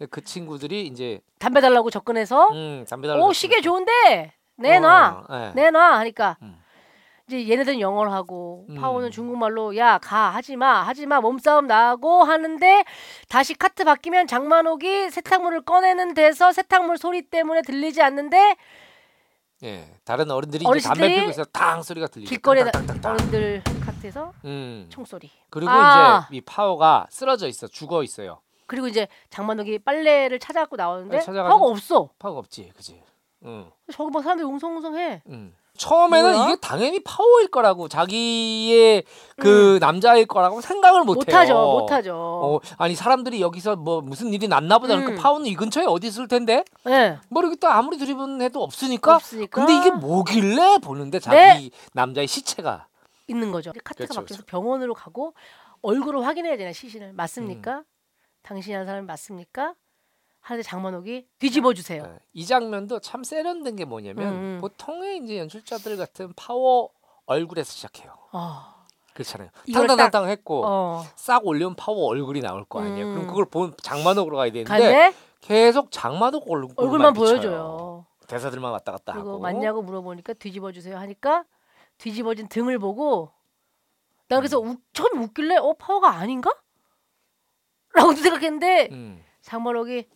[0.09, 5.51] 그 친구들이 이제 담배 달라고 접근해서 음, 담배 달라고 오 시계 좋은데 내놔, 어, 예.
[5.55, 6.57] 내놔 하니까 음.
[7.27, 8.75] 이제 얘네들은 영어를 하고 음.
[8.75, 12.85] 파워는 중국말로 야 가 하지마 하지마 몸싸움 나고 하는데
[13.27, 18.55] 다시 카트 바뀌면 장만옥이 세탁물을 꺼내는 데서 세탁물 소리 때문에 들리지 않는데
[19.63, 19.89] 예.
[20.05, 22.29] 다른 어른들이 이제 담배 피고 있어 땅 소리가 들리죠.
[22.29, 23.11] 길거리에 땅땅땅땅.
[23.13, 24.85] 어른들 카트에서 음.
[24.89, 26.27] 총소리 그리고 아.
[26.29, 27.67] 이제 이 파워가 쓰러져 있어.
[27.67, 28.39] 죽어 있어요.
[28.67, 32.71] 그리고 이제 장만옥이 빨래를 찾아갖고 나오는데 네, 찾아가지고- 파워가 없어 파워가 없지.
[32.75, 33.01] 그지?
[33.45, 33.69] 응.
[33.91, 35.53] 저기 막 사람들이 웅성웅성해 응.
[35.77, 36.45] 처음에는 뭐야?
[36.45, 39.03] 이게 당연히 파워일 거라고 자기의
[39.37, 41.21] 그 남자일 거라고 생각을 못 해요.
[41.21, 41.25] 음.
[41.27, 45.15] 못하죠 못하죠 어, 아니 사람들이 여기서 뭐 무슨 일이 났나 보다 음.
[45.15, 47.17] 파워는 이 근처에 어디 있을 텐데 네.
[47.29, 51.69] 뭐 이렇게 또 아무리 드리븐해도 없으니까 없으니까 근데 이게 뭐길래 보는데 자기 네.
[51.93, 52.87] 남자의 시체가
[53.27, 53.71] 있는 거죠.
[53.83, 55.33] 카트가 그렇죠, 바뀌어서 병원으로 가고
[55.81, 57.15] 얼굴을 확인해야 되나 시신을 음.
[57.15, 57.83] 맞습니까?
[58.41, 59.75] 당신이 한 사람 맞습니까?
[60.47, 62.03] 하는데 장만옥이 뒤집어 주세요.
[62.07, 64.57] 예, 이 장면도 참 세련된 게 뭐냐면 음, 음.
[64.61, 66.89] 보통의 이제 연출자들 같은 파워
[67.25, 68.13] 얼굴에서 시작해요.
[68.31, 69.49] 어, 그렇잖아요.
[69.73, 71.03] 당당당당 했고 어.
[71.17, 73.07] 싹 올리면 파워 얼굴이 나올 거 아니에요.
[73.07, 73.13] 음.
[73.15, 77.13] 그럼 그걸 본 장만옥으로 가야 되는데 간데 계속 장만옥 얼굴만, 얼굴만.
[77.13, 78.05] 보여줘요.
[78.27, 79.39] 대사들만 왔다 갔다 하고.
[79.39, 81.43] 맞냐고 물어보니까 뒤집어 주세요 하니까
[81.97, 83.33] 뒤집어진 등을 보고
[84.29, 86.53] 난 그래서 우, 처음 웃길래 어 파워가 아닌가?
[87.93, 89.23] 라고도 생각했는데 음.
[89.41, 90.07] 장만옥이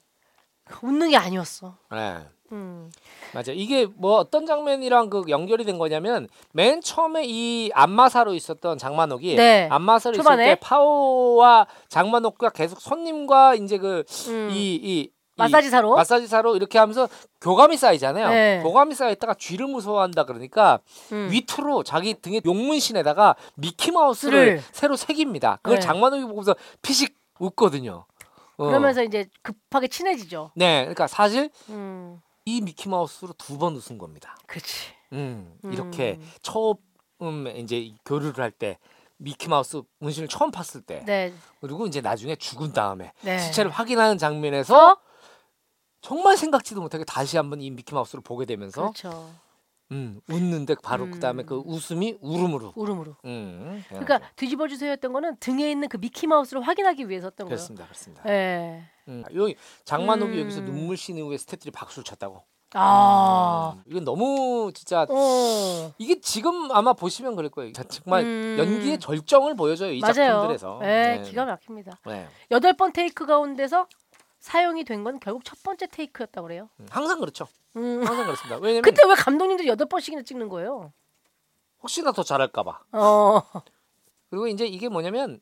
[0.82, 1.76] 웃는 게 아니었어.
[1.92, 2.20] 네.
[2.52, 2.92] 음.
[3.34, 3.52] 맞아.
[3.54, 9.70] 이게 뭐 어떤 장면이랑 그 연결이 된 거냐면 맨 처음에 이 안마사로 있었던 장만옥이 네.
[9.72, 10.46] 안마사로 있을 초반에?
[10.46, 14.50] 때 파오와 장만옥과 계속 손님과 이제 그 음.
[14.52, 15.96] 이이 마사지사로?
[15.96, 17.08] 마사지사로 이렇게 하면서
[17.40, 18.30] 교감이 쌓이잖아요.
[18.30, 18.60] 네.
[18.64, 20.80] 교감이 쌓였다가 쥐를 무서워한다 그러니까
[21.14, 21.30] 음.
[21.32, 24.62] 위투로 자기 등에 용문신에다가 미키 마우스를 스를.
[24.74, 25.60] 새로 새깁니다.
[25.64, 25.86] 그걸 네.
[25.86, 28.06] 장만옥이 보고서 피식 웃거든요.
[28.58, 28.68] 어.
[28.68, 30.52] 그러면서 이제 급하게 친해지죠.
[30.56, 32.22] 네, 그러니까 사실 음.
[32.46, 34.36] 이 미키 마우스로 두 번 웃은 겁니다.
[34.48, 34.88] 그렇지.
[35.14, 35.74] 음, 음.
[35.74, 36.76] 이렇게 처음
[37.58, 38.78] 이제 교류를 할 때
[39.18, 41.32] 미키 마우스 문신을 처음 팠을 때 네.
[41.60, 43.38] 그리고 이제 나중에 죽은 다음에 네.
[43.38, 44.98] 시체를 확인하는 장면에서 어?
[46.02, 49.32] 정말 생각지도 못하게 다시 한번 이 미키 마우스를 보게 되면서 그렇죠.
[49.92, 51.12] 음, 웃는데 바로 음.
[51.12, 53.16] 그다음에 그 웃음이 울음으로 울음으로.
[53.26, 57.50] 음, 그러니까 뒤집어 주세요였던 거는 등에 있는 그 미키 마우스를 확인하기 위해서였던 거예요.
[57.58, 58.24] 그렇습니다, 그렇습니다.
[58.30, 58.84] 예.
[59.10, 60.42] 음, 여기 장만옥이 음.
[60.42, 62.44] 여기서 눈물 씬 이후에 스태프들이 박수를 쳤다고.
[62.74, 63.74] 아.
[63.76, 65.94] 음, 이건 너무 진짜 어.
[65.98, 67.74] 이게 지금 아마 보시면 그럴 거예요.
[67.74, 68.56] 자, 정말 음.
[68.58, 70.14] 연기의 절정을 보여줘요 이 맞아요.
[70.14, 70.80] 작품들에서.
[70.82, 72.00] 네, 기가 막힙니다.
[72.06, 72.28] 네.
[72.50, 73.88] 여덟 번 테이크 가운데서
[74.40, 76.70] 사용이 된 건 결국 첫 번째 테이크였다고 그래요.
[76.80, 77.46] 음, 항상 그렇죠.
[77.76, 78.04] 음.
[78.06, 78.58] 항상 그렇습니다.
[78.58, 80.94] 왜냐면 그때 왜 감독님들 여덟 번씩이나 찍는 거예요?
[81.82, 82.84] 혹시나 더 잘할까봐.
[82.94, 83.42] 어.
[84.30, 85.42] 그리고 이제 이게 뭐냐면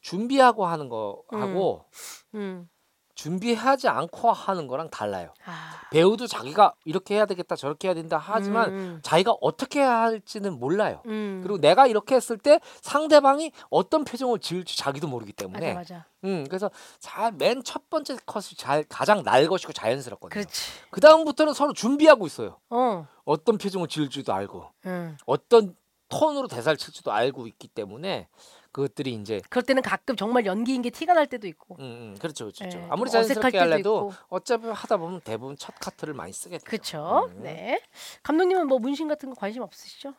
[0.00, 1.86] 준비하고 하는 거 하고
[2.34, 2.68] 음.
[3.14, 5.32] 준비하지 않고 하는 거랑 달라요.
[5.44, 5.80] 아.
[5.90, 9.00] 배우도 자기가 이렇게 해야 되겠다 저렇게 해야 된다 하지만 음.
[9.02, 11.02] 자기가 어떻게 해야 할지는 몰라요.
[11.06, 11.40] 음.
[11.42, 16.06] 그리고 내가 이렇게 했을 때 상대방이 어떤 표정을 지을지 자기도 모르기 때문에 맞아 맞아.
[16.24, 20.40] 음, 그래서 잘 맨 첫 번째 컷이 잘 가장 날 것이고 자연스럽거든요.
[20.42, 20.62] 그렇지.
[20.90, 22.58] 그 다음부터는 서로 준비하고 있어요.
[22.70, 23.06] 어.
[23.24, 25.16] 어떤 표정을 지을지도 알고 음.
[25.26, 25.76] 어떤
[26.08, 28.28] 톤으로 대사를 칠지도 알고 있기 때문에
[28.72, 31.76] 그것들이 이제 그럴 때는 가끔 정말 연기인 게 티가 날 때도 있고.
[31.78, 32.64] 음, 음 그렇죠, 그렇죠.
[32.66, 34.12] 예, 아무리 자연스럽게 때도 할래도 있고.
[34.30, 36.64] 어차피 하다 보면 대부분 첫 카트를 많이 쓰게 돼요.
[36.64, 37.30] 그렇죠.
[37.36, 37.42] 음.
[37.42, 37.80] 네.
[38.22, 40.14] 감독님은 뭐 문신 같은 거 관심 없으시죠?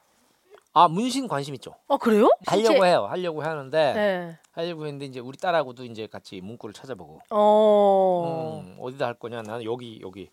[0.75, 1.75] 아 문신 관심 있죠.
[1.87, 2.29] 어 그래요?
[2.47, 3.05] 하려고 실제- 해요.
[3.09, 4.37] 하려고 하는데 네.
[4.51, 8.61] 하려고 했는데 이제 우리 딸하고도 이제 같이 문구를 찾아보고 어.
[8.63, 9.41] 음, 어디다 할 거냐?
[9.43, 10.29] 나는 여기 여기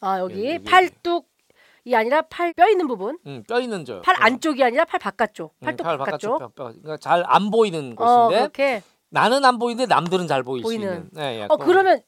[0.00, 0.64] 아 여기, 여기.
[0.64, 1.28] 팔뚝
[1.84, 3.18] 이 아니라 팔 뼈 있는 부분.
[3.26, 5.54] 음, 뼈 있는 저팔 어, 안쪽이 아니라 팔 바깥쪽.
[5.60, 6.38] 음, 팔뚝 팔 바깥쪽.
[6.38, 6.64] 뼈, 뼈.
[6.64, 8.82] 그러니까 잘 안 보이는 어 곳인데 그렇게.
[9.10, 10.86] 나는 안 보이는데 남들은 잘 보일 수 보이는.
[10.86, 11.08] 있는.
[11.12, 12.00] 네, 어 약간 그러면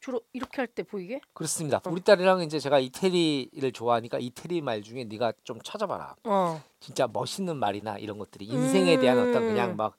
[0.00, 1.20] 주로 이렇게 할 때 보이게?
[1.34, 1.80] 그렇습니다.
[1.86, 6.16] 우리 딸이랑 이제 제가 이태리를 좋아하니까 이태리 말 중에 네가 좀 찾아봐라.
[6.24, 6.62] 어.
[6.80, 9.76] 진짜 멋있는 말이나 이런 것들이 인생에 대한 어떤 그냥 음.
[9.76, 9.94] 막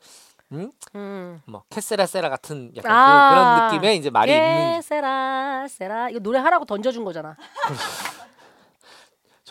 [0.54, 0.72] 음?
[0.96, 1.40] 음.
[1.46, 3.30] 뭐 캐세라세라 같은 약간 아.
[3.30, 7.38] 그, 런 느낌의 이제 말이 있는 세라 세라 이거 노래 하라고 던져준 거잖아.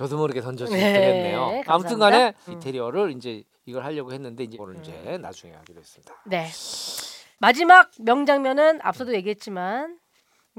[0.01, 1.63] 저도 모르게 던져주게 네, 되겠네요.
[1.67, 2.53] 아무튼간에 음.
[2.55, 6.23] 이태리어를 이제 이걸 하려고 했는데 이제 이거를 이제 나중에 하기로 했습니다.
[6.25, 6.47] 네.
[7.39, 9.99] 마지막 명장면은 앞서도 얘기했지만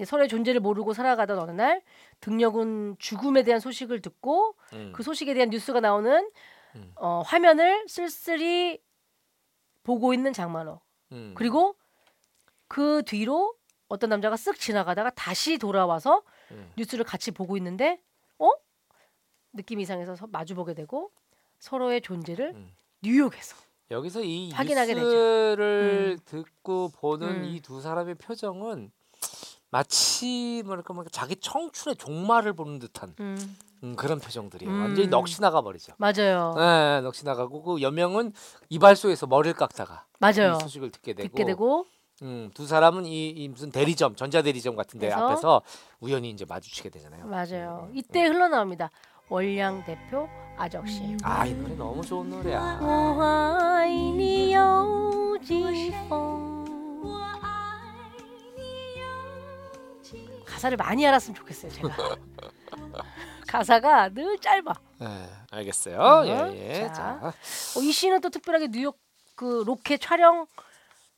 [0.05, 1.81] 서로의 존재를 모르고 살아가던 어느 날
[2.19, 4.93] 등력은 죽음에 대한 소식을 듣고 음.
[4.95, 6.29] 그 소식에 대한 뉴스가 나오는
[6.75, 6.91] 음.
[6.97, 8.79] 어, 화면을 쓸쓸히
[9.81, 10.79] 보고 있는 장만호.
[11.13, 11.33] 음.
[11.35, 11.75] 그리고
[12.67, 13.55] 그 뒤로
[13.87, 16.21] 어떤 남자가 쓱 지나가다가 다시 돌아와서
[16.51, 16.71] 음.
[16.77, 18.11] 뉴스를 같이 보고 있는데 어?
[19.54, 21.12] 느낌이 이상해서 서- 마주보게 되고
[21.60, 22.72] 서로의 존재를 음.
[23.02, 23.56] 뉴욕에서
[23.91, 25.06] 여기서 이 확인하게 되죠.
[25.06, 27.43] 뉴스를 듣고 보는 음.
[27.45, 28.91] 이두 사람의 표정은
[29.70, 34.72] 마치 뭐랄까 뭐 자기 청춘의 종말을 보는 듯한 음, 음, 그런 표정들이에요.
[34.74, 34.82] 음.
[34.82, 35.93] 완전히 넋이 나가 버리죠.
[35.97, 36.54] 맞아요.
[36.58, 38.34] 네, 넋이 나가고 그 여명은
[38.70, 40.58] 이발소에서 머리를 깎다가 맞아요.
[40.60, 41.86] 이 소식을 듣게 되고, 듣게 되고
[42.22, 45.26] 음, 두 사람은 이, 이 무슨 대리점, 전자 대리점 같은데 그래서?
[45.26, 45.62] 앞에서
[46.02, 47.26] 우연히 이제 마주치게 되잖아요.
[47.28, 47.88] 맞아요.
[47.89, 48.91] 음, 이때 흘러나옵니다.
[49.30, 51.16] 월량 대표 아적시.
[51.22, 52.78] 아, 이 노래 너무 좋은 노래야.
[52.80, 56.47] 我爱你有几分？
[60.47, 62.16] 가사를 많이 알았으면 좋겠어요, 제가.
[63.47, 64.72] 가사가 늘 짧아.
[65.01, 65.99] 네, 알겠어요.
[66.01, 66.86] 어, 예, 예.
[66.88, 66.92] 자.
[66.94, 67.26] 자.
[67.76, 68.99] 어, 이 시는 또 특별하게 뉴욕
[69.34, 70.47] 그 로켓 촬영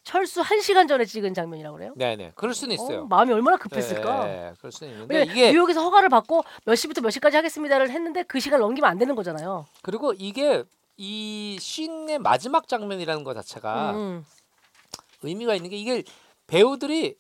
[0.04, 1.94] 철수 1시간 전에 찍은 장면이라고 그래요.
[1.96, 2.32] 네, 네.
[2.36, 3.02] 그럴 수는 있어요.
[3.02, 4.26] 어, 마음이 얼마나 급했을까.
[4.26, 8.40] 네, 그럴 수는 있는데 이게 뉴욕에서 허가를 받고 몇 시부터 몇 시까지 하겠습니다를 했는데 그
[8.40, 9.66] 시간 넘기면 안 되는 거잖아요.
[9.82, 10.64] 그리고 이게
[10.98, 14.26] 이 씬의 마지막 장면이라는 것 자체가 음,
[15.22, 16.04] 의미가 있는 게 이게
[16.48, 17.16] 배우들이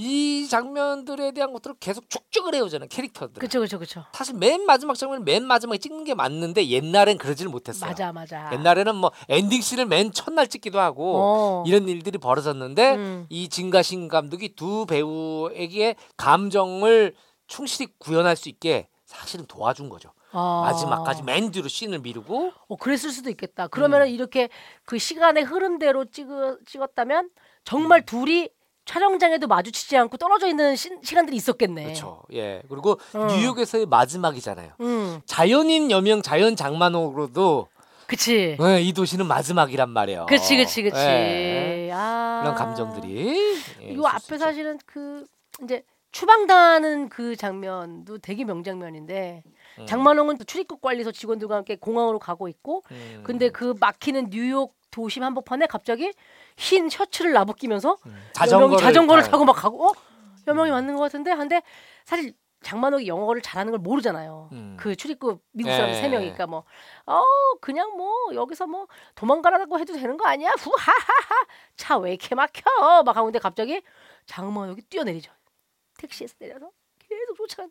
[0.00, 3.34] 이 장면들에 대한 것들을 계속 축적을 해오잖아요 캐릭터들.
[3.34, 4.04] 그렇죠, 그렇죠, 그렇죠.
[4.12, 7.90] 사실 맨 마지막 장면 맨 마지막에 찍는 게 맞는데 옛날엔 그러지를 못했어요.
[7.90, 8.48] 맞아, 맞아.
[8.52, 11.64] 옛날에는 뭐 엔딩 씬을 맨 첫날 찍기도 하고 어.
[11.66, 13.26] 이런 일들이 벌어졌는데 음.
[13.28, 17.16] 이 진가신 감독이 두 배우에게 감정을
[17.48, 20.12] 충실히 구현할 수 있게 사실은 도와준 거죠.
[20.30, 20.60] 아.
[20.66, 23.66] 마지막까지 맨 뒤로 씬을 미루고 어, 그랬을 수도 있겠다.
[23.66, 24.12] 그러면은 음.
[24.12, 24.48] 이렇게
[24.84, 26.28] 그 시간의 흐름대로 찍,
[26.66, 27.30] 찍었다면
[27.64, 28.48] 정말 둘이
[28.88, 31.82] 촬영장에도 마주치지 않고 떨어져 있는 시, 시간들이 있었겠네.
[31.82, 32.22] 그렇죠.
[32.32, 32.62] 예.
[32.70, 33.26] 그리고 어.
[33.26, 34.72] 뉴욕에서의 마지막이잖아요.
[34.80, 37.68] 음, 자연인 여명 자연 장만으로도
[38.06, 38.56] 그치.
[38.58, 40.24] 예, 이 도시는 마지막이란 말이에요.
[40.26, 40.96] 그치, 그치, 그치.
[40.96, 41.90] 예.
[41.92, 42.40] 아.
[42.42, 44.44] 그런 감정들이 예, 요 있을 앞에 수 있죠.
[44.44, 45.26] 사실은 그
[45.62, 49.42] 이제 추방당하는 그 장면도 되게 명장면인데
[49.80, 49.86] 음.
[49.86, 53.20] 장만홍은 출입국 관리소 직원들과 함께 공항으로 가고 있고 음.
[53.22, 56.12] 근데 그 막히는 뉴욕 도심 한복판에 갑자기
[56.56, 58.28] 흰 셔츠를 나부끼면서 음.
[58.32, 59.22] 자전거를 자전거를.
[59.24, 59.92] 타고 막 가고 어
[60.46, 61.62] 여명이 맞는 것 같은데 한데
[62.04, 64.48] 사실 장만옥이 영어를 잘하는 걸 모르잖아요.
[64.52, 64.76] 음.
[64.80, 65.94] 그 출입국 미국 사람 예.
[65.94, 66.64] 세 명이니까 뭐,
[67.06, 67.22] 어
[67.60, 70.50] 그냥 뭐 여기서 뭐 도망가라고 해도 되는 거 아니야?
[70.58, 72.62] 후하하하 차 왜 이렇게 막혀?
[73.04, 73.80] 막 하고 근데 갑자기
[74.26, 75.30] 장만옥이 뛰어내리죠.
[75.98, 77.68] 택시에서 내려서 계속 쫓아가.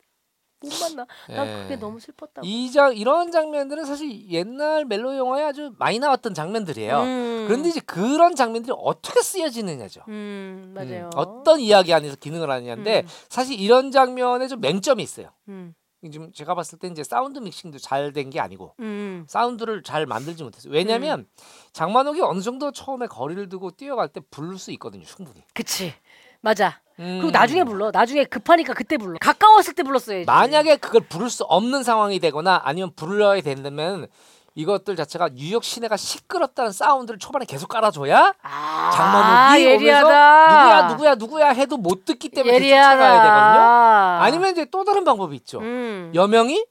[0.62, 1.06] 못 만나.
[1.30, 1.64] 난 예.
[1.64, 2.46] 그게 너무 슬펐다고.
[2.48, 7.02] 이장 이런 장면들은 사실 옛날 멜로 영화에 아주 많이 나왔던 장면들이에요.
[7.02, 7.46] 음.
[7.48, 10.02] 그런데 이제 그런 장면들이 어떻게 쓰여지느냐죠.
[10.08, 11.06] 음 맞아요.
[11.06, 13.08] 음, 어떤 이야기 안에서 기능을 하느냐인데 음.
[13.30, 15.30] 사실 이런 장면에 좀 맹점이 있어요.
[15.48, 15.74] 음.
[16.12, 19.26] 지금 제가 봤을 때 이제 사운드 믹싱도 잘 된 게 아니고 음.
[19.28, 20.72] 사운드를 잘 만들지 못했어요.
[20.72, 21.28] 왜냐하면
[21.74, 25.44] 장만옥이 어느 정도 처음에 거리를 두고 뛰어갈 때 부를 수 있거든요, 충분히.
[25.54, 25.94] 그치.
[26.42, 26.82] 맞아.
[26.98, 27.32] 그리고 음.
[27.32, 27.92] 나중에 불러.
[27.92, 29.18] 나중에 급하니까 그때 불러.
[29.22, 30.26] 가까웠을 때 불렀어야지.
[30.26, 34.08] 만약에 그걸 부를 수 없는 상황이 되거나 아니면 불러야 된다면
[34.56, 40.48] 이것들 자체가 뉴욕 시내가 시끄럽다는 사운드를 초반에 계속 깔아줘야 아, 장만옥이 오면서 예리하다.
[40.64, 44.24] 누구야 누구야 누구야 해도 못 듣기 때문에 계속 쫓아가야 되거든요.
[44.24, 45.60] 아니면 이제 또 다른 방법이 있죠.
[45.60, 46.12] 음.
[46.16, 46.66] 여명이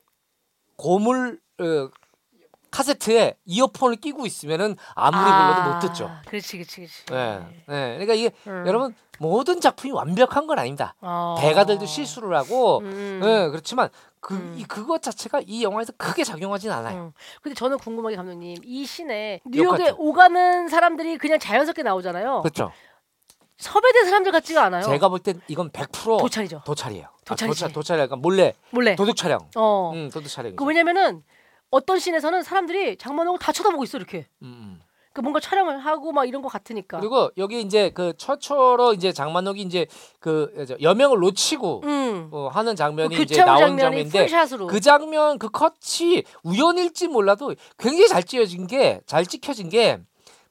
[0.76, 1.88] 고물 어,
[2.76, 6.10] 카세트에 이어폰을 끼고 있으면은 아무리 불러도 못 듣죠.
[6.26, 6.94] 그렇지, 그렇지, 그렇지.
[7.12, 7.88] 예, 예.
[7.94, 8.64] 그러니까 이게 음.
[8.66, 10.94] 여러분 모든 작품이 완벽한 건 아닙니다.
[11.00, 11.36] 어.
[11.40, 13.22] 대가들도 실수를 하고, 음.
[13.24, 13.88] 예, 그렇지만
[14.20, 14.56] 그 음.
[14.58, 17.04] 이, 그것 자체가 이 영화에서 크게 작용하진 않아요.
[17.04, 17.12] 음.
[17.40, 19.94] 근데 저는 궁금한 게 감독님 이 씬에 뉴욕에?
[19.96, 22.42] 오가는 사람들이 그냥 자연스럽게 나오잖아요.
[22.42, 22.72] 그렇죠.
[23.56, 24.82] 섭외된 사람들 같지가 않아요.
[24.82, 26.60] 제가 볼 땐 이건 100% 도찰이죠.
[26.66, 27.06] 도찰이에요.
[27.24, 27.44] 도찰이지.
[27.44, 28.96] 아, 도찰, 도찰이 약간 몰래 몰래.
[28.96, 29.38] 도둑 촬영.
[29.56, 29.92] 어.
[29.94, 30.56] 음, 도둑 촬영이죠.
[30.56, 31.22] 그 왜냐면은
[31.70, 34.26] 어떤 씬에서는 사람들이 장만옥을 다 쳐다보고 있어 이렇게.
[34.42, 34.80] 음, 음.
[35.12, 37.00] 그 뭔가 촬영을 하고 막 이런 거 같으니까.
[37.00, 39.86] 그리고 여기 이제 그 최초로 이제 장만옥이 이제
[40.20, 42.28] 그 여명을 놓치고 음.
[42.32, 44.66] 어, 하는 장면이 그 이제 나온 장면인데 풀샷으로.
[44.66, 49.98] 그 장면 그 컷이 우연일지 몰라도 굉장히 잘 찍어진 게 잘 찍혀진 게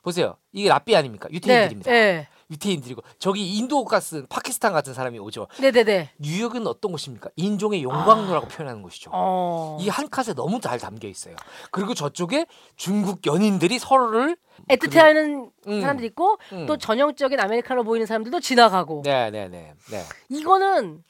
[0.02, 0.36] 보세요.
[0.52, 1.28] 이게 라삐 아닙니까?
[1.32, 1.92] 유태인들입니다.
[1.92, 2.28] 네.
[2.50, 5.48] 유태인들이고 저기 인도 같은 파키스탄 같은 사람이 오죠.
[5.60, 6.12] 네, 네, 네.
[6.20, 7.30] 뉴욕은 어떤 곳입니까?
[7.36, 9.12] 인종의 용광로라고 표현하는 곳이죠.
[9.14, 9.78] 어.
[9.82, 11.36] 이한 컷에 너무 잘 담겨 있어요.
[11.72, 14.38] 그리고 저쪽에 중국 연인들이 서로를
[14.70, 15.82] 애틋해하는 음.
[15.82, 16.66] 사람들 있고 음.
[16.66, 19.02] 또 전형적인 아메리카노 보이는 사람들도 지나가고.
[19.04, 20.04] 네, 네, 네, 네.
[20.30, 21.04] 이거는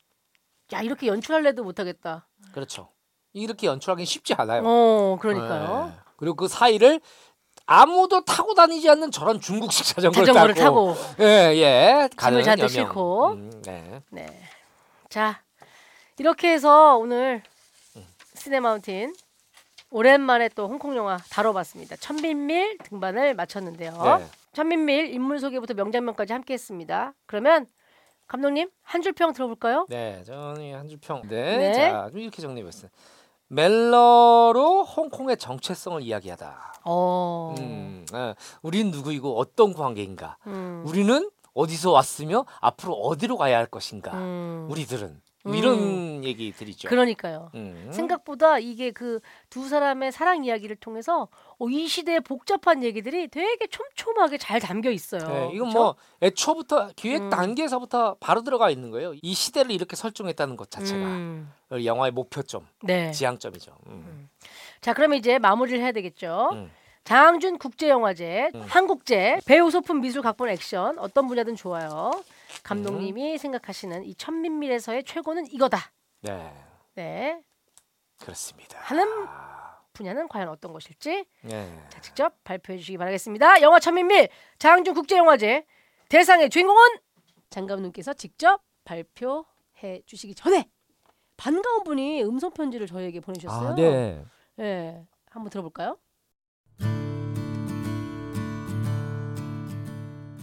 [0.73, 2.27] 야 이렇게 연출할래도 못하겠다.
[2.53, 2.89] 그렇죠.
[3.33, 4.63] 이렇게 연출하기는 쉽지 않아요.
[4.65, 5.87] 어, 그러니까요.
[5.87, 5.95] 네.
[6.17, 7.01] 그리고 그 사이를
[7.67, 10.95] 아무도 타고 다니지 않는 저런 중국식 자전거를, 자전거를 타고.
[11.19, 12.09] 예, 예.
[12.15, 12.69] 가는 잔뜩.
[12.69, 13.31] 싣고.
[13.33, 14.01] 음, 네.
[14.11, 14.27] 네.
[15.09, 15.41] 자
[16.17, 17.41] 이렇게 해서 오늘
[18.35, 19.15] 시네마운틴
[19.89, 21.95] 오랜만에 또 홍콩 영화 다뤄봤습니다.
[21.97, 24.17] 천민밀 등반을 마쳤는데요.
[24.19, 24.25] 네.
[24.53, 27.13] 천민밀 인물 소개부터 명장면까지 함께했습니다.
[27.25, 27.65] 그러면
[28.27, 29.85] 감독님 한 줄 평 들어볼까요?
[29.89, 31.21] 네, 저는 한 줄 평.
[31.27, 31.57] 네.
[31.57, 31.73] 네.
[31.73, 32.89] 자, 좀 이렇게 정리해봤어요.
[33.47, 36.73] 멜러로 홍콩의 정체성을 이야기하다.
[36.85, 37.55] 어.
[37.59, 38.35] 음, 예.
[38.61, 40.37] 우린 누구이고 어떤 관계인가?
[40.47, 40.83] 음.
[40.85, 44.13] 우리는 어디서 왔으며 앞으로 어디로 가야 할 것인가?
[44.13, 44.67] 음.
[44.69, 45.55] 우리들은 음.
[45.55, 46.89] 이런 얘기들이죠.
[46.89, 47.51] 그러니까요.
[47.55, 47.89] 음.
[47.91, 49.19] 생각보다 이게 그
[49.55, 55.25] 두 사람의 사랑 이야기를 통해서 어, 이 시대의 복잡한 얘기들이 되게 촘촘하게 잘 담겨 있어요.
[55.25, 55.79] 네, 이건 그쵸?
[55.79, 57.29] 뭐 애초부터 기획 음.
[57.29, 59.13] 단계에서부터 바로 들어가 있는 거예요.
[59.21, 61.53] 이 시대를 이렇게 설정했다는 것 자체가 음.
[61.71, 63.11] 영화의 목표점, 네.
[63.11, 63.77] 지향점이죠.
[63.87, 64.29] 음.
[64.81, 66.49] 자, 그러면 이제 마무리를 해야 되겠죠.
[66.51, 66.69] 음.
[67.05, 68.61] 장항준 국제영화제, 음.
[68.67, 72.11] 한국제, 배우 소품 미술 각본 액션 어떤 분야든 좋아요.
[72.55, 72.63] 음.
[72.63, 75.91] 감독님이 생각하시는 이 천민밀에서의 최고는 이거다.
[76.21, 76.53] 네,
[76.95, 77.41] 네.
[78.19, 78.79] 그렇습니다.
[78.79, 79.05] 하는
[79.93, 81.79] 분야는 과연 어떤 것일지 네.
[81.89, 83.61] 자, 직접 발표해 주시기 바라겠습니다.
[83.61, 84.29] 영화 천민밀
[84.59, 85.65] 장항준 국제영화제
[86.09, 86.81] 대상의 주인공은
[87.49, 90.69] 장 감독님께서 직접 발표해 주시기 전에
[91.37, 93.69] 반가운 분이 음성 편지를 저희에게 보내주셨어요.
[93.69, 94.23] 아, 네.
[94.55, 95.97] 네, 한번 들어볼까요?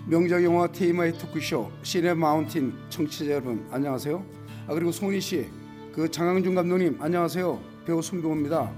[0.04, 4.24] 명작 영화 테이마의 토크쇼 시네 마운틴 청취자 여러분 안녕하세요.
[4.66, 5.46] 아 그리고 송은희 씨,
[5.94, 7.60] 그 장항준 감독님 안녕하세요.
[7.86, 8.72] 배우 손동호입니다.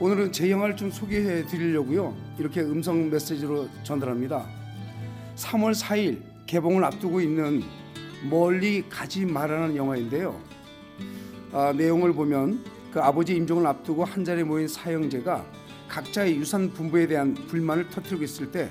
[0.00, 2.16] 오늘은 제 영화를 좀 소개해 드리려고요.
[2.38, 4.46] 이렇게 음성 메시지로 전달합니다.
[5.36, 7.62] 3월 4일 개봉을 앞두고 있는
[8.30, 10.40] 멀리 가지 말라는 영화인데요.
[11.52, 15.44] 아, 내용을 보면 그 아버지 임종을 앞두고 한 자리에 모인 사형제가
[15.88, 18.70] 각자의 유산 분배에 대한 불만을 터뜨리고 있을 때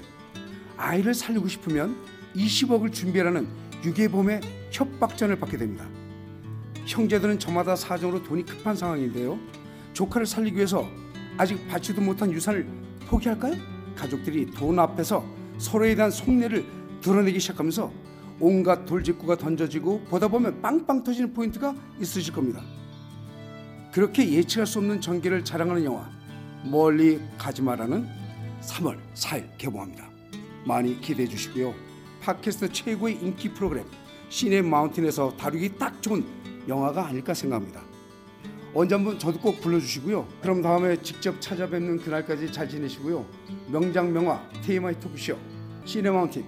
[0.82, 1.96] 아이를 살리고 싶으면
[2.36, 3.48] 20억을 준비하라는
[3.86, 4.42] 유괴범의
[4.72, 5.86] 협박전을 받게 됩니다.
[6.86, 9.40] 형제들은 저마다 사정으로 돈이 급한 상황인데요.
[9.94, 10.88] 조카를 살리기 위해서
[11.38, 12.68] 아직 받지도 못한 유산을
[13.08, 13.56] 포기할까요?
[13.96, 15.24] 가족들이 돈 앞에서
[15.58, 16.66] 서로에 대한 속내를
[17.02, 17.92] 드러내기 시작하면서
[18.40, 22.62] 온갖 돌직구가 던져지고 보다 보면 빵빵 터지는 포인트가 있으실 겁니다.
[23.94, 26.10] 그렇게 예측할 수 없는 전개를 자랑하는 영화
[26.64, 28.08] 멀리 가지 마라는
[28.62, 30.11] 3월 4일 개봉합니다.
[30.66, 31.74] 많이 기대해 주시고요.
[32.22, 33.86] 팟캐스트 최고의 인기 프로그램
[34.30, 36.24] 시네 마운틴에서 다루기 딱 좋은
[36.68, 37.82] 영화가 아닐까 생각합니다.
[38.74, 40.28] 언제 한번 저도 꼭 불러주시고요.
[40.42, 43.26] 그럼 다음에 직접 찾아뵙는 그날까지 잘 지내시고요.
[43.70, 45.36] 명장 명화 TMI 토크쇼
[45.84, 46.46] 시네 마운틴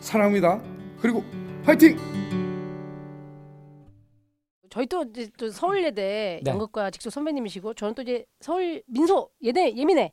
[0.00, 0.62] 사랑합니다.
[1.00, 1.24] 그리고
[1.64, 1.96] 파이팅!
[4.70, 6.50] 저희 또 이제 또 서울예대 네.
[6.50, 10.12] 연극과 직속 선배님이시고 저는 또 이제 서울 민소 예대 예민회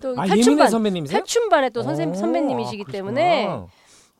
[0.00, 1.18] 또아 탈춤반 선배님이세요?
[1.18, 3.68] 탈춤반의 또 선생 오, 선배님이시기 아, 때문에 그러시구나.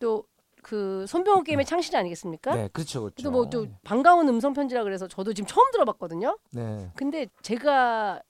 [0.01, 0.25] 또
[0.67, 2.53] 그 손병호 게임의 창시자 아니겠습니까?
[2.57, 3.23] 네, 그렇죠, 그렇죠.
[3.23, 6.37] 또 뭐 또 반가운 음성 편지라 그래서 저도 지금 처음 들어봤거든요.
[6.51, 6.91] 네.
[6.97, 8.21] 근데 제가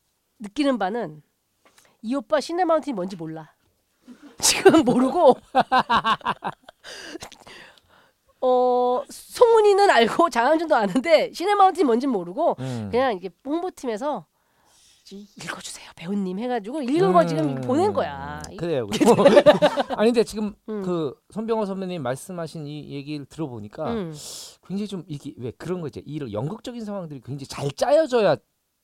[0.41, 1.23] 느끼는 바는
[2.03, 3.55] 이 오빠 시네마운틴이 뭔지 몰라.
[4.39, 5.35] 지금 모르고
[8.43, 12.89] 어 송은이는 알고 장항준도 아는데 시네마운틴이 뭔지 모르고 음.
[12.91, 14.36] 그냥 이게 홍보팀에서 이-
[15.15, 17.61] 읽어주세요 배우님 해가지고 읽은 거 지금 음.
[17.61, 18.41] 보낸 거야.
[18.51, 18.87] 이- 그래요.
[19.97, 20.83] 아니 근데 지금 음.
[20.83, 24.15] 그 손병호 선배님 말씀하신 이 얘기를 들어보니까 음.
[24.67, 26.01] 굉장히 좀 이게 왜 그런 거 있죠.
[26.05, 28.37] 이런 연극적인 상황들이 굉장히 잘 짜여져야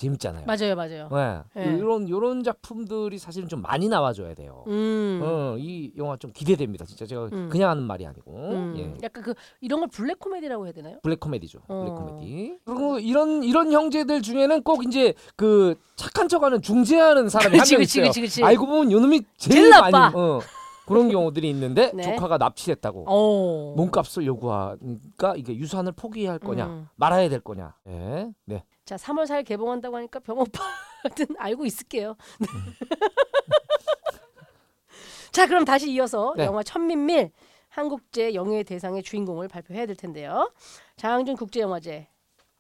[0.03, 0.45] 재밌잖아요.
[0.47, 1.09] 맞아요, 맞아요.
[1.55, 1.65] 네.
[1.65, 1.77] 네.
[1.79, 4.65] 이런 이런 작품들이 사실은 좀 많이 나와줘야 돼요.
[4.66, 5.20] 음.
[5.23, 6.85] 어, 이 영화 좀 기대됩니다.
[6.85, 7.49] 진짜 제가 음.
[7.51, 8.74] 그냥 하는 말이 아니고 음.
[8.79, 8.95] 예.
[9.05, 10.99] 약간 그 이런 걸 블랙 코미디라고 해야 되나요?
[11.03, 11.61] 블랙 코미디죠.
[11.69, 11.95] 블랙 어.
[11.95, 12.59] 코미디.
[12.65, 17.99] 그리고 이런 이런 형제들 중에는 꼭 이제 그 착한 척하는 중재하는 사람이 그치, 한명 그치,
[18.01, 18.09] 있어요.
[18.11, 18.43] 그치, 그치.
[18.45, 19.91] 알고 보면 요놈이 제일, 제일 나빠.
[19.91, 20.41] 많이 어,
[20.87, 22.03] 그런 경우들이 있는데 네.
[22.03, 23.05] 조카가 납치됐다고.
[23.07, 23.74] 어.
[23.77, 26.89] 몸값을 요구하니까 이게 유산을 포기할 거냐 음.
[26.97, 27.74] 말아야 될 거냐.
[27.87, 28.33] 예.
[28.47, 28.65] 네.
[28.93, 32.14] 자, 3월 4일 개봉한다고 하니까 병오빠든 알고 있을게요.
[35.32, 36.44] 자, 그럼 다시 이어서 네.
[36.44, 37.31] 영화 천민밀
[37.70, 40.52] 한국제 영예 대상의 주인공을 발표해야 될 텐데요.
[40.97, 42.06] 장항준 국제영화제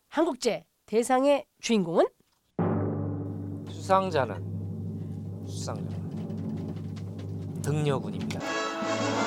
[0.08, 2.06] 한국제 대상의 주인공은
[3.70, 5.94] 수상자는 수상자
[7.60, 8.40] 등려군입니다.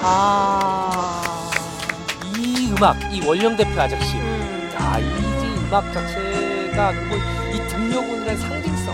[0.02, 1.22] 아,
[2.36, 4.18] 이 음악, 이 원령 대표 아저씨.
[4.18, 4.72] 음.
[4.74, 5.04] 야, 이
[5.68, 6.45] 음악 자체
[6.76, 7.16] 가 그리고
[7.56, 8.94] 이 등려군이라는 상징성.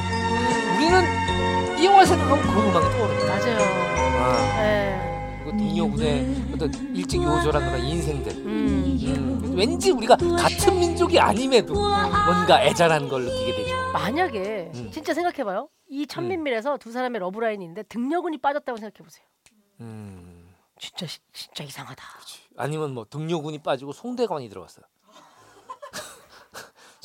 [0.77, 3.27] 우리는 이 영화 생각하면 그 음악이 떠오릅니다.
[3.27, 3.59] 맞아요.
[4.23, 5.39] 아, 네.
[5.43, 8.31] 그리고 등려군의 어떤 일찍 그런 인생들.
[8.33, 8.97] 음.
[9.03, 13.75] 음, 왠지 우리가 같은 민족이 아님에도 뭔가 애잔한 걸 느끼게 되죠.
[13.93, 14.91] 만약에 음.
[14.91, 15.67] 진짜 생각해봐요.
[15.89, 19.25] 이 천민밀에서 두 사람의 러브라인이 있는데 등려군이 빠졌다고 생각해보세요.
[19.81, 22.01] 음, 진짜 시- 진짜 이상하다.
[22.57, 24.85] 아니면 뭐 등려군이 빠지고 송대관이 들어갔어요.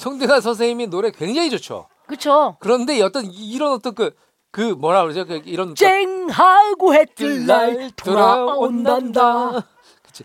[0.06, 1.88] 송대관 선생님이 노래 굉장히 좋죠.
[2.06, 2.56] 그쵸?
[2.60, 4.14] 그런데 어떤 이- 이런 어떤 그
[4.52, 5.26] 그 뭐라 그러죠?
[5.26, 9.50] 그 이런 쨍하고 해뜰 날 돌아온단다.
[10.02, 10.24] 그치.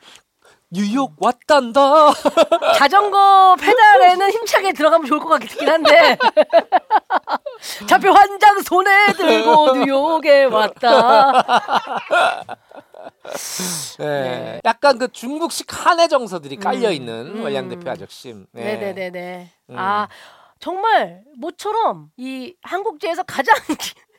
[0.69, 2.13] 뉴욕 왔단다.
[2.77, 6.17] 자전거 페달에는 힘차게 들어가면 좋을 것 같긴 한데
[7.89, 11.33] 좌표 한 장 손에 들고 뉴욕에 왔다.
[13.99, 14.03] 예.
[14.03, 14.61] 네.
[14.65, 17.43] 약간 그 중국식 한해 정서들이 깔려 있는 음.
[17.43, 18.47] 원량 대표 아적심.
[18.51, 18.63] 네.
[18.77, 19.51] 네네 네 네.
[19.69, 19.77] 음.
[19.77, 20.07] 아
[20.59, 23.55] 정말 모처럼 이 한국제에서 가장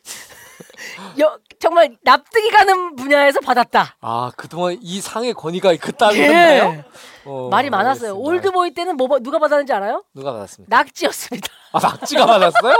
[1.20, 3.96] 여, 정말 납득이 가는 분야에서 받았다.
[4.00, 6.62] 아 그동안 이 상의 권위가 그따위였나요?
[6.64, 6.84] 예.
[7.24, 8.10] 어, 말이 많았어요.
[8.10, 8.28] 알겠습니다.
[8.30, 10.04] 올드보이 때는 뭐 누가 받았는지 알아요?
[10.14, 10.76] 누가 받았습니까?
[10.76, 11.48] 낙지였습니다.
[11.72, 12.76] 아 낙지가 받았어요?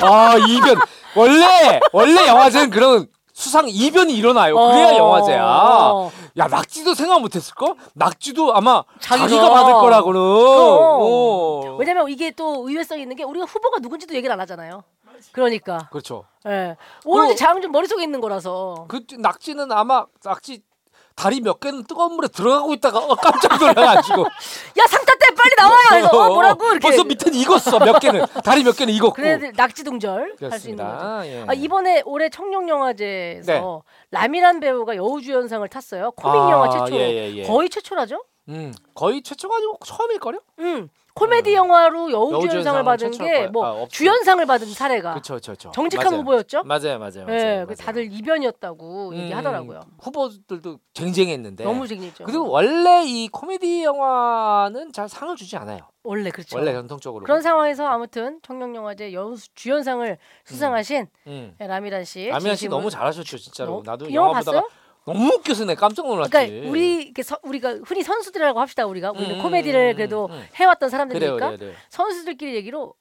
[0.00, 0.78] 아 이변
[1.16, 3.08] 원래 원래 영화제는 그런
[3.38, 4.56] 수상 이변이 일어나요.
[4.56, 4.96] 그래야 어.
[4.96, 5.44] 영화제야.
[5.46, 6.10] 어.
[6.38, 7.76] 야 낙지도 생각 못했을 걸?
[7.94, 9.28] 낙지도 아마 자기가.
[9.28, 10.20] 자기가, 받을 거라고는.
[10.20, 11.76] 어.
[11.78, 14.82] 왜냐면 이게 또 의외성이 있는 게 우리가 후보가 누군지도 얘기를 안 하잖아요.
[15.30, 15.88] 그러니까.
[15.92, 16.24] 그렇죠.
[16.48, 16.76] 예.
[17.04, 18.86] 오로지 장준 머릿속에 있는 거라서.
[18.88, 20.60] 그 낙지는 아마 낙지
[21.18, 24.22] 다리 몇 개는 뜨거운 물에 들어가고 있다가 어, 깜짝 놀라가지고
[24.78, 25.76] 야 상타 때 빨리 나와.
[25.88, 26.78] 그래서 어, 뭐라고 이렇게.
[26.78, 29.14] 벌써 밑에는 익었어 몇 개는 다리 몇 개는 익었고.
[29.14, 31.26] 그래 낙지 동절 할 수 있는 거죠.
[31.26, 31.44] 예.
[31.48, 33.62] 아, 이번에 올해 청룡영화제에서 네.
[34.12, 36.12] 라미란 배우가 여우주연상을 탔어요.
[36.12, 36.94] 코믹 영화 최초.
[36.96, 37.42] 예, 예, 예.
[37.42, 38.22] 거의 최초라죠?
[38.50, 40.40] 음, 거의 최초가 아니고 처음일 거요?
[40.60, 40.88] 응.
[41.18, 43.50] 코미디 영화로 여우주연상을 받은 게 거예요.
[43.50, 43.88] 뭐 아, 없어요.
[43.88, 45.70] 주연상을 받은 사례가 그렇죠, 그렇죠.
[45.72, 46.20] 정직한 맞아요.
[46.20, 46.62] 후보였죠?
[46.64, 47.38] 맞아요, 맞아요, 맞아요.
[47.38, 47.66] 예, 맞아요.
[47.66, 49.80] 그 다들 이변이었다고 음, 얘기하더라고요.
[50.00, 51.64] 후보들도 쟁쟁했는데.
[51.64, 52.24] 너무 쟁쟁했죠.
[52.24, 55.80] 그리고 원래 이 코미디 영화는 잘 상을 주지 않아요.
[56.04, 56.56] 원래 그렇죠.
[56.56, 57.24] 원래 전통적으로.
[57.24, 61.54] 그런 상황에서 아무튼 청룡영화제 여주연상을 수상하신 음.
[61.58, 62.26] 라미란 씨.
[62.28, 63.82] 라미안 씨 진심으로- 너무 잘하셨죠, 진짜로.
[63.84, 64.70] 너- 나도 이 영화 영화 보다가 봤어요?
[65.12, 66.30] 너무 웃겨서 내가 깜짝 놀랐지.
[66.30, 70.32] 그러니까 우리 이렇게 서, 우리가 흔히 선수들이라고 합시다 우리가 우리는 음, 코미디를 음, 그래도 음,
[70.32, 70.46] 음.
[70.54, 71.72] 해왔던 사람들이니까 그래요, 그래요.
[71.90, 72.94] 선수들끼리 얘기로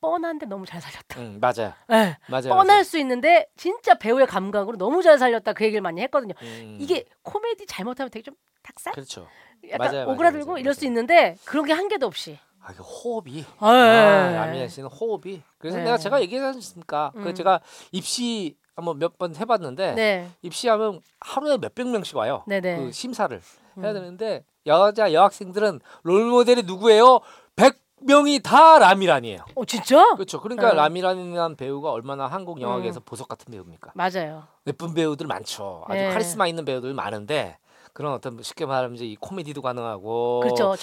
[0.00, 1.20] 뻔한데 너무 잘 살렸다.
[1.20, 2.16] 음, 맞아요, 예.
[2.28, 2.48] 맞아요.
[2.50, 6.34] 뻔할 수 있는데 진짜 배우의 감각으로 너무 잘 살렸다 그 얘기를 많이 했거든요.
[6.42, 8.92] 음, 이게 코미디 잘못하면 되게 좀 닭살?
[8.92, 9.26] 그렇죠.
[9.70, 10.84] 약간 맞아요, 오그라들고 맞아요, 이럴 수.
[10.84, 12.38] 있는데 그런 게 한 개도 없이.
[12.60, 13.44] 아, 그 호흡이.
[13.58, 14.34] 아, 아, 예.
[14.36, 15.40] 라미아 씨는 호흡이.
[15.58, 15.84] 그래서 네.
[15.84, 17.12] 내가 제가 얘기하지 않습니까?
[17.16, 17.22] 음.
[17.24, 17.60] 그 제가
[17.92, 22.44] 입시 한번 몇 번 해봤는데 네, 입시하면 하루에 몇백 명씩 와요.
[22.46, 22.76] 네네.
[22.76, 23.34] 그 심사를
[23.78, 23.94] 해야 음.
[23.94, 27.20] 되는데 여자 여학생들은 롤 모델이 누구예요?
[27.56, 29.38] 100명이 다 라미란이에요.
[29.54, 30.14] 어 진짜?
[30.14, 30.40] 그렇죠.
[30.42, 30.76] 그러니까 네.
[30.76, 33.92] 라미란이라는 배우가 얼마나 한국 영화계에서 보석 같은 배우입니까?
[33.94, 34.44] 맞아요.
[34.66, 35.84] 예쁜 배우들 많죠.
[35.88, 36.10] 아주 네.
[36.10, 37.56] 카리스마 있는 배우들 많은데
[37.94, 40.74] 그런 어떤 쉽게 말하면 이제 이 코미디도 가능하고 그렇죠.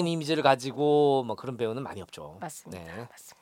[0.00, 0.10] 가능하고.
[0.10, 2.38] 이미지를 가지고 뭐 그런 배우는 많이 없죠.
[2.40, 2.82] 맞습니다.
[2.82, 2.90] 네.
[3.08, 3.41] 맞습니다.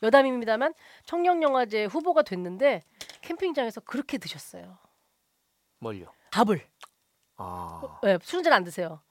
[0.00, 0.06] 네.
[0.06, 0.74] 여담입니다만
[1.04, 2.82] 청룡영화제 후보가 됐는데
[3.22, 4.78] 캠핑장에서 그렇게 드셨어요.
[5.78, 6.12] 뭘요?
[6.30, 6.66] 밥을.
[7.36, 7.98] 아.
[8.02, 9.02] 네, 술은 잘안 드세요.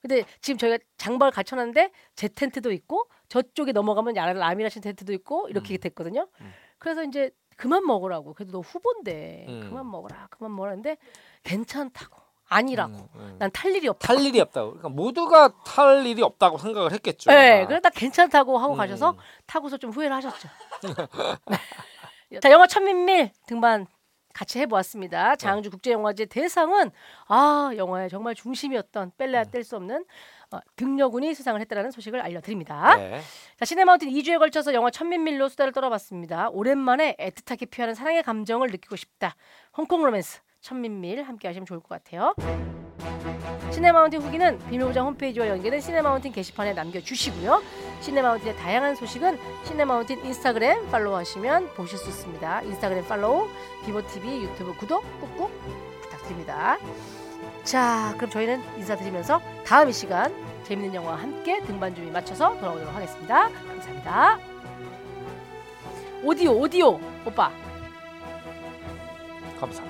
[0.00, 5.80] 근데 지금 저희가 장박을 갖춰놨는데 제 텐트도 있고 저쪽에 넘어가면 라미라신 텐트도 있고 이렇게 음.
[5.80, 6.28] 됐거든요.
[6.40, 6.52] 음.
[6.78, 8.32] 그래서 이제 그만 먹으라고.
[8.32, 9.60] 그래도 너 후보인데 음.
[9.60, 10.28] 그만 먹어라.
[10.30, 10.96] 그만 먹으라는데
[11.42, 12.29] 괜찮다고.
[12.50, 12.92] 아니라고.
[12.92, 13.36] 음, 음.
[13.38, 14.06] 난탈 일이 없다.
[14.06, 14.70] 탈 일이 없다고.
[14.72, 17.30] 그러니까 모두가 탈 일이 없다고 생각을 했겠죠.
[17.30, 17.68] 네, 아마.
[17.68, 18.76] 그러다 괜찮다고 하고 음.
[18.76, 19.16] 가셔서
[19.46, 20.48] 타고서 좀 후회를 하셨죠.
[22.28, 22.38] 네.
[22.40, 23.86] 자, 영화 천민밀 등반
[24.32, 25.36] 같이 해보았습니다.
[25.36, 26.90] 장항주 국제영화제 대상은
[27.26, 30.04] 아 영화의 정말 중심이었던 뺄래야 뗄 수 없는
[30.52, 32.96] 어, 등려군이 수상을 했다라는 소식을 알려드립니다.
[32.96, 33.20] 네.
[33.56, 36.48] 자, 시네마운틴 2주에 걸쳐서 영화 첨밀밀로 수다를 떨어봤습니다.
[36.50, 39.36] 오랜만에 애틋하게 피어나는 사랑의 감정을 느끼고 싶다.
[39.76, 42.34] 홍콩 로맨스 첨밀밀 함께 하시면 좋을 것 같아요.
[43.72, 47.62] 시네마운틴 후기는 비밀보장 홈페이지와 연계된 시네마운틴 게시판에 남겨주시고요.
[48.00, 52.62] 시네마운틴의 다양한 소식은 시네마운틴 인스타그램 팔로우하시면 보실 수 있습니다.
[52.62, 53.48] 인스타그램 팔로우,
[53.84, 55.50] 비보TV 유튜브 구독 꾹꾹
[56.02, 56.78] 부탁드립니다.
[57.62, 60.34] 자, 그럼 저희는 인사드리면서 다음 이 시간
[60.64, 63.48] 재밌는 영화와 함께 등반 준비 맞춰서 돌아오도록 하겠습니다.
[63.48, 64.38] 감사합니다.
[66.22, 67.50] 오디오, 오디오, 오빠.
[69.58, 69.89] 감사합니다.